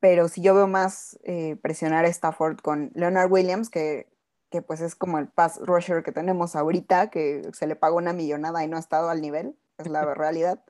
Pero 0.00 0.28
si 0.28 0.42
yo 0.42 0.54
veo 0.54 0.66
más 0.66 1.18
eh, 1.22 1.56
presionar 1.62 2.04
a 2.04 2.08
Stafford 2.08 2.58
con 2.60 2.90
Leonard 2.94 3.30
Williams, 3.30 3.70
que, 3.70 4.08
que 4.50 4.62
pues 4.62 4.80
es 4.80 4.94
como 4.94 5.18
el 5.18 5.28
pass 5.28 5.60
rusher 5.60 6.02
que 6.02 6.12
tenemos 6.12 6.56
ahorita, 6.56 7.10
que 7.10 7.48
se 7.52 7.66
le 7.66 7.76
pagó 7.76 7.96
una 7.96 8.12
millonada 8.12 8.64
y 8.64 8.68
no 8.68 8.76
ha 8.76 8.80
estado 8.80 9.08
al 9.08 9.20
nivel, 9.20 9.56
es 9.78 9.88
la 9.88 10.02
realidad. 10.14 10.62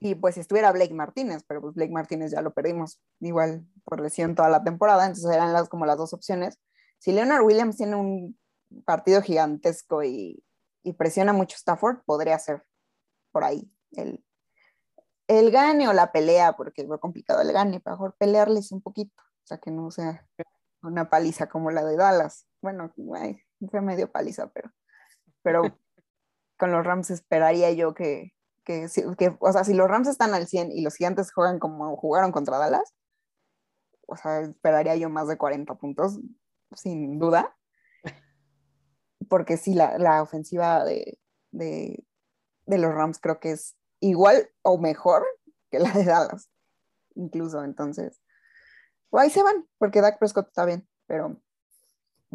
Y 0.00 0.14
pues 0.14 0.34
si 0.34 0.40
estuviera 0.40 0.72
Blake 0.72 0.94
Martínez, 0.94 1.44
pero 1.46 1.60
pues 1.60 1.74
Blake 1.74 1.92
Martínez 1.92 2.30
ya 2.30 2.40
lo 2.40 2.52
perdimos 2.52 3.00
igual 3.20 3.66
por 3.84 4.00
lesión 4.00 4.34
toda 4.34 4.48
la 4.48 4.62
temporada, 4.62 5.06
entonces 5.06 5.30
eran 5.30 5.52
las, 5.52 5.68
como 5.68 5.86
las 5.86 5.98
dos 5.98 6.12
opciones. 6.12 6.58
Si 6.98 7.12
Leonard 7.12 7.42
Williams 7.42 7.76
tiene 7.76 7.96
un 7.96 8.38
partido 8.84 9.22
gigantesco 9.22 10.04
y, 10.04 10.44
y 10.82 10.92
presiona 10.92 11.32
mucho 11.32 11.56
Stafford, 11.56 11.98
podría 12.04 12.38
ser 12.38 12.64
por 13.32 13.44
ahí 13.44 13.70
el, 13.92 14.24
el 15.28 15.50
gane 15.50 15.88
o 15.88 15.92
la 15.92 16.12
pelea, 16.12 16.54
porque 16.54 16.82
es 16.82 16.88
muy 16.88 16.98
complicado 16.98 17.42
el 17.42 17.52
gane, 17.52 17.82
mejor 17.84 18.16
pelearles 18.18 18.72
un 18.72 18.80
poquito, 18.80 19.22
o 19.22 19.46
sea, 19.46 19.58
que 19.58 19.70
no 19.70 19.90
sea 19.90 20.26
una 20.82 21.10
paliza 21.10 21.48
como 21.48 21.70
la 21.70 21.84
de 21.84 21.96
Dallas. 21.96 22.46
Bueno, 22.62 22.92
fue 23.70 23.80
medio 23.80 24.10
paliza, 24.10 24.48
pero, 24.52 24.70
pero 25.42 25.62
con 26.58 26.72
los 26.72 26.84
Rams 26.84 27.10
esperaría 27.10 27.70
yo 27.72 27.94
que, 27.94 28.32
que, 28.68 29.36
o 29.40 29.52
sea, 29.52 29.64
si 29.64 29.72
los 29.72 29.88
Rams 29.88 30.08
están 30.08 30.34
al 30.34 30.46
100 30.46 30.72
y 30.72 30.82
los 30.82 30.94
gigantes 30.94 31.32
juegan 31.32 31.58
como 31.58 31.96
jugaron 31.96 32.32
contra 32.32 32.58
Dallas, 32.58 32.94
o 34.06 34.14
sea, 34.14 34.40
esperaría 34.40 34.94
yo 34.96 35.08
más 35.08 35.26
de 35.26 35.38
40 35.38 35.74
puntos, 35.76 36.20
sin 36.74 37.18
duda. 37.18 37.56
Porque 39.28 39.56
sí, 39.56 39.72
la, 39.72 39.98
la 39.98 40.22
ofensiva 40.22 40.84
de, 40.84 41.18
de, 41.50 42.04
los 42.66 42.94
Rams 42.94 43.18
creo 43.18 43.40
que 43.40 43.52
es 43.52 43.74
igual 44.00 44.50
o 44.62 44.78
mejor 44.78 45.26
que 45.70 45.78
la 45.78 45.90
de 45.92 46.04
Dallas, 46.04 46.50
incluso. 47.14 47.64
Entonces, 47.64 48.20
pues 49.08 49.24
ahí 49.24 49.30
se 49.30 49.42
van, 49.42 49.66
porque 49.78 50.02
Dak 50.02 50.18
Prescott 50.18 50.48
está 50.48 50.66
bien, 50.66 50.86
pero, 51.06 51.40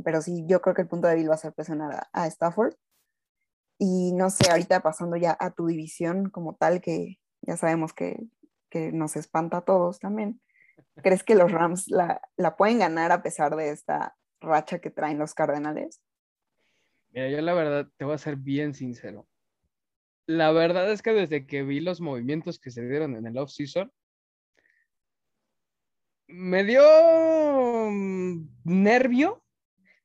pero 0.04 0.22
sí, 0.24 0.46
yo 0.48 0.62
creo 0.62 0.74
que 0.74 0.82
el 0.82 0.88
punto 0.88 1.08
débil 1.08 1.30
va 1.30 1.36
a 1.36 1.38
ser 1.38 1.54
presionar 1.54 2.08
a 2.12 2.28
Stafford. 2.28 2.74
Y 3.77 4.13
no 4.13 4.29
sé, 4.29 4.49
ahorita 4.49 4.81
pasando 4.81 5.17
ya 5.17 5.36
a 5.39 5.51
tu 5.51 5.67
división 5.67 6.29
como 6.29 6.55
tal, 6.55 6.81
que 6.81 7.19
ya 7.41 7.57
sabemos 7.57 7.93
que, 7.93 8.17
que 8.69 8.91
nos 8.91 9.15
espanta 9.15 9.57
a 9.57 9.65
todos 9.65 9.99
también. 9.99 10.41
¿Crees 11.01 11.23
que 11.23 11.36
los 11.36 11.51
Rams 11.51 11.88
la, 11.89 12.21
la, 12.38 12.55
pueden 12.55 12.79
ganar 12.79 13.12
a 13.12 13.21
pesar 13.21 13.55
de 13.55 13.69
esta 13.69 14.15
racha 14.41 14.79
que 14.79 14.89
traen 14.89 15.19
los 15.19 15.33
Cardenales? 15.33 16.01
Mira, 17.12 17.29
yo 17.29 17.41
la 17.41 17.53
verdad 17.53 17.88
te 17.97 18.05
voy 18.05 18.15
a 18.15 18.19
ser 18.19 18.36
bien 18.36 18.73
sincero. 18.73 19.27
La 20.25 20.51
verdad 20.51 20.91
es 20.91 21.01
que 21.01 21.12
desde 21.12 21.45
que 21.45 21.63
vi 21.63 21.79
los 21.79 21.99
movimientos 21.99 22.59
que 22.59 22.71
se 22.71 22.88
dieron 22.88 23.15
en 23.15 23.27
el 23.27 23.38
off-season, 23.38 23.91
me 26.27 26.63
dio 26.63 26.81
mm, 27.91 28.47
nervio 28.63 29.42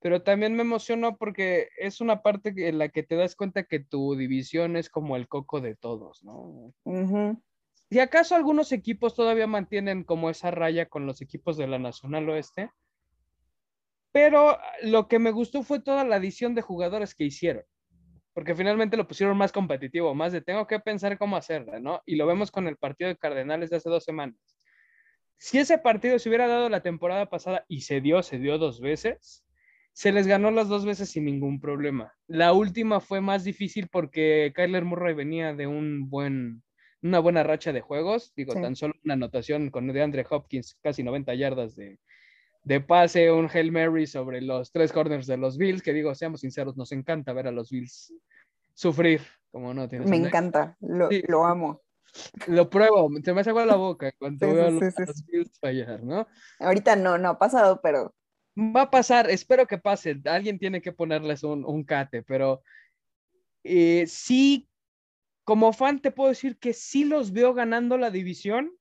pero 0.09 0.23
también 0.23 0.55
me 0.55 0.62
emocionó 0.62 1.18
porque 1.18 1.68
es 1.77 2.01
una 2.01 2.23
parte 2.23 2.55
en 2.66 2.79
la 2.79 2.88
que 2.88 3.03
te 3.03 3.14
das 3.14 3.37
cuenta 3.37 3.64
que 3.64 3.79
tu 3.79 4.16
división 4.16 4.79
es 4.79 4.88
como 4.88 5.16
el 5.16 5.29
coco 5.29 5.61
de 5.61 5.75
todos, 5.75 6.25
¿no? 6.25 6.73
Si 7.90 8.01
acaso 8.01 8.35
algunos 8.35 8.73
equipos 8.73 9.14
todavía 9.14 9.47
mantienen 9.47 10.05
como 10.05 10.31
esa 10.31 10.51
raya 10.51 10.87
con 10.87 11.05
los 11.05 11.21
equipos 11.21 11.59
de 11.59 11.66
la 11.66 11.79
Nacional 11.79 12.27
Oeste, 12.31 12.70
pero 14.11 14.57
lo 14.82 15.09
que 15.09 15.18
me 15.18 15.30
gustó 15.30 15.62
fue 15.62 15.78
toda 15.78 16.05
la 16.05 16.16
adición 16.16 16.55
de 16.55 16.62
jugadores 16.62 17.14
que 17.14 17.24
hicieron, 17.24 17.64
porque 18.32 18.55
finalmente 18.55 18.97
lo 18.97 19.07
pusieron 19.07 19.37
más 19.37 19.53
competitivo, 19.53 20.14
más 20.14 20.32
de 20.32 20.41
tengo 20.41 20.66
que 20.66 20.80
pensar 20.80 21.18
cómo 21.18 21.37
hacerla, 21.37 21.80
¿no? 21.80 22.01
Y 22.07 22.16
lo 22.16 22.26
vemos 22.26 22.51
con 22.51 22.66
el 22.66 22.78
partido 22.78 23.09
de 23.09 23.18
Cardenales 23.18 23.68
de 23.68 23.76
hace 23.76 23.91
dos 23.91 24.05
semanas. 24.05 24.39
Si 25.37 25.59
ese 25.59 25.76
partido 25.76 26.18
se 26.18 26.30
hubiera 26.30 26.49
dado 26.49 26.70
la 26.70 26.82
temporada 26.82 27.28
pasada 27.28 27.66
y 27.68 27.82
se 27.82 28.01
dio, 28.01 28.22
se 28.22 28.39
dio 28.39 28.57
dos 28.57 28.80
veces, 28.80 29.45
se 29.99 30.12
les 30.12 30.28
ganó 30.28 30.53
las 30.53 30.68
dos 30.68 30.84
veces 30.84 31.11
sin 31.11 31.24
ningún 31.24 31.61
problema. 31.61 32.14
La 32.28 32.53
última 32.53 33.01
fue 33.01 33.20
más 33.20 33.42
difícil 33.42 33.88
porque 33.88 34.53
Kyler 34.55 34.84
Murray 34.84 35.12
venía 35.12 35.55
de 35.55 35.66
un 35.66 36.09
buen, 36.09 36.62
una 37.03 37.18
buena 37.18 37.42
racha 37.42 37.72
de 37.72 37.80
juegos. 37.80 38.32
Digo, 38.36 38.55
tan 38.55 38.76
solo 38.76 38.94
una 39.05 39.14
anotación 39.14 39.70
con 39.70 39.88
de 39.88 40.01
Andre 40.01 40.24
Hopkins, 40.30 40.78
casi 40.84 41.03
90 41.03 41.34
yardas 41.34 41.74
de, 41.74 41.99
de 42.62 42.80
pase, 42.80 43.32
un 43.32 43.51
Hail 43.53 43.72
Mary 43.72 44.07
sobre 44.07 44.40
los 44.40 44.70
tres 44.70 44.92
corners 44.92 45.26
de 45.26 45.36
los 45.36 45.59
Bills, 45.59 45.82
que 45.82 45.92
digo, 45.92 46.14
seamos 46.14 46.42
sinceros, 46.42 46.76
nos 46.76 46.92
encanta 46.92 47.32
ver 47.32 47.49
a 47.49 47.51
los 47.51 47.68
Bills 47.68 48.14
sufrir, 48.74 49.20
como 49.51 49.74
no 49.74 49.88
Me 49.88 50.16
encanta, 50.16 50.76
lo, 50.78 51.09
lo 51.26 51.44
amo. 51.44 51.82
Lo 52.46 52.70
pruebo, 52.70 53.11
se 53.24 53.34
me 53.34 53.40
hace 53.40 53.51
agua 53.51 53.66
la 53.66 53.74
boca 53.74 54.12
cuando 54.16 54.46
veo 54.46 54.68
a 54.68 54.70
los, 54.70 55.26
Bills 55.26 55.59
fallar, 55.61 56.05
¿no? 56.05 56.24
Ahorita 56.61 56.94
no, 56.94 57.18
no 57.18 57.30
ha 57.30 57.38
pasado, 57.40 57.80
pero... 57.82 58.14
Va 58.59 58.82
a 58.82 58.90
pasar, 58.90 59.30
espero 59.30 59.66
que 59.66 59.78
pase. 59.78 60.20
Alguien 60.24 60.59
tiene 60.59 60.82
que 60.82 60.92
ponerles 60.92 61.44
un, 61.44 61.64
un 61.64 61.84
cate, 61.84 62.24
pero 62.24 62.62
eh, 63.62 64.04
sí, 64.09 64.68
como 65.44 65.72
fan 65.72 66.00
te 66.00 66.11
puedo 66.11 66.30
decir 66.30 66.59
que 66.59 66.72
sí 66.72 67.04
los 67.04 67.32
veo 67.32 67.54
ganando 67.54 67.96
la 67.98 68.11
división, 68.11 68.72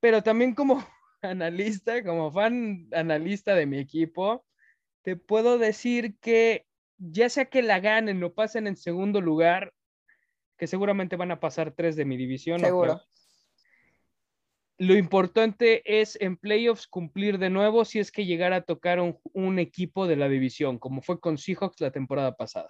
pero 0.00 0.22
también 0.22 0.54
como 0.54 0.84
analista, 1.22 2.02
como 2.02 2.32
fan 2.32 2.88
analista 2.92 3.54
de 3.54 3.66
mi 3.66 3.78
equipo, 3.78 4.44
te 5.02 5.16
puedo 5.16 5.58
decir 5.58 6.16
que 6.18 6.66
ya 6.98 7.28
sea 7.28 7.44
que 7.44 7.62
la 7.62 7.78
ganen 7.80 8.22
o 8.24 8.34
pasen 8.34 8.66
en 8.66 8.76
segundo 8.76 9.20
lugar, 9.20 9.72
que 10.56 10.66
seguramente 10.66 11.16
van 11.16 11.30
a 11.30 11.40
pasar 11.40 11.72
tres 11.72 11.94
de 11.94 12.04
mi 12.04 12.16
división. 12.16 12.60
Seguro. 12.60 13.00
Lo 14.82 14.96
importante 14.96 16.00
es 16.00 16.18
en 16.20 16.36
playoffs 16.36 16.88
cumplir 16.88 17.38
de 17.38 17.50
nuevo 17.50 17.84
si 17.84 18.00
es 18.00 18.10
que 18.10 18.26
llegara 18.26 18.56
a 18.56 18.62
tocar 18.62 18.98
un, 18.98 19.58
equipo 19.60 20.08
de 20.08 20.16
la 20.16 20.28
división, 20.28 20.80
como 20.80 21.02
fue 21.02 21.20
con 21.20 21.38
Seahawks 21.38 21.80
la 21.80 21.92
temporada 21.92 22.34
pasada. 22.36 22.68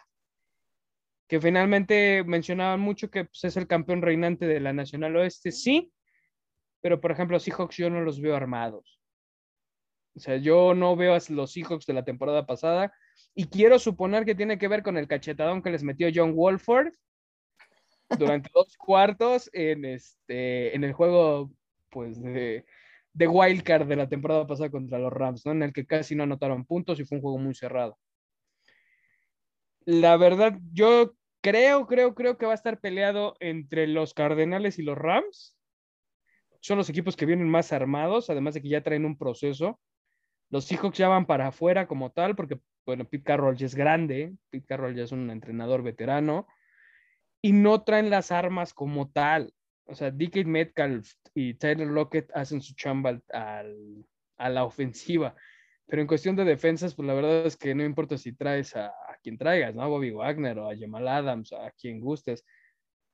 Que 1.26 1.40
finalmente 1.40 2.22
mencionaban 2.22 2.80
mucho 2.80 3.10
que 3.10 3.24
pues, 3.24 3.44
es 3.44 3.56
el 3.56 3.66
campeón 3.66 4.02
reinante 4.02 4.46
de 4.46 4.60
la 4.60 4.74
Nacional 4.74 5.16
Oeste, 5.16 5.52
sí, 5.52 5.90
pero 6.82 7.00
por 7.00 7.12
ejemplo, 7.12 7.40
Seahawks 7.40 7.78
yo 7.78 7.88
no 7.88 8.02
los 8.02 8.20
veo 8.20 8.36
armados. 8.36 9.00
O 10.14 10.20
sea, 10.20 10.36
yo 10.36 10.74
no 10.74 10.94
veo 10.96 11.14
a 11.14 11.20
los 11.30 11.52
Seahawks 11.52 11.86
de 11.86 11.94
la 11.94 12.04
temporada 12.04 12.44
pasada 12.44 12.92
y 13.34 13.46
quiero 13.46 13.78
suponer 13.78 14.26
que 14.26 14.34
tiene 14.34 14.58
que 14.58 14.68
ver 14.68 14.82
con 14.82 14.98
el 14.98 15.08
cachetadón 15.08 15.62
que 15.62 15.70
les 15.70 15.82
metió 15.82 16.10
John 16.14 16.34
Wolford 16.34 16.92
durante 18.18 18.50
dos 18.54 18.76
cuartos 18.76 19.48
en, 19.54 19.86
este, 19.86 20.76
en 20.76 20.84
el 20.84 20.92
juego 20.92 21.50
pues 21.92 22.20
de, 22.20 22.64
de 23.12 23.28
wildcard 23.28 23.86
de 23.86 23.96
la 23.96 24.08
temporada 24.08 24.46
pasada 24.46 24.70
contra 24.70 24.98
los 24.98 25.12
Rams. 25.12 25.46
En 25.46 25.62
el 25.62 25.72
que 25.72 25.86
casi 25.86 26.16
no 26.16 26.24
anotaron 26.24 26.64
puntos 26.64 26.98
y 26.98 27.04
fue 27.04 27.18
un 27.18 27.22
juego 27.22 27.38
muy 27.38 27.54
cerrado. 27.54 27.98
La 29.84 30.16
verdad, 30.16 30.58
yo 30.72 31.14
creo, 31.40 31.86
creo, 31.86 32.14
creo 32.14 32.38
que 32.38 32.46
va 32.46 32.52
a 32.52 32.56
estar 32.56 32.80
peleado 32.80 33.36
entre 33.40 33.86
los 33.86 34.14
Cardenales 34.14 34.78
y 34.78 34.82
los 34.82 34.96
Rams. 34.96 35.56
Son 36.60 36.78
los 36.78 36.88
equipos 36.88 37.16
que 37.16 37.26
vienen 37.26 37.48
más 37.48 37.72
armados, 37.72 38.30
además 38.30 38.54
de 38.54 38.62
que 38.62 38.68
ya 38.68 38.82
traen 38.82 39.04
un 39.04 39.18
proceso. 39.18 39.80
Los 40.50 40.66
Seahawks 40.66 40.98
ya 40.98 41.08
van 41.08 41.26
para 41.26 41.48
afuera 41.48 41.88
como 41.88 42.12
tal, 42.12 42.36
porque, 42.36 42.60
bueno, 42.86 43.04
Pete 43.04 43.24
Carroll 43.24 43.56
ya 43.56 43.66
es 43.66 43.74
grande, 43.74 44.34
Pete 44.50 44.66
Carroll 44.66 44.94
ya 44.94 45.02
es 45.02 45.10
un 45.12 45.30
entrenador 45.30 45.82
veterano, 45.82 46.46
y 47.40 47.52
no 47.52 47.82
traen 47.82 48.10
las 48.10 48.30
armas 48.30 48.72
como 48.72 49.10
tal. 49.10 49.52
O 49.86 49.96
sea, 49.96 50.12
DK 50.12 50.44
Metcalf 50.46 51.12
y 51.34 51.54
Tyler 51.54 51.88
Lockett 51.88 52.30
hacen 52.34 52.60
su 52.60 52.74
chamba 52.74 53.20
al, 53.32 54.06
a 54.36 54.48
la 54.50 54.64
ofensiva. 54.64 55.34
Pero 55.86 56.02
en 56.02 56.08
cuestión 56.08 56.36
de 56.36 56.44
defensas, 56.44 56.94
pues 56.94 57.06
la 57.06 57.14
verdad 57.14 57.46
es 57.46 57.56
que 57.56 57.74
no 57.74 57.84
importa 57.84 58.16
si 58.16 58.32
traes 58.32 58.74
a, 58.76 58.92
quien 59.22 59.38
traigas, 59.38 59.74
¿no? 59.74 59.82
A 59.82 59.88
Bobby 59.88 60.10
Wagner 60.10 60.58
o 60.58 60.70
a 60.70 60.76
Jamal 60.76 61.06
Adams, 61.06 61.52
a 61.52 61.70
quien 61.72 62.00
gustes. 62.00 62.44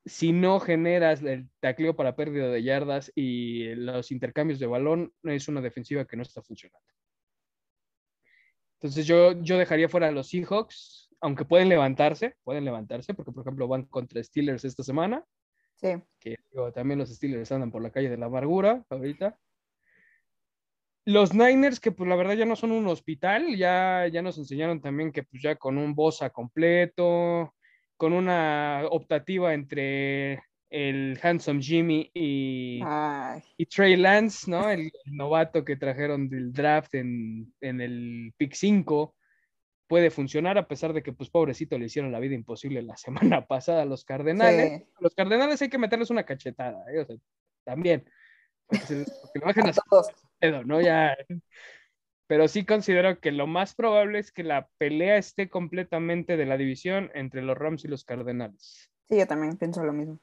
Si 0.04 0.32
no 0.32 0.58
generas 0.60 1.22
el 1.22 1.48
tacleo 1.60 1.96
para 1.96 2.16
pérdida 2.16 2.48
de 2.48 2.62
yardas 2.62 3.12
y 3.14 3.74
los 3.74 4.10
intercambios 4.10 4.58
de 4.58 4.66
balón, 4.66 5.12
es 5.24 5.48
una 5.48 5.60
defensiva 5.60 6.06
que 6.06 6.16
no 6.16 6.22
está 6.22 6.40
funcionando. 6.40 6.86
Entonces 8.80 9.06
yo, 9.06 9.32
yo 9.42 9.58
dejaría 9.58 9.88
fuera 9.88 10.08
a 10.08 10.12
los 10.12 10.28
Seahawks, 10.28 11.10
aunque 11.20 11.44
pueden 11.44 11.68
levantarse, 11.68 12.36
pueden 12.44 12.64
levantarse, 12.64 13.12
porque 13.12 13.32
por 13.32 13.42
ejemplo 13.42 13.66
van 13.66 13.86
contra 13.86 14.22
Steelers 14.22 14.64
esta 14.64 14.84
semana. 14.84 15.24
Sí. 15.80 15.88
Que 16.18 16.36
también 16.74 16.98
los 16.98 17.08
Steelers 17.08 17.52
andan 17.52 17.70
por 17.70 17.82
la 17.82 17.90
calle 17.90 18.10
de 18.10 18.16
la 18.16 18.26
amargura 18.26 18.84
ahorita. 18.90 19.38
Los 21.04 21.32
Niners, 21.32 21.80
que 21.80 21.92
pues 21.92 22.08
la 22.08 22.16
verdad 22.16 22.34
ya 22.34 22.44
no 22.44 22.54
son 22.54 22.70
un 22.70 22.86
hospital, 22.86 23.56
ya, 23.56 24.06
ya 24.12 24.20
nos 24.20 24.36
enseñaron 24.36 24.82
también 24.82 25.10
que 25.10 25.22
pues 25.22 25.42
ya 25.42 25.56
con 25.56 25.78
un 25.78 25.94
Bosa 25.94 26.30
completo, 26.30 27.54
con 27.96 28.12
una 28.12 28.82
optativa 28.90 29.54
entre 29.54 30.42
el 30.70 31.18
Handsome 31.22 31.62
Jimmy 31.62 32.10
y, 32.12 32.80
y 33.56 33.66
Trey 33.66 33.96
Lance, 33.96 34.50
¿no? 34.50 34.68
El, 34.68 34.92
novato 35.06 35.64
que 35.64 35.76
trajeron 35.76 36.28
del 36.28 36.52
draft 36.52 36.94
en, 36.94 37.54
el 37.60 38.34
pick 38.36 38.52
5 38.52 39.14
puede 39.88 40.10
funcionar 40.10 40.58
a 40.58 40.68
pesar 40.68 40.92
de 40.92 41.02
que, 41.02 41.12
pues, 41.12 41.30
pobrecito, 41.30 41.78
le 41.78 41.86
hicieron 41.86 42.12
la 42.12 42.20
vida 42.20 42.34
imposible 42.34 42.82
la 42.82 42.96
semana 43.36 43.46
pasada 43.46 43.82
a 43.82 43.86
los 43.86 44.04
Cardenales. 44.04 44.84
Los 45.00 45.14
Cardenales 45.14 45.60
hay 45.62 45.68
que 45.68 45.78
meterles 45.78 46.10
una 46.10 46.24
cachetada, 46.24 46.84
¿eh? 46.92 47.06
también. 47.64 48.08
Porque, 48.66 49.04
lo 49.34 49.46
bajen 49.46 49.66
a, 49.68 49.72
todos. 49.72 50.08
¿no? 50.66 50.80
Ya. 50.80 51.16
Pero 52.26 52.46
sí 52.46 52.66
considero 52.66 53.18
que 53.20 53.32
lo 53.32 53.46
más 53.46 53.74
probable 53.74 54.18
es 54.18 54.30
que 54.30 54.44
la 54.44 54.68
pelea 54.76 55.16
esté 55.16 55.48
completamente 55.48 56.36
de 56.36 56.44
la 56.44 56.58
división 56.58 57.10
entre 57.14 57.42
los 57.42 57.56
Rams 57.56 57.84
y 57.84 57.88
los 57.88 58.04
Cardenales. 58.04 58.90
Sí, 59.08 59.18
yo 59.18 59.26
también 59.26 59.56
pienso 59.56 59.82
lo 59.82 59.94
mismo. 59.94 60.20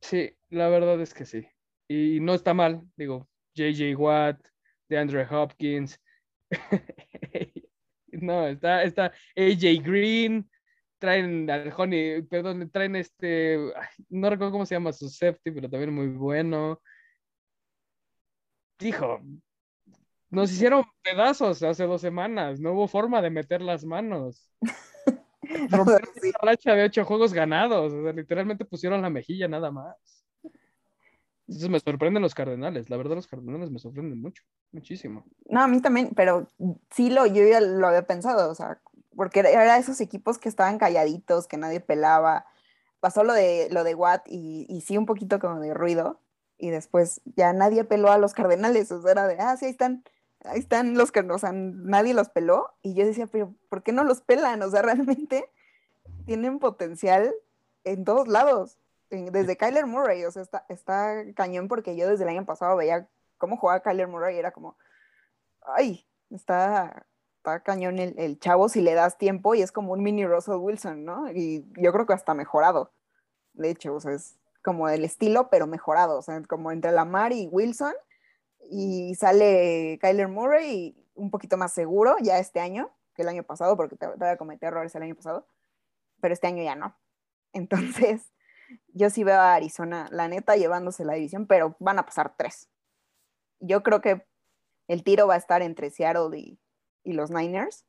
Sí, 0.00 0.36
la 0.50 0.68
verdad 0.68 1.00
es 1.00 1.14
que 1.14 1.24
sí. 1.24 1.48
Y 1.88 2.20
no 2.20 2.34
está 2.34 2.52
mal, 2.52 2.82
digo, 2.96 3.28
JJ 3.54 3.96
Watt, 3.96 4.38
de 4.88 4.98
Andrew 4.98 5.24
Hopkins. 5.30 5.98
no, 8.22 8.46
está, 8.46 8.82
está 8.82 9.12
AJ 9.36 9.82
Green, 9.82 10.48
traen 10.98 11.50
al 11.50 11.72
Honey, 11.76 12.22
perdón, 12.22 12.70
traen 12.70 12.96
este, 12.96 13.58
no 14.08 14.30
recuerdo 14.30 14.52
cómo 14.52 14.66
se 14.66 14.74
llama 14.74 14.92
su 14.92 15.08
safety, 15.08 15.50
pero 15.50 15.68
también 15.70 15.94
muy 15.94 16.08
bueno. 16.08 16.80
Dijo, 18.78 19.20
nos 20.30 20.52
hicieron 20.52 20.84
pedazos 21.02 21.62
hace 21.62 21.84
dos 21.84 22.00
semanas, 22.00 22.60
no 22.60 22.72
hubo 22.72 22.88
forma 22.88 23.22
de 23.22 23.30
meter 23.30 23.62
las 23.62 23.84
manos. 23.84 24.50
Rompieron 25.70 26.10
una 26.22 26.38
racha 26.42 26.74
de 26.74 26.84
ocho 26.84 27.04
juegos 27.04 27.32
ganados. 27.32 27.92
O 27.92 28.02
sea, 28.02 28.12
literalmente 28.12 28.64
pusieron 28.64 29.02
la 29.02 29.10
mejilla 29.10 29.48
nada 29.48 29.70
más. 29.70 30.15
Entonces 31.48 31.68
me 31.68 31.80
sorprenden 31.80 32.22
los 32.22 32.34
Cardenales. 32.34 32.90
La 32.90 32.96
verdad, 32.96 33.14
los 33.14 33.26
Cardenales 33.26 33.70
me 33.70 33.78
sorprenden 33.78 34.20
mucho, 34.20 34.42
muchísimo. 34.72 35.24
No, 35.48 35.62
a 35.62 35.68
mí 35.68 35.80
también, 35.80 36.10
pero 36.16 36.48
sí 36.90 37.10
lo, 37.10 37.26
yo 37.26 37.46
ya 37.46 37.60
lo 37.60 37.86
había 37.86 38.06
pensado, 38.06 38.50
o 38.50 38.54
sea, 38.54 38.80
porque 39.14 39.40
era 39.40 39.78
esos 39.78 40.00
equipos 40.00 40.38
que 40.38 40.48
estaban 40.48 40.78
calladitos, 40.78 41.46
que 41.46 41.56
nadie 41.56 41.80
pelaba. 41.80 42.46
Pasó 43.00 43.22
lo 43.22 43.32
de, 43.32 43.68
lo 43.70 43.84
de 43.84 43.94
Watt 43.94 44.26
y, 44.26 44.66
y 44.68 44.80
sí 44.80 44.98
un 44.98 45.06
poquito 45.06 45.38
como 45.38 45.60
de 45.60 45.74
ruido. 45.74 46.20
Y 46.58 46.70
después 46.70 47.20
ya 47.36 47.52
nadie 47.52 47.84
peló 47.84 48.10
a 48.10 48.18
los 48.18 48.32
Cardenales. 48.32 48.90
O 48.90 49.02
sea, 49.02 49.12
era 49.12 49.26
de, 49.26 49.36
ah, 49.38 49.56
sí, 49.56 49.66
ahí 49.66 49.70
están 49.70 50.02
ahí 50.46 50.60
están 50.60 50.94
los 50.94 51.12
que, 51.12 51.20
o 51.20 51.38
sea, 51.38 51.52
nadie 51.52 52.14
los 52.14 52.28
peló. 52.28 52.74
Y 52.82 52.94
yo 52.94 53.06
decía, 53.06 53.26
pero 53.26 53.54
¿por 53.68 53.82
qué 53.82 53.92
no 53.92 54.04
los 54.04 54.20
pelan? 54.20 54.62
O 54.62 54.70
sea, 54.70 54.82
realmente 54.82 55.50
tienen 56.24 56.58
potencial 56.58 57.34
en 57.84 58.04
todos 58.04 58.28
lados. 58.28 58.78
Desde 59.10 59.56
Kyler 59.56 59.86
Murray, 59.86 60.24
o 60.24 60.30
sea, 60.30 60.42
está, 60.42 60.64
está 60.68 61.24
cañón 61.34 61.68
porque 61.68 61.96
yo 61.96 62.08
desde 62.08 62.24
el 62.24 62.30
año 62.30 62.44
pasado 62.44 62.76
veía 62.76 63.08
cómo 63.38 63.56
jugaba 63.56 63.80
Kyler 63.80 64.08
Murray 64.08 64.36
y 64.36 64.38
era 64.38 64.50
como, 64.50 64.76
ay, 65.62 66.06
está, 66.30 67.06
está 67.36 67.60
cañón 67.62 67.98
el, 67.98 68.18
el, 68.18 68.38
chavo 68.40 68.68
si 68.68 68.80
le 68.80 68.94
das 68.94 69.16
tiempo 69.18 69.54
y 69.54 69.62
es 69.62 69.70
como 69.70 69.92
un 69.92 70.02
mini 70.02 70.26
Russell 70.26 70.56
Wilson, 70.56 71.04
¿no? 71.04 71.30
Y 71.30 71.64
yo 71.76 71.92
creo 71.92 72.06
que 72.06 72.14
hasta 72.14 72.34
mejorado, 72.34 72.92
de 73.52 73.70
hecho, 73.70 73.94
o 73.94 74.00
sea, 74.00 74.12
es 74.12 74.36
como 74.62 74.88
el 74.88 75.04
estilo, 75.04 75.48
pero 75.50 75.68
mejorado, 75.68 76.18
o 76.18 76.22
sea, 76.22 76.42
como 76.42 76.72
entre 76.72 76.90
Lamar 76.90 77.32
y 77.32 77.46
Wilson, 77.46 77.94
y 78.70 79.14
sale 79.14 79.98
Kyler 80.00 80.28
Murray 80.28 80.96
un 81.14 81.30
poquito 81.30 81.56
más 81.56 81.72
seguro 81.72 82.16
ya 82.20 82.38
este 82.38 82.60
año 82.60 82.90
que 83.14 83.22
el 83.22 83.28
año 83.28 83.42
pasado, 83.42 83.76
porque 83.76 83.96
todavía 83.96 84.36
cometí 84.36 84.66
errores 84.66 84.94
el 84.94 85.02
año 85.02 85.14
pasado, 85.14 85.46
pero 86.20 86.34
este 86.34 86.46
año 86.46 86.62
ya 86.62 86.74
no. 86.74 86.96
Entonces, 87.52 88.32
yo 88.88 89.10
sí 89.10 89.24
veo 89.24 89.40
a 89.40 89.54
Arizona, 89.54 90.08
la 90.10 90.28
neta, 90.28 90.56
llevándose 90.56 91.04
la 91.04 91.14
división, 91.14 91.46
pero 91.46 91.76
van 91.78 91.98
a 91.98 92.06
pasar 92.06 92.34
tres. 92.36 92.68
Yo 93.60 93.82
creo 93.82 94.00
que 94.00 94.26
el 94.88 95.02
tiro 95.02 95.26
va 95.26 95.34
a 95.34 95.38
estar 95.38 95.62
entre 95.62 95.90
Seattle 95.90 96.38
y, 96.38 96.58
y 97.02 97.12
los 97.12 97.30
Niners, 97.30 97.84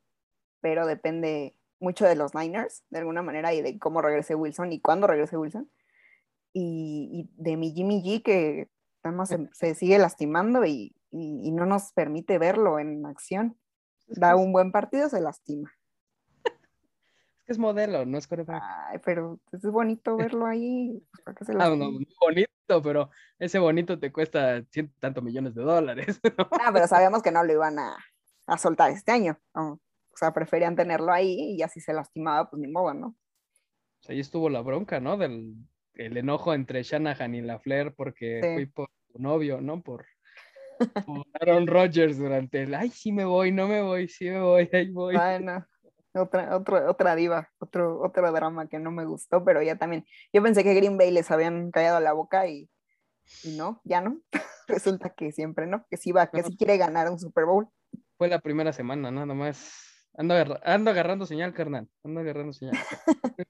pero 0.62 0.86
depende 0.86 1.56
mucho 1.80 2.06
de 2.06 2.16
los 2.16 2.34
Niners, 2.34 2.84
de 2.90 3.00
alguna 3.00 3.22
manera, 3.22 3.54
y 3.54 3.62
de 3.62 3.78
cómo 3.78 4.02
regrese 4.02 4.36
Wilson 4.36 4.74
y 4.74 4.82
cuándo 4.82 5.08
regrese 5.08 5.38
Wilson. 5.38 5.70
Y, 6.54 7.10
y 7.12 7.42
de 7.42 7.56
mi 7.58 7.72
Jimmy 7.72 8.02
G, 8.02 8.24
que 8.24 8.70
se, 9.54 9.76
sigue 9.76 9.98
lastimando 9.98 10.66
y, 10.66 10.94
no 11.12 11.66
nos 11.66 11.94
permite 11.94 12.38
verlo 12.38 12.80
en 12.80 13.06
acción. 13.06 13.58
Da 14.08 14.36
un 14.36 14.52
buen 14.52 14.72
partido, 14.72 15.10
se 15.10 15.22
lastima. 15.22 15.72
Es 17.48 17.52
que 17.52 17.54
es 17.54 17.60
modelo, 17.60 18.06
no 18.06 18.18
es 18.18 18.28
coreback. 18.28 18.62
Ay, 18.62 19.00
pero 19.06 19.40
es 19.54 19.62
bonito 19.64 20.18
verlo 20.36 20.46
ahí. 20.46 21.02
ah, 21.60 21.70
no, 21.70 21.92
bonito, 22.20 22.82
pero 22.84 23.10
ese 23.40 23.58
bonito 23.58 23.98
te 23.98 24.12
cuesta 24.12 24.62
ciento 24.70 24.94
tantos 25.00 25.24
millones 25.24 25.56
de 25.56 25.64
dólares. 25.64 26.20
Ah, 26.62 26.72
pero 26.74 26.88
sabíamos 26.88 27.24
que 27.24 27.32
no 27.32 27.44
lo 27.44 27.54
iban 27.54 27.80
a, 27.80 27.98
soltar 28.58 28.92
este 28.92 29.14
año. 29.14 29.40
O 29.54 29.80
sea, 30.16 30.34
preferían 30.34 30.76
tenerlo 30.76 31.14
ahí 31.14 31.56
y 31.56 31.62
así 31.62 31.80
se 31.80 31.94
lastimaba, 31.94 32.50
pues 32.50 32.62
ni 32.62 32.68
modo, 32.68 32.94
¿no? 32.94 33.16
ahí 34.10 34.20
estuvo 34.20 34.50
la 34.50 34.62
bronca, 34.62 35.00
¿no? 35.00 35.18
Del, 35.18 35.56
el 35.96 36.18
enojo 36.18 36.54
entre 36.54 36.84
Shanahan 36.84 37.36
y 37.36 37.42
LaFleur 37.42 37.94
porque 37.96 38.42
Sí. 38.44 38.54
fui 38.54 38.66
por 38.66 38.90
tu 39.12 39.20
novio, 39.20 39.62
¿no? 39.62 39.82
Por, 39.82 40.06
por 41.06 41.26
Aaron 41.40 41.68
Rodgers 41.68 42.18
durante 42.18 42.64
el, 42.64 42.74
ay, 42.76 42.90
sí 42.90 43.12
me 43.12 43.26
voy, 43.26 43.52
no 43.52 43.68
me 43.68 43.82
voy, 43.82 44.08
sí 44.08 44.30
me 44.30 44.42
voy, 44.42 44.70
ahí 44.72 44.92
voy. 44.92 45.16
Ay, 45.18 45.44
Otra, 46.18 46.56
otro, 46.56 46.90
otra 46.90 47.16
diva, 47.16 47.50
otro, 47.60 48.02
otro 48.02 48.32
drama 48.32 48.68
que 48.68 48.80
no 48.80 48.92
me 48.92 49.06
gustó, 49.06 49.44
pero 49.44 49.62
ya 49.62 49.78
también. 49.78 50.06
Yo 50.34 50.42
pensé 50.44 50.64
que 50.64 50.74
Green 50.74 50.98
Bay 50.98 51.12
les 51.12 51.30
habían 51.32 51.72
callado 51.72 52.00
la 52.00 52.14
boca 52.14 52.48
y, 52.48 52.70
y 53.44 53.56
no, 53.58 53.82
ya 53.84 54.02
no. 54.02 54.20
Resulta 54.68 55.10
que 55.12 55.32
siempre 55.32 55.66
no, 55.68 55.86
que 55.90 55.98
sí 55.98 56.12
va, 56.12 56.28
que 56.28 56.42
No. 56.42 56.48
sí 56.48 56.58
quiere 56.58 56.78
ganar 56.78 57.10
un 57.10 57.20
Super 57.20 57.46
Bowl. 57.46 57.68
Fue 58.18 58.28
la 58.28 58.40
primera 58.40 58.74
semana, 58.74 59.12
nada 59.12 59.34
más. 59.34 60.08
Ando, 60.18 60.34
agarra- 60.34 60.62
ando 60.64 60.92
agarrando 60.92 61.26
señal, 61.26 61.54
carnal. 61.54 61.88
Ando 62.04 62.20
agarrando 62.22 62.54
señal. 62.54 62.76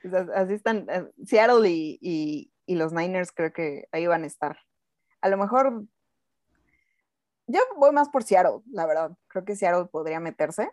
Pues 0.00 0.14
as- 0.14 0.28
así 0.30 0.54
están. 0.54 0.86
eh, 0.88 1.10
Seattle 1.24 1.68
y, 1.68 1.98
y- 2.00 2.52
y 2.66 2.76
los 2.76 2.92
Niners 2.92 3.32
creo 3.32 3.52
que 3.52 3.88
ahí 3.92 4.06
van 4.06 4.22
a 4.22 4.26
estar. 4.26 4.56
A 5.20 5.28
lo 5.28 5.36
mejor. 5.36 5.84
Yo 7.46 7.60
voy 7.76 7.92
más 7.92 8.08
por 8.08 8.22
Seattle, 8.22 8.60
la 8.70 8.86
verdad. 8.86 9.10
Creo 9.28 9.44
que 9.44 9.56
Seattle 9.56 9.86
podría 9.90 10.20
meterse 10.20 10.70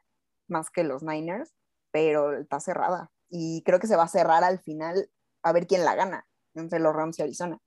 más 0.50 0.70
que 0.70 0.84
los 0.84 1.04
Niners, 1.04 1.54
pero 1.92 2.38
está 2.38 2.60
cerrada. 2.60 3.12
Y 3.30 3.64
creo 3.66 3.80
que 3.80 3.88
se 3.88 3.96
va 3.96 4.04
a 4.04 4.08
cerrar 4.08 4.44
al 4.44 4.60
final 4.60 5.10
a 5.44 5.52
ver 5.54 5.68
quién 5.68 5.86
la 5.86 5.96
gana 5.96 6.28
entre 6.56 6.80
los 6.80 6.96
Rams 6.96 7.20
y 7.20 7.24
Arizona. 7.24 7.60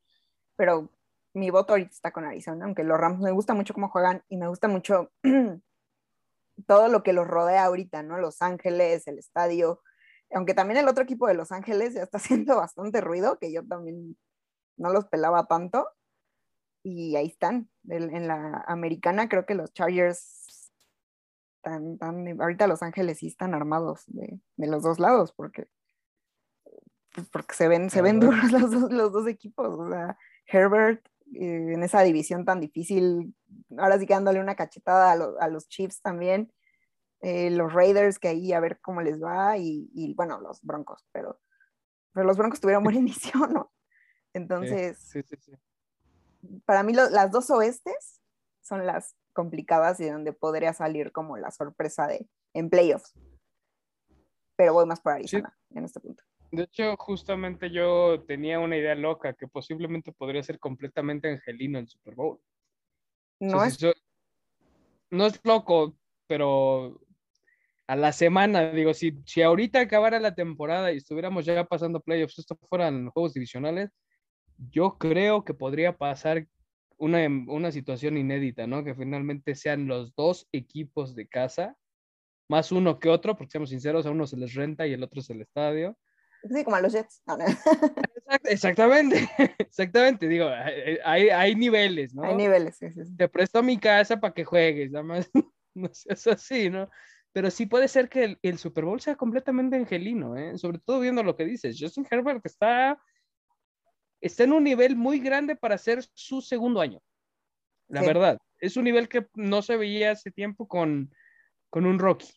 Pero 0.57 0.91
mi 1.35 1.51
voto 1.51 1.73
ahorita 1.73 1.91
está 1.91 2.13
con 2.13 2.25
Arizona, 2.25 2.65
aunque 2.65 2.85
los 2.85 2.99
Rams 2.99 3.21
me 3.21 3.31
gusta 3.33 3.55
mucho 3.55 3.75
cómo 3.75 3.89
juegan 3.89 4.23
y 4.29 4.37
me 4.37 4.49
gusta 4.49 4.69
mucho 4.69 5.11
todo 6.67 6.89
lo 6.89 7.03
que 7.03 7.13
los 7.13 7.27
rodea 7.27 7.65
ahorita, 7.65 8.03
¿no? 8.03 8.19
Los 8.19 8.43
Ángeles, 8.43 9.07
el 9.09 9.19
estadio, 9.19 9.81
aunque 10.35 10.55
también 10.55 10.79
el 10.79 10.89
otro 10.89 11.05
equipo 11.05 11.27
de 11.27 11.35
Los 11.35 11.53
Ángeles 11.53 11.95
ya 11.95 12.03
está 12.03 12.19
haciendo 12.19 12.57
bastante 12.57 13.01
ruido, 13.01 13.39
que 13.39 13.53
yo 13.53 13.67
también 13.67 14.17
no 14.77 14.93
los 14.93 15.07
pelaba 15.07 15.47
tanto. 15.47 15.89
Y 16.85 17.15
ahí 17.15 17.29
están. 17.29 17.71
En 17.89 18.27
la 18.27 18.65
americana 18.67 19.29
creo 19.29 19.47
que 19.47 19.55
los 19.55 19.73
Chargers 19.73 20.42
están, 21.63 21.93
están- 21.93 22.41
ahorita 22.41 22.67
Los 22.67 22.83
Ángeles 22.83 23.19
sí 23.19 23.29
están 23.29 23.55
armados 23.55 24.03
de, 24.09 24.41
de 24.57 24.67
los 24.67 24.83
dos 24.83 24.99
lados, 24.99 25.33
porque, 25.33 25.69
pues, 27.15 27.29
porque 27.31 27.55
se 27.55 27.69
ven, 27.69 27.89
se 27.91 28.03
ven 28.03 28.19
duros 28.21 28.51
los 28.53 28.71
dos, 28.71 28.91
los 28.93 29.13
dos 29.13 29.27
equipos. 29.29 29.69
O 29.79 29.89
sea, 29.91 30.17
Herbert 30.47 31.07
eh, 31.35 31.73
en 31.75 31.83
esa 31.83 32.03
división 32.03 32.45
tan 32.45 32.61
difícil, 32.61 33.35
ahora 33.79 33.99
sí 33.99 34.07
que 34.07 34.15
dándole 34.15 34.41
una 34.41 34.57
cachetada 34.57 35.13
a, 35.13 35.17
lo- 35.17 35.41
a 35.41 35.49
los 35.49 35.69
Chiefs 35.69 36.03
también 36.03 36.53
eh, 37.21 37.51
los 37.51 37.73
Raiders, 37.73 38.19
que 38.19 38.29
ahí 38.29 38.53
a 38.53 38.59
ver 38.61 38.81
cómo 38.81 39.01
les 39.01 39.23
va, 39.23 39.57
y, 39.57 39.89
y, 39.95 40.13
bueno, 40.15 40.41
los 40.41 40.61
Broncos, 40.63 41.07
pero, 41.13 41.41
pero 42.13 42.27
los 42.27 42.37
Broncos 42.37 42.61
tuvieron 42.61 42.83
buen 42.83 42.97
inicio, 43.07 43.47
¿no? 43.47 43.73
Entonces, 44.35 44.99
Sí, 44.99 45.23
sí, 45.23 45.37
sí. 45.39 45.53
para 46.65 46.83
mí 46.83 46.93
lo- 46.95 47.09
las 47.11 47.31
dos 47.31 47.49
oestes 47.51 48.21
son 48.61 48.85
las 48.87 49.15
complicadas 49.33 49.99
y 50.01 50.09
donde 50.09 50.33
podría 50.33 50.73
salir 50.73 51.13
como 51.13 51.37
la 51.37 51.51
sorpresa 51.51 52.07
de 52.07 52.27
en 52.55 52.71
playoffs. 52.71 53.15
Pero 54.57 54.75
voy 54.75 54.87
más 54.87 55.01
por 55.01 55.13
Arizona 55.13 55.57
en 55.75 55.85
este 55.85 56.01
punto. 56.01 56.23
De 56.51 56.65
hecho, 56.65 56.95
justamente 56.99 57.71
yo 57.71 58.23
tenía 58.27 58.59
una 58.61 58.77
idea 58.77 58.95
loca 58.95 59.33
que 59.33 59.49
posiblemente 59.49 60.13
podría 60.13 60.43
ser 60.43 60.59
completamente 60.59 61.31
angelino 61.31 61.79
en 61.79 61.89
Super 61.89 62.15
Bowl. 62.15 62.39
O 63.41 63.49
sea, 63.49 63.49
No 63.49 63.61
si 63.63 63.69
es, 63.69 63.75
so- 63.77 63.93
no 65.11 65.27
es 65.27 65.41
loco, 65.45 65.97
pero 66.27 67.01
a 67.87 67.97
la 67.97 68.13
semana, 68.13 68.71
digo, 68.71 68.93
si, 68.95 69.19
si 69.27 69.43
ahorita 69.43 69.81
acabara 69.81 70.21
la 70.21 70.35
temporada 70.35 70.93
y 70.93 70.99
estuviéramos 70.99 71.45
ya 71.45 71.65
pasando 71.65 72.01
playoffs, 72.01 72.39
esto 72.39 72.57
fueran 72.69 73.09
juegos 73.11 73.33
divisionales, 73.35 73.91
yo 74.71 74.97
creo 74.99 75.45
que 75.45 75.55
podría 75.55 75.97
pasar 75.97 76.47
una, 77.03 77.27
una 77.49 77.73
situación 77.73 78.17
inédita, 78.17 78.67
¿no? 78.69 78.85
Que 78.85 78.95
finalmente 78.95 79.57
sean 79.57 79.89
los 79.89 80.15
dos 80.15 80.49
equipos 80.53 81.17
de 81.17 81.27
casa, 81.27 81.77
más 82.49 82.71
uno 82.71 83.01
que 83.01 83.09
otro, 83.09 83.37
porque 83.37 83.51
seamos 83.51 83.71
sinceros, 83.71 84.07
a 84.07 84.11
uno 84.13 84.25
se 84.27 84.37
les 84.37 84.55
renta 84.55 84.87
y 84.87 84.93
el 84.93 85.03
otro 85.03 85.21
es 85.21 85.29
el 85.31 85.41
estadio. 85.41 85.99
sí, 86.49 86.63
como 86.63 86.77
a 86.77 86.81
los 86.81 86.93
Jets. 86.93 87.21
No, 87.27 87.37
no. 87.37 87.45
Exact- 87.45 88.47
exactamente, 88.49 89.29
exactamente, 89.59 90.29
digo, 90.29 90.47
hay, 90.49 90.99
hay- 91.05 91.29
hay 91.31 91.55
niveles, 91.57 92.15
¿no? 92.15 92.23
Hay 92.23 92.37
niveles, 92.37 92.77
sí, 92.77 92.91
sí, 92.93 93.05
sí. 93.05 93.17
te 93.17 93.29
presto 93.29 93.63
mi 93.65 93.79
casa 93.79 94.21
para 94.21 94.33
que 94.33 94.45
juegues, 94.45 94.93
nada 94.93 95.03
más 95.05 95.29
no 95.75 95.89
seas 95.93 96.27
así, 96.29 96.71
¿no? 96.71 96.89
Pero 97.33 97.51
sí 97.51 97.67
puede 97.67 97.89
ser 97.89 98.09
que 98.09 98.25
el, 98.25 98.39
el 98.43 98.59
Super 98.59 98.85
Bowl 98.85 99.01
sea 99.01 99.17
completamente 99.17 99.75
angelino, 99.75 100.37
¿eh? 100.37 100.57
Sobre 100.57 100.79
todo 100.79 101.01
viendo 101.01 101.23
lo 101.25 101.35
que 101.35 101.47
dices. 101.47 101.77
Justin 101.81 102.07
Herbert 102.09 102.45
está, 102.47 102.97
está 104.23 104.45
en 104.45 104.53
un 104.53 104.65
nivel 104.65 104.97
muy 104.97 105.19
grande 105.19 105.57
para 105.57 105.77
ser 105.77 106.03
su 106.15 106.41
segundo 106.41 106.81
año. 106.81 107.01
La 107.89 108.01
Sí. 108.01 108.07
verdad, 108.07 108.39
es 108.59 108.77
un 108.77 108.85
nivel 108.85 109.09
que 109.09 109.27
no 109.35 109.61
se 109.61 109.77
veía 109.77 110.13
hace 110.13 110.31
tiempo 110.31 110.67
con, 110.67 111.13
con 111.69 111.85
un 111.85 111.99
Rocky. 111.99 112.29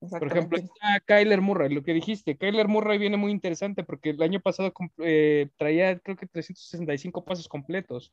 Por 0.00 0.26
ejemplo, 0.26 0.58
está 0.58 1.00
Kyler 1.06 1.40
Murray, 1.40 1.72
lo 1.72 1.82
que 1.82 1.94
dijiste. 1.94 2.36
Kyler 2.36 2.68
Murray 2.68 2.98
viene 2.98 3.16
muy 3.16 3.30
interesante 3.32 3.84
porque 3.84 4.10
el 4.10 4.22
año 4.22 4.40
pasado 4.40 4.72
eh, 4.98 5.48
traía, 5.56 5.98
creo 5.98 6.16
que 6.16 6.26
365 6.26 7.24
pasos 7.24 7.48
completos. 7.48 8.12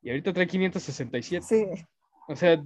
Y 0.00 0.10
ahorita 0.10 0.32
trae 0.32 0.48
567. 0.48 1.44
Sí, 1.46 1.64
O 2.26 2.34
sea, 2.34 2.60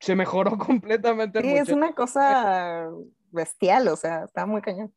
se 0.00 0.14
mejoró 0.14 0.50
completamente. 0.58 1.40
sí, 1.40 1.48
es 1.54 1.68
una 1.70 1.94
cosa 1.94 2.90
bestial, 3.30 3.88
o 3.88 3.96
sea, 3.96 4.24
está 4.24 4.44
muy 4.44 4.60
cañón. 4.60 4.92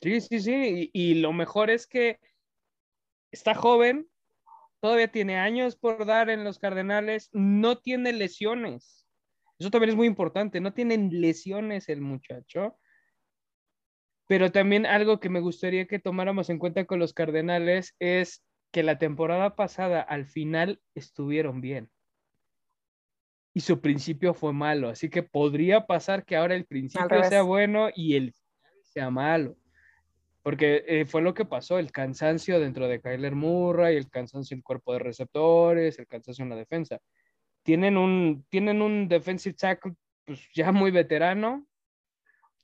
Sí, 0.00 0.20
sí, 0.20 0.40
sí. 0.40 0.90
Y, 0.92 1.10
y 1.10 1.14
lo 1.14 1.32
mejor 1.32 1.70
es 1.70 1.86
que 1.86 2.18
está 3.30 3.54
joven, 3.54 4.08
todavía 4.80 5.10
tiene 5.10 5.36
años 5.36 5.76
por 5.76 6.06
dar 6.06 6.30
en 6.30 6.44
los 6.44 6.58
Cardenales, 6.58 7.30
no 7.32 7.78
tiene 7.78 8.12
lesiones. 8.12 9.06
Eso 9.58 9.70
también 9.70 9.90
es 9.90 9.96
muy 9.96 10.06
importante, 10.06 10.60
no 10.60 10.72
tienen 10.72 11.10
lesiones 11.20 11.88
el 11.88 12.00
muchacho. 12.00 12.78
Pero 14.28 14.52
también 14.52 14.86
algo 14.86 15.20
que 15.20 15.30
me 15.30 15.40
gustaría 15.40 15.86
que 15.86 15.98
tomáramos 15.98 16.50
en 16.50 16.58
cuenta 16.58 16.84
con 16.84 16.98
los 16.98 17.12
Cardenales 17.12 17.96
es 17.98 18.44
que 18.70 18.82
la 18.82 18.98
temporada 18.98 19.56
pasada 19.56 20.02
al 20.02 20.26
final 20.26 20.80
estuvieron 20.94 21.60
bien. 21.60 21.90
Y 23.54 23.60
su 23.60 23.80
principio 23.80 24.34
fue 24.34 24.52
malo, 24.52 24.90
así 24.90 25.08
que 25.08 25.22
podría 25.22 25.86
pasar 25.86 26.24
que 26.24 26.36
ahora 26.36 26.54
el 26.54 26.66
principio 26.66 27.24
sea 27.24 27.42
bueno 27.42 27.88
y 27.94 28.14
el 28.14 28.32
final 28.32 28.72
sea 28.84 29.10
malo. 29.10 29.56
Porque 30.48 30.82
eh, 30.88 31.04
fue 31.04 31.20
lo 31.20 31.34
que 31.34 31.44
pasó, 31.44 31.78
el 31.78 31.92
cansancio 31.92 32.58
dentro 32.58 32.88
de 32.88 33.02
Kyler 33.02 33.34
Murray, 33.34 33.98
el 33.98 34.08
cansancio 34.08 34.54
en 34.54 34.60
el 34.60 34.64
cuerpo 34.64 34.94
de 34.94 35.00
receptores, 35.00 35.98
el 35.98 36.06
cansancio 36.06 36.42
en 36.42 36.48
la 36.48 36.56
defensa. 36.56 37.00
Tienen 37.62 37.98
un, 37.98 38.46
tienen 38.48 38.80
un 38.80 39.08
defensive 39.08 39.54
tackle 39.54 39.92
pues, 40.24 40.48
ya 40.54 40.72
muy 40.72 40.90
veterano, 40.90 41.66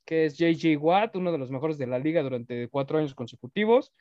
que 0.07 0.25
es 0.25 0.39
JJ 0.39 0.79
Watt, 0.79 1.17
uno 1.17 1.31
de 1.31 1.37
los 1.37 1.51
mejores 1.51 1.77
de 1.77 1.87
la 1.87 1.99
liga 1.99 2.23
durante 2.23 2.69
cuatro 2.69 2.97
años 2.97 3.15
consecutivos. 3.15 3.93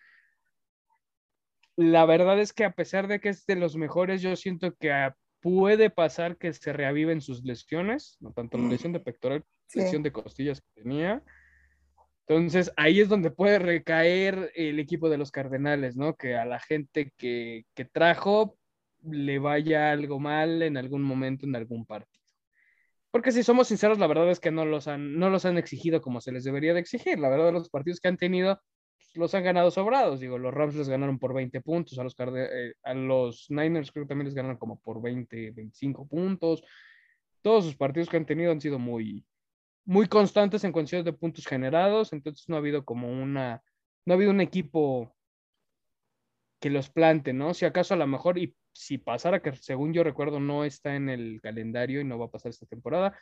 La 1.76 2.06
verdad 2.06 2.40
es 2.40 2.54
que 2.54 2.64
a 2.64 2.72
pesar 2.72 3.10
de 3.10 3.20
que 3.20 3.28
es 3.28 3.46
de 3.46 3.58
los 3.58 3.76
mejores, 3.76 4.22
yo 4.22 4.34
siento 4.38 4.74
que 4.76 4.94
ah, 4.94 5.18
puede 5.42 5.90
pasar 5.90 6.38
que 6.38 6.54
se 6.54 6.72
reaviven 6.72 7.20
sus 7.20 7.44
lesiones, 7.44 8.16
no 8.22 8.32
tanto 8.32 8.58
la 8.58 8.70
lesión 8.70 8.94
de 8.94 9.02
pectoral, 9.02 9.44
Sí. 9.68 9.80
lesión 9.80 10.04
de 10.04 10.14
costillas 10.14 10.62
que 10.62 10.84
tenía. 10.84 11.22
Entonces 12.28 12.72
ahí 12.78 13.02
es 13.02 13.10
donde 13.10 13.32
puede 13.32 13.60
recaer 13.60 14.52
el 14.56 14.80
equipo 14.80 15.10
de 15.10 15.18
los 15.18 15.32
Cardenales, 15.32 15.98
¿no? 15.98 16.16
Que 16.16 16.36
a 16.36 16.46
la 16.46 16.60
gente 16.60 17.12
que, 17.18 17.66
que 17.74 17.86
trajo 17.86 18.58
le 19.04 19.40
vaya 19.40 19.92
algo 19.92 20.20
mal 20.20 20.62
en 20.62 20.78
algún 20.78 21.04
momento, 21.04 21.46
en 21.46 21.56
algún 21.56 21.86
partido. 21.86 22.24
Porque 23.12 23.32
si 23.32 23.44
somos 23.44 23.68
sinceros, 23.68 24.00
la 24.00 24.08
verdad 24.08 24.32
es 24.32 24.40
que 24.40 24.52
no 24.52 24.66
los 24.66 24.88
han, 24.88 25.20
no 25.20 25.30
los 25.30 25.46
han 25.46 25.58
exigido 25.58 26.02
como 26.02 26.20
se 26.22 26.32
les 26.32 26.44
debería 26.44 26.74
de 26.74 26.80
exigir. 26.80 27.20
La 27.20 27.30
verdad, 27.30 27.54
los 27.54 27.70
partidos 27.70 28.00
que 28.00 28.08
han 28.08 28.18
tenido 28.18 28.60
los 29.14 29.36
han 29.36 29.44
ganado 29.44 29.70
sobrados. 29.70 30.20
Digo, 30.20 30.40
los 30.40 30.54
Rams 30.54 30.76
les 30.76 30.90
ganaron 30.90 31.20
por 31.20 31.34
20 31.34 31.62
puntos, 31.62 32.00
a 32.00 32.04
los, 32.04 32.16
eh, 32.20 32.74
a 32.84 32.94
los 32.94 33.46
Niners 33.50 33.92
creo 33.92 34.06
que 34.06 34.10
también 34.10 34.26
les 34.26 34.34
ganaron 34.34 34.58
como 34.58 34.80
por 34.80 35.02
20, 35.02 35.52
25 35.52 36.08
puntos. 36.08 36.64
Todos 37.42 37.66
sus 37.66 37.76
partidos 37.76 38.10
que 38.10 38.18
han 38.18 38.26
tenido 38.26 38.52
han 38.52 38.62
sido 38.62 38.80
muy, 38.80 39.24
muy 39.86 40.08
constantes 40.08 40.64
en 40.64 40.72
cuestión 40.72 41.04
de 41.04 41.14
puntos 41.14 41.46
generados, 41.46 42.14
entonces 42.14 42.48
no 42.48 42.56
ha 42.56 42.60
habido 42.60 42.86
como 42.86 43.10
una, 43.10 43.62
no 44.06 44.14
ha 44.14 44.16
habido 44.16 44.32
un 44.32 44.42
equipo 44.42 45.16
que 46.60 46.70
los 46.70 46.90
plante, 46.90 47.34
¿no? 47.34 47.54
Si 47.54 47.66
acaso 47.66 47.94
a 47.94 47.98
lo 47.98 48.08
mejor, 48.08 48.38
y 48.38 48.56
si 48.72 48.98
pasara 48.98 49.42
que 49.42 49.54
según 49.56 49.94
yo 49.94 50.04
recuerdo 50.04 50.40
no 50.40 50.64
está 50.64 50.96
en 50.96 51.10
el 51.10 51.42
calendario 51.42 52.02
y 52.02 52.06
no 52.06 52.18
va 52.18 52.26
a 52.26 52.32
pasar 52.32 52.52
esta 52.52 52.66
temporada, 52.66 53.18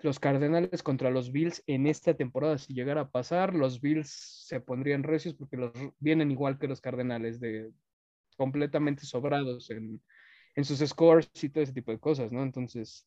los 0.00 0.20
Cardenales 0.20 0.82
contra 0.82 1.10
los 1.10 1.32
Bills 1.32 1.62
en 1.66 1.86
esta 1.86 2.14
temporada, 2.14 2.56
si 2.58 2.72
llegara 2.72 3.02
a 3.02 3.10
pasar, 3.10 3.54
los 3.54 3.80
Bills 3.80 4.44
se 4.46 4.60
pondrían 4.60 5.02
recios 5.02 5.34
porque 5.34 5.56
los 5.56 5.72
vienen 5.98 6.30
igual 6.30 6.58
que 6.58 6.68
los 6.68 6.80
Cardenales, 6.80 7.40
de 7.40 7.70
completamente 8.36 9.04
sobrados 9.04 9.70
en, 9.70 10.00
en 10.54 10.64
sus 10.64 10.78
scores 10.78 11.30
y 11.42 11.48
todo 11.48 11.64
ese 11.64 11.72
tipo 11.72 11.90
de 11.90 11.98
cosas, 11.98 12.32
¿no? 12.32 12.42
Entonces, 12.42 13.06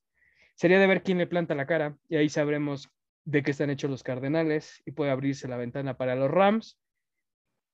sería 0.56 0.80
de 0.80 0.88
ver 0.88 1.04
quién 1.04 1.18
le 1.18 1.28
planta 1.28 1.56
la 1.56 1.66
cara 1.66 1.98
y 2.10 2.18
ahí 2.18 2.30
sabremos 2.30 2.90
de 3.26 3.44
qué 3.44 3.52
están 3.52 3.70
hechos 3.70 3.90
los 3.90 4.04
Cardenales 4.04 4.82
y 4.86 4.92
puede 4.92 5.12
abrirse 5.12 5.48
la 5.48 5.58
ventana 5.58 5.98
para 5.98 6.16
los 6.16 6.30
Rams. 6.30 6.80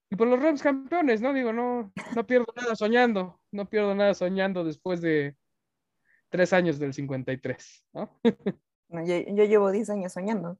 Y 0.09 0.15
por 0.15 0.27
los 0.27 0.41
Rams 0.41 0.61
campeones, 0.61 1.21
¿no? 1.21 1.33
Digo, 1.33 1.51
no, 1.51 1.91
no 2.15 2.27
pierdo 2.27 2.47
nada 2.55 2.75
soñando, 2.75 3.39
no 3.51 3.69
pierdo 3.69 3.93
nada 3.93 4.13
soñando 4.13 4.63
después 4.63 5.01
de 5.01 5.35
tres 6.29 6.53
años 6.53 6.79
del 6.79 6.93
53, 6.93 7.85
¿no? 7.93 8.19
No, 8.89 9.05
yo, 9.05 9.19
yo 9.19 9.43
llevo 9.43 9.69
10 9.69 9.89
años 9.89 10.13
soñando. 10.13 10.57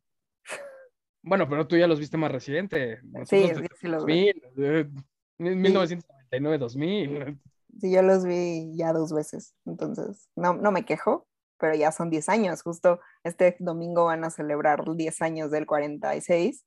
Bueno, 1.22 1.47
pero 1.49 1.65
tú 1.68 1.78
ya 1.78 1.88
los 1.88 1.99
viste 1.99 2.18
más 2.18 2.32
reciente. 2.32 2.99
Sí, 3.26 3.49
sí, 3.80 3.88
los 3.88 4.01
2000, 4.01 4.43
eh, 4.57 4.89
1999, 5.38 6.57
2000. 6.57 7.39
Sí, 7.80 7.91
yo 7.91 8.01
los 8.01 8.26
vi 8.26 8.76
ya 8.76 8.91
dos 8.91 9.13
veces, 9.13 9.55
entonces 9.65 10.30
no, 10.36 10.53
no 10.53 10.72
me 10.72 10.84
quejo, 10.84 11.28
pero 11.60 11.76
ya 11.76 11.91
son 11.91 12.10
10 12.10 12.30
años. 12.30 12.62
Justo 12.62 12.99
este 13.24 13.55
domingo 13.60 14.05
van 14.05 14.24
a 14.24 14.30
celebrar 14.30 14.84
10 14.95 15.22
años 15.22 15.51
del 15.51 15.66
46 15.66 16.66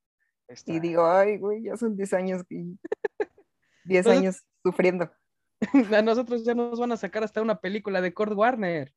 Está. 0.49 0.72
y 0.72 0.80
digo, 0.80 1.07
ay, 1.09 1.38
güey, 1.38 1.62
ya 1.62 1.76
son 1.76 1.97
10 1.97 2.12
años 2.14 2.43
y 2.51 2.78
10 3.84 4.05
Pues- 4.05 4.18
años 4.18 4.45
sufriendo. 4.62 5.11
A 5.99 6.03
nosotros 6.03 6.45
ya 6.45 6.55
nos 6.55 6.78
van 6.80 6.93
a 6.93 6.97
sacar 6.97 7.22
hasta 7.22 7.43
una 7.43 7.61
película 7.61 8.01
de 8.01 8.14
Kurt 8.14 8.32
Warner. 8.32 8.93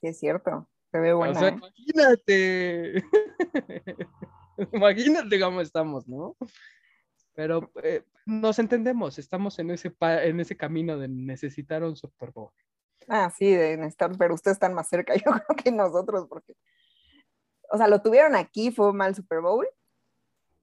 Sí, 0.00 0.08
es 0.08 0.18
cierto, 0.18 0.68
se 0.90 0.98
ve 0.98 1.12
buena. 1.12 1.38
o 1.38 1.40
sea, 1.40 1.48
¿eh? 1.50 1.56
imagínate. 1.56 3.04
imagínate 4.72 5.40
cómo 5.40 5.60
estamos, 5.60 6.08
¿no? 6.08 6.36
Pero 7.34 7.70
eh, 7.82 8.04
nos 8.26 8.58
entendemos, 8.58 9.18
estamos 9.18 9.58
en 9.58 9.70
ese, 9.70 9.94
en 10.00 10.40
ese 10.40 10.56
camino 10.56 10.98
de 10.98 11.08
necesitar 11.08 11.82
un 11.82 11.96
Super 11.96 12.30
Bowl. 12.30 12.50
Ah, 13.08 13.30
sí, 13.30 13.50
deben 13.50 13.84
estar, 13.84 14.10
pero 14.16 14.34
ustedes 14.34 14.56
están 14.56 14.74
más 14.74 14.88
cerca, 14.88 15.14
yo 15.16 15.32
creo 15.32 15.56
que 15.62 15.70
nosotros, 15.72 16.26
porque, 16.28 16.54
o 17.70 17.76
sea, 17.76 17.88
lo 17.88 18.02
tuvieron 18.02 18.34
aquí, 18.34 18.70
fue 18.70 18.92
mal 18.92 19.14
Super 19.14 19.40
Bowl, 19.40 19.66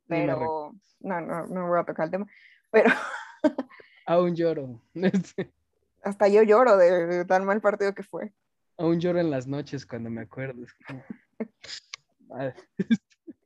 pero, 0.07 0.73
no, 0.99 1.21
no, 1.21 1.47
no 1.47 1.67
voy 1.67 1.79
a 1.79 1.85
tocar 1.85 2.05
el 2.05 2.11
tema, 2.11 2.27
pero 2.71 2.89
Aún 4.05 4.35
lloro. 4.35 4.81
hasta 6.03 6.27
yo 6.27 6.43
lloro 6.43 6.77
de, 6.77 7.05
de 7.05 7.25
tan 7.25 7.45
mal 7.45 7.61
partido 7.61 7.93
que 7.93 8.03
fue. 8.03 8.33
Aún 8.77 8.99
lloro 8.99 9.19
en 9.19 9.29
las 9.29 9.45
noches 9.45 9.85
cuando 9.85 10.09
me 10.09 10.21
acuerdo. 10.21 10.65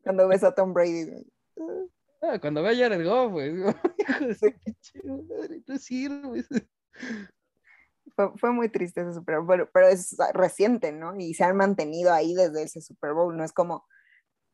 Cuando 0.03 0.27
ves 0.27 0.43
a 0.43 0.53
Tom 0.53 0.73
Brady, 0.73 1.25
ah, 2.21 2.39
cuando 2.39 2.61
veo 2.61 2.71
a 2.71 2.75
Jared 2.75 3.05
Goff, 3.05 3.31
pues, 3.31 3.53
digo, 3.53 3.69
hijo 3.97 4.25
de 4.25 4.51
pinche 4.51 5.01
madre, 5.03 5.61
no 5.67 5.77
sirves. 5.77 6.47
Fue, 8.15 8.31
fue 8.37 8.51
muy 8.51 8.69
triste 8.69 9.01
ese 9.01 9.13
Super 9.13 9.37
Bowl, 9.37 9.47
pero, 9.47 9.69
pero 9.73 9.87
es 9.87 10.15
reciente, 10.33 10.91
¿no? 10.91 11.15
Y 11.17 11.33
se 11.33 11.43
han 11.43 11.57
mantenido 11.57 12.13
ahí 12.13 12.33
desde 12.33 12.63
ese 12.63 12.81
Super 12.81 13.13
Bowl, 13.13 13.35
no 13.35 13.43
es 13.43 13.53
como, 13.53 13.85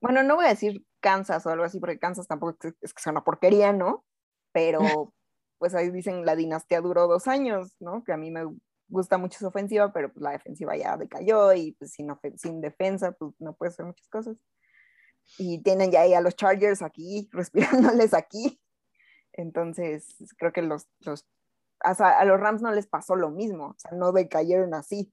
bueno, 0.02 0.24
no 0.24 0.36
voy 0.36 0.46
a 0.46 0.50
decir 0.50 0.86
Kansas 1.02 1.46
o 1.46 1.50
algo 1.50 1.66
así, 1.66 1.80
porque 1.80 2.00
Kansas 2.00 2.28
tampoco 2.28 2.58
es, 2.64 2.74
es 2.82 2.94
que 2.94 3.02
sea 3.02 3.12
una 3.12 3.24
porquería, 3.24 3.74
¿no? 3.74 4.06
Pero 4.52 4.80
pues 5.60 5.76
ahí 5.76 5.92
dicen 5.92 6.26
la 6.26 6.36
dinastía 6.36 6.82
duró 6.82 7.08
dos 7.08 7.28
años, 7.28 7.76
¿no? 7.80 8.04
Que 8.04 8.14
a 8.14 8.18
mí 8.18 8.32
me 8.32 8.46
gusta 8.88 9.18
mucho 9.18 9.40
su 9.40 9.48
ofensiva, 9.48 9.94
pero 9.94 10.12
pues 10.12 10.24
la 10.24 10.32
defensiva 10.32 10.76
ya 10.76 10.98
decayó 10.98 11.54
y 11.54 11.74
pues 11.74 11.92
sin, 11.92 12.10
sin 12.38 12.62
defensa 12.62 13.12
pues 13.12 13.34
no 13.40 13.56
puede 13.56 13.70
hacer 13.72 13.86
muchas 13.86 14.08
cosas. 14.08 14.38
Y 15.38 15.62
tienen 15.62 15.92
ya 15.92 16.02
ahí 16.02 16.14
a 16.14 16.22
los 16.22 16.36
Chargers 16.36 16.82
aquí, 16.82 17.30
respirándoles 17.94 18.14
aquí. 18.14 18.60
Entonces, 19.34 20.16
creo 20.38 20.52
que 20.52 20.62
los, 20.62 20.88
los 21.02 21.26
o 21.86 21.94
sea, 21.96 22.20
a 22.20 22.26
los 22.26 22.40
Rams 22.40 22.62
no 22.62 22.72
les 22.72 22.88
pasó 22.88 23.16
lo 23.16 23.30
mismo, 23.32 23.68
o 23.70 23.76
sea, 23.78 23.92
no 23.92 24.12
decayeron 24.12 24.74
así. 24.74 25.12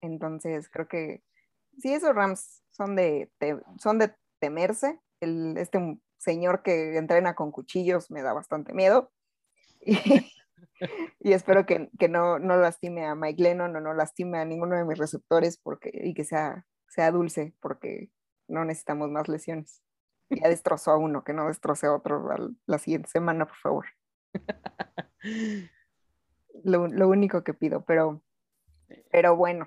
Entonces, 0.00 0.68
creo 0.70 0.88
que 0.88 1.22
sí, 1.78 1.92
esos 1.94 2.14
Rams 2.14 2.62
son 2.70 2.96
de, 2.96 3.30
te- 3.38 3.60
son 3.78 3.98
de 3.98 4.14
temerse. 4.40 5.00
El, 5.20 5.56
este 5.58 5.80
señor 6.18 6.62
que 6.62 6.96
entrena 6.96 7.34
con 7.34 7.50
cuchillos 7.52 8.10
me 8.10 8.22
da 8.22 8.32
bastante 8.32 8.72
miedo. 8.72 9.12
Y, 11.20 11.30
y 11.30 11.32
espero 11.34 11.66
que, 11.66 11.90
que 11.98 12.08
no, 12.08 12.38
no 12.38 12.56
lastime 12.56 13.06
a 13.06 13.14
Mike 13.14 13.42
Lennon 13.42 13.76
o 13.76 13.80
no 13.80 13.94
lastime 13.94 14.38
a 14.38 14.44
ninguno 14.44 14.76
de 14.76 14.84
mis 14.84 14.98
receptores 14.98 15.58
porque, 15.58 15.90
y 15.94 16.14
que 16.14 16.24
sea, 16.24 16.66
sea 16.88 17.10
dulce, 17.12 17.54
porque 17.60 18.10
no 18.48 18.64
necesitamos 18.64 19.10
más 19.10 19.28
lesiones. 19.28 19.82
Ya 20.30 20.48
destrozó 20.48 20.92
a 20.92 20.98
uno, 20.98 21.24
que 21.24 21.32
no 21.32 21.48
destroce 21.48 21.86
a 21.86 21.94
otro 21.94 22.30
al- 22.32 22.56
la 22.66 22.78
siguiente 22.78 23.08
semana, 23.10 23.46
por 23.46 23.56
favor 23.56 23.86
lo, 26.64 26.88
lo 26.88 27.08
único 27.08 27.44
que 27.44 27.54
pido, 27.54 27.84
pero, 27.84 28.22
pero 29.10 29.36
bueno, 29.36 29.66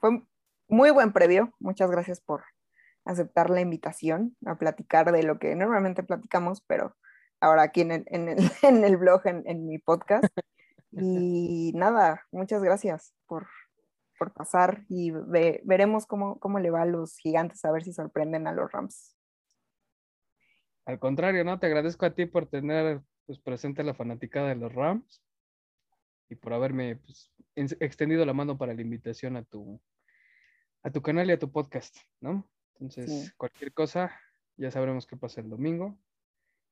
fue 0.00 0.22
muy 0.68 0.90
buen 0.90 1.12
previo. 1.12 1.52
Muchas 1.58 1.90
gracias 1.90 2.20
por 2.20 2.44
aceptar 3.04 3.50
la 3.50 3.60
invitación 3.60 4.36
a 4.46 4.56
platicar 4.56 5.12
de 5.12 5.22
lo 5.22 5.38
que 5.38 5.54
normalmente 5.54 6.02
platicamos, 6.02 6.60
pero 6.66 6.96
ahora 7.40 7.62
aquí 7.62 7.82
en 7.82 7.92
el, 7.92 8.04
en 8.06 8.28
el, 8.28 8.38
en 8.62 8.84
el 8.84 8.96
blog, 8.96 9.26
en, 9.26 9.42
en 9.46 9.66
mi 9.66 9.78
podcast. 9.78 10.24
Y 10.98 11.72
nada, 11.74 12.24
muchas 12.30 12.62
gracias 12.62 13.12
por, 13.26 13.46
por 14.18 14.32
pasar 14.32 14.86
y 14.88 15.10
ve- 15.10 15.60
veremos 15.64 16.06
cómo, 16.06 16.38
cómo 16.38 16.58
le 16.58 16.70
va 16.70 16.82
a 16.82 16.86
los 16.86 17.18
gigantes, 17.18 17.62
a 17.66 17.72
ver 17.72 17.82
si 17.84 17.92
sorprenden 17.92 18.46
a 18.46 18.52
los 18.52 18.72
Rams. 18.72 19.14
Al 20.86 20.98
contrario, 20.98 21.44
¿no? 21.44 21.58
Te 21.58 21.66
agradezco 21.66 22.06
a 22.06 22.14
ti 22.14 22.24
por 22.24 22.46
tener 22.46 23.02
pues, 23.26 23.38
presente 23.38 23.82
la 23.82 23.94
fanaticada 23.94 24.48
de 24.48 24.56
los 24.56 24.72
Rams 24.72 25.22
y 26.28 26.34
por 26.36 26.52
haberme 26.52 26.96
pues, 26.96 27.32
en- 27.54 27.68
extendido 27.80 28.24
la 28.24 28.32
mano 28.32 28.56
para 28.58 28.74
la 28.74 28.82
invitación 28.82 29.36
a 29.36 29.44
tu, 29.44 29.80
a 30.82 30.90
tu 30.90 31.02
canal 31.02 31.28
y 31.28 31.32
a 31.32 31.38
tu 31.38 31.50
podcast, 31.50 31.96
¿no? 32.20 32.48
Entonces, 32.74 33.10
Sí. 33.10 33.30
cualquier 33.36 33.72
cosa, 33.72 34.10
ya 34.56 34.70
sabremos 34.70 35.06
qué 35.06 35.16
pasa 35.16 35.40
el 35.40 35.50
domingo. 35.50 35.98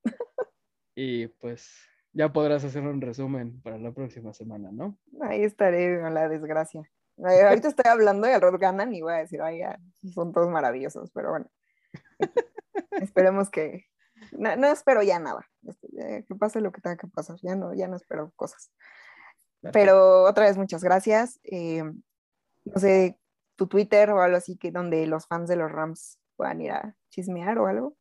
y 0.94 1.26
pues 1.28 1.74
ya 2.12 2.32
podrás 2.32 2.64
hacer 2.64 2.82
un 2.82 3.00
resumen 3.00 3.60
para 3.62 3.78
la 3.78 3.92
próxima 3.92 4.32
semana, 4.32 4.70
¿no? 4.70 4.98
Ahí 5.22 5.42
estaré 5.42 6.00
con 6.00 6.14
la 6.14 6.28
desgracia. 6.28 6.82
Ahorita 7.16 7.68
estoy 7.68 7.84
hablando 7.90 8.26
y 8.28 8.32
al 8.32 8.40
rato 8.40 8.58
ganan 8.58 8.92
y 8.94 9.00
voy 9.02 9.12
a 9.14 9.18
decir, 9.18 9.40
ay, 9.40 9.58
ya, 9.60 9.80
son 10.12 10.32
todos 10.32 10.50
maravillosos, 10.50 11.10
pero 11.12 11.30
bueno. 11.30 11.50
Esperemos 12.90 13.50
que. 13.50 13.86
No, 14.38 14.56
no 14.56 14.66
espero 14.68 15.02
ya 15.02 15.18
nada. 15.18 15.46
Este, 15.66 15.88
eh, 15.98 16.24
Que 16.26 16.34
pase 16.34 16.60
lo 16.60 16.72
que 16.72 16.80
tenga 16.80 16.96
que 16.96 17.06
pasar. 17.08 17.36
Ya 17.42 17.54
no, 17.54 17.74
ya 17.74 17.88
no 17.88 17.96
espero 17.96 18.32
cosas. 18.36 18.70
Pero 19.72 20.24
otra 20.24 20.46
vez, 20.46 20.58
muchas 20.58 20.84
gracias. 20.84 21.40
Eh, 21.44 21.82
no 22.64 22.80
sé, 22.80 23.18
tu 23.56 23.66
Twitter 23.66 24.10
o 24.10 24.20
algo 24.20 24.36
así 24.36 24.56
que 24.56 24.70
donde 24.70 25.06
los 25.06 25.26
fans 25.26 25.48
de 25.48 25.56
los 25.56 25.70
Rams 25.70 26.18
puedan 26.36 26.60
ir 26.60 26.72
a 26.72 26.94
chismear 27.10 27.58
o 27.58 27.66
algo. 27.66 27.96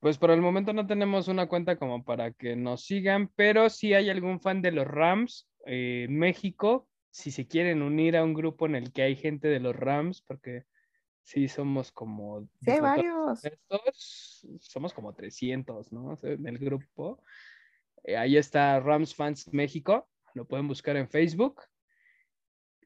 Pues 0.00 0.18
por 0.18 0.30
el 0.30 0.42
momento 0.42 0.72
no 0.72 0.86
tenemos 0.86 1.28
una 1.28 1.48
cuenta 1.48 1.76
como 1.76 2.04
para 2.04 2.32
que 2.32 2.56
nos 2.56 2.84
sigan, 2.84 3.30
pero 3.36 3.70
si 3.70 3.94
hay 3.94 4.10
algún 4.10 4.40
fan 4.40 4.60
de 4.60 4.70
los 4.70 4.86
Rams 4.86 5.48
eh, 5.66 6.04
en 6.08 6.18
México, 6.18 6.88
si 7.10 7.30
se 7.30 7.46
quieren 7.46 7.80
unir 7.80 8.16
a 8.16 8.24
un 8.24 8.34
grupo 8.34 8.66
en 8.66 8.74
el 8.74 8.92
que 8.92 9.02
hay 9.02 9.16
gente 9.16 9.48
de 9.48 9.60
los 9.60 9.74
Rams, 9.74 10.22
porque 10.22 10.64
sí 11.24 11.48
somos 11.48 11.90
como... 11.90 12.48
Sí, 12.60 12.70
hay 12.70 12.80
varios. 12.80 13.44
estos, 13.44 14.46
somos 14.60 14.92
como 14.94 15.12
300, 15.14 15.90
¿no? 15.92 16.10
O 16.12 16.16
sea, 16.16 16.30
en 16.32 16.46
el 16.46 16.58
grupo. 16.58 17.20
Eh, 18.04 18.16
ahí 18.16 18.36
está 18.36 18.78
Rams 18.78 19.14
Fans 19.14 19.52
México, 19.52 20.08
lo 20.34 20.46
pueden 20.46 20.68
buscar 20.68 20.96
en 20.96 21.08
Facebook. 21.08 21.62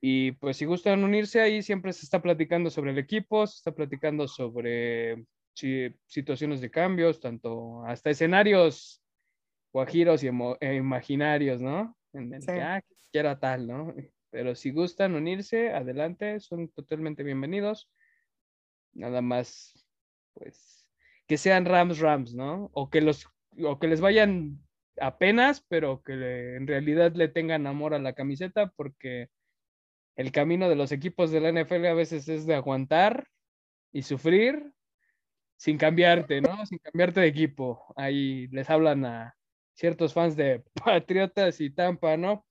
Y 0.01 0.32
pues 0.32 0.57
si 0.57 0.64
gustan 0.64 1.03
unirse 1.03 1.41
ahí, 1.41 1.61
siempre 1.62 1.93
se 1.93 2.05
está 2.07 2.22
platicando 2.22 2.70
sobre 2.70 2.93
el 2.93 2.99
equipo, 2.99 3.47
se 3.47 3.57
está 3.57 3.72
platicando 3.72 4.28
sobre 4.28 5.24
si- 5.55 5.93
situaciones 6.07 6.61
de 6.61 6.70
cambios, 6.70 7.18
tanto 7.20 7.84
hasta 7.84 8.11
escenarios 8.11 9.03
guajiros 9.72 10.22
y 10.22 10.28
emo- 10.28 10.57
e 10.61 10.76
imaginarios, 10.76 11.61
¿no? 11.61 11.97
En 12.12 12.32
el 12.32 12.41
Sí. 12.43 12.53
que, 12.53 12.61
ah, 12.62 12.80
quiera 13.11 13.39
tal, 13.41 13.66
¿no? 13.66 13.93
Pero 14.30 14.55
si 14.55 14.70
gustan 14.70 15.14
unirse, 15.16 15.70
adelante, 15.70 16.39
son 16.39 16.68
totalmente 16.68 17.24
bienvenidos. 17.24 17.91
Nada 18.99 19.22
más, 19.22 19.86
pues, 20.34 20.88
que 21.26 21.38
sean 21.38 21.64
Rams 21.64 22.01
Rams, 22.01 22.34
¿no? 22.34 22.68
O 22.72 22.90
que 22.90 23.01
los, 23.01 23.26
o 23.64 23.78
que 23.78 23.86
les 23.86 24.01
vayan 24.01 24.59
apenas, 25.01 25.64
pero 25.68 26.03
que 26.03 26.14
le- 26.16 26.57
en 26.57 26.66
realidad 26.66 27.12
le 27.14 27.28
tengan 27.28 27.66
amor 27.66 27.94
a 27.94 27.99
la 28.01 28.14
camiseta, 28.14 28.72
porque 28.76 29.28
el 30.16 30.32
camino 30.32 30.68
de 30.68 30.74
los 30.74 30.90
equipos 30.90 31.30
de 31.30 31.40
la 31.40 31.51
NFL 31.51 31.86
a 31.86 31.94
veces 31.94 32.28
es 32.28 32.44
de 32.44 32.57
aguantar 32.57 33.28
y 33.92 34.03
sufrir 34.03 34.72
sin 35.57 35.78
cambiarte, 35.78 36.40
¿no? 36.40 36.66
Sin 36.66 36.78
cambiarte 36.78 37.20
de 37.20 37.28
equipo. 37.28 37.92
Ahí 37.96 38.49
les 38.49 38.68
hablan 38.68 39.05
a 39.05 39.36
ciertos 39.74 40.12
fans 40.12 40.34
de 40.34 40.64
Patriotas 40.84 41.61
y 41.61 41.70
Tampa, 41.70 42.16
¿no? 42.16 42.44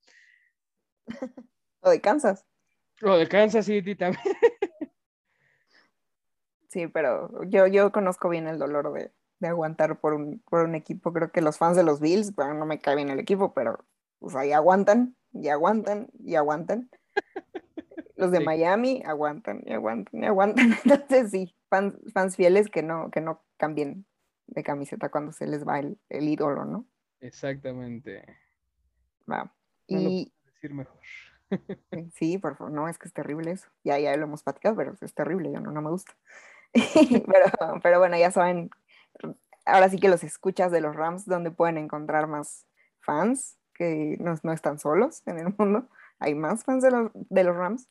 O 1.80 1.90
de 1.90 2.00
Kansas. 2.00 2.44
O 3.02 3.16
de 3.16 3.28
Kansas 3.28 3.66
City 3.66 3.94
también. 3.94 4.34
Sí, 6.68 6.86
pero 6.86 7.42
yo, 7.44 7.66
yo 7.66 7.92
conozco 7.92 8.28
bien 8.28 8.46
el 8.46 8.58
dolor 8.58 8.92
de, 8.92 9.12
de 9.40 9.48
aguantar 9.48 9.98
por 10.00 10.14
un, 10.14 10.40
por 10.40 10.64
un 10.64 10.74
equipo. 10.74 11.12
Creo 11.12 11.32
que 11.32 11.40
los 11.40 11.58
fans 11.58 11.76
de 11.76 11.82
los 11.82 12.00
Bills, 12.00 12.34
bueno, 12.34 12.54
no 12.54 12.66
me 12.66 12.78
cae 12.78 12.96
bien 12.96 13.10
el 13.10 13.18
equipo, 13.18 13.54
pero 13.54 13.84
pues 14.18 14.34
ahí 14.34 14.52
aguantan 14.52 15.16
y 15.32 15.48
aguantan 15.48 16.08
y 16.18 16.34
aguantan. 16.34 16.90
Los 18.16 18.32
de 18.32 18.40
Miami 18.40 19.02
aguantan 19.06 19.62
y 19.64 19.72
aguantan 19.72 20.22
y 20.22 20.26
aguantan. 20.26 20.72
Entonces 20.84 21.30
sí, 21.30 21.54
fans, 21.70 21.94
fans 22.12 22.36
fieles 22.36 22.68
que 22.68 22.82
no, 22.82 23.10
que 23.10 23.20
no 23.20 23.44
cambien 23.56 24.06
de 24.46 24.62
camiseta 24.62 25.10
cuando 25.10 25.32
se 25.32 25.46
les 25.46 25.66
va 25.66 25.78
el, 25.78 25.98
el 26.08 26.28
ídolo, 26.28 26.64
¿no? 26.64 26.86
Exactamente. 27.20 28.24
Va. 29.30 29.54
No 29.88 30.00
Y 30.00 30.32
decir 30.44 30.74
mejor. 30.74 30.98
sí, 32.14 32.38
por 32.38 32.56
favor, 32.56 32.72
no, 32.72 32.88
es 32.88 32.98
que 32.98 33.08
es 33.08 33.14
terrible 33.14 33.52
eso. 33.52 33.68
Ya, 33.84 33.98
ya 33.98 34.16
lo 34.16 34.24
hemos 34.24 34.42
platicado, 34.42 34.76
pero 34.76 34.96
es 35.00 35.14
terrible, 35.14 35.52
yo 35.52 35.60
no, 35.60 35.70
no 35.70 35.80
me 35.80 35.90
gusta. 35.90 36.14
pero, 37.26 37.80
pero 37.82 37.98
bueno, 37.98 38.16
ya 38.16 38.30
saben, 38.30 38.70
ahora 39.64 39.88
sí 39.88 39.98
que 39.98 40.08
los 40.08 40.24
escuchas 40.24 40.70
de 40.72 40.80
los 40.80 40.94
Rams, 40.94 41.26
donde 41.26 41.50
pueden 41.50 41.78
encontrar 41.78 42.26
más 42.26 42.66
fans, 43.00 43.56
que 43.74 44.16
no, 44.20 44.34
no 44.42 44.52
están 44.52 44.78
solos 44.78 45.22
en 45.26 45.38
el 45.38 45.54
mundo, 45.56 45.88
hay 46.18 46.34
más 46.34 46.64
fans 46.64 46.82
de 46.82 46.90
los, 46.90 47.10
de 47.14 47.44
los 47.44 47.56
Rams. 47.56 47.88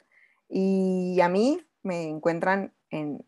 Y 0.50 1.20
a 1.22 1.30
mí 1.30 1.62
me 1.84 2.04
encuentran 2.04 2.74
en 2.90 3.26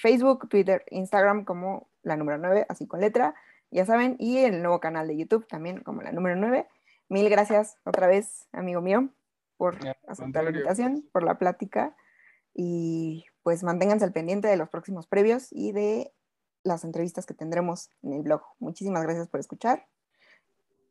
Facebook, 0.00 0.48
Twitter, 0.48 0.84
Instagram 0.90 1.44
como 1.44 1.88
la 2.02 2.16
número 2.16 2.38
9, 2.38 2.66
así 2.68 2.86
con 2.86 3.00
letra, 3.00 3.34
ya 3.70 3.86
saben, 3.86 4.16
y 4.18 4.38
el 4.38 4.62
nuevo 4.62 4.80
canal 4.80 5.06
de 5.06 5.16
YouTube 5.16 5.46
también 5.46 5.80
como 5.82 6.02
la 6.02 6.12
número 6.12 6.36
9. 6.36 6.66
Mil 7.08 7.28
gracias 7.28 7.76
otra 7.84 8.06
vez, 8.06 8.48
amigo 8.52 8.80
mío, 8.80 9.08
por 9.56 9.78
aceptar 10.08 10.44
la 10.44 10.50
invitación, 10.50 11.04
por 11.12 11.22
la 11.22 11.38
plática 11.38 11.94
y 12.54 13.26
pues 13.42 13.62
manténganse 13.62 14.04
al 14.04 14.12
pendiente 14.12 14.48
de 14.48 14.56
los 14.56 14.68
próximos 14.68 15.06
previos 15.06 15.48
y 15.50 15.72
de 15.72 16.12
las 16.62 16.84
entrevistas 16.84 17.26
que 17.26 17.34
tendremos 17.34 17.90
en 18.02 18.12
el 18.12 18.22
blog. 18.22 18.42
Muchísimas 18.58 19.02
gracias 19.02 19.28
por 19.28 19.40
escuchar 19.40 19.86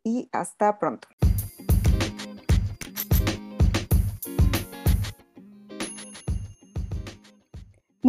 y 0.03 0.29
hasta 0.31 0.79
pronto. 0.79 1.07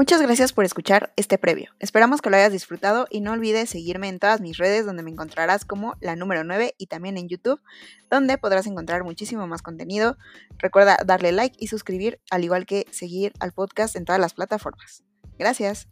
Muchas 0.01 0.23
gracias 0.23 0.55
por 0.55 0.65
escuchar 0.65 1.13
este 1.17 1.37
previo. 1.37 1.73
Esperamos 1.79 2.23
que 2.23 2.31
lo 2.31 2.37
hayas 2.37 2.53
disfrutado 2.53 3.07
y 3.11 3.21
no 3.21 3.33
olvides 3.33 3.69
seguirme 3.69 4.09
en 4.09 4.19
todas 4.19 4.41
mis 4.41 4.57
redes 4.57 4.87
donde 4.87 5.03
me 5.03 5.11
encontrarás 5.11 5.67
como 5.67 5.95
la 6.01 6.17
número 6.17 6.43
9 6.43 6.75
y 6.79 6.87
también 6.87 7.19
en 7.19 7.29
YouTube 7.29 7.61
donde 8.09 8.39
podrás 8.39 8.67
encontrar 8.67 9.05
muchísimo 9.05 9.47
más 9.47 9.61
contenido. 9.61 10.17
Recuerda 10.57 10.97
darle 11.05 11.33
like 11.33 11.55
y 11.61 11.67
suscribir 11.67 12.19
al 12.31 12.45
igual 12.45 12.65
que 12.65 12.87
seguir 12.91 13.35
al 13.41 13.53
podcast 13.53 13.95
en 13.95 14.07
todas 14.07 14.23
las 14.23 14.33
plataformas. 14.33 15.05
Gracias. 15.39 15.87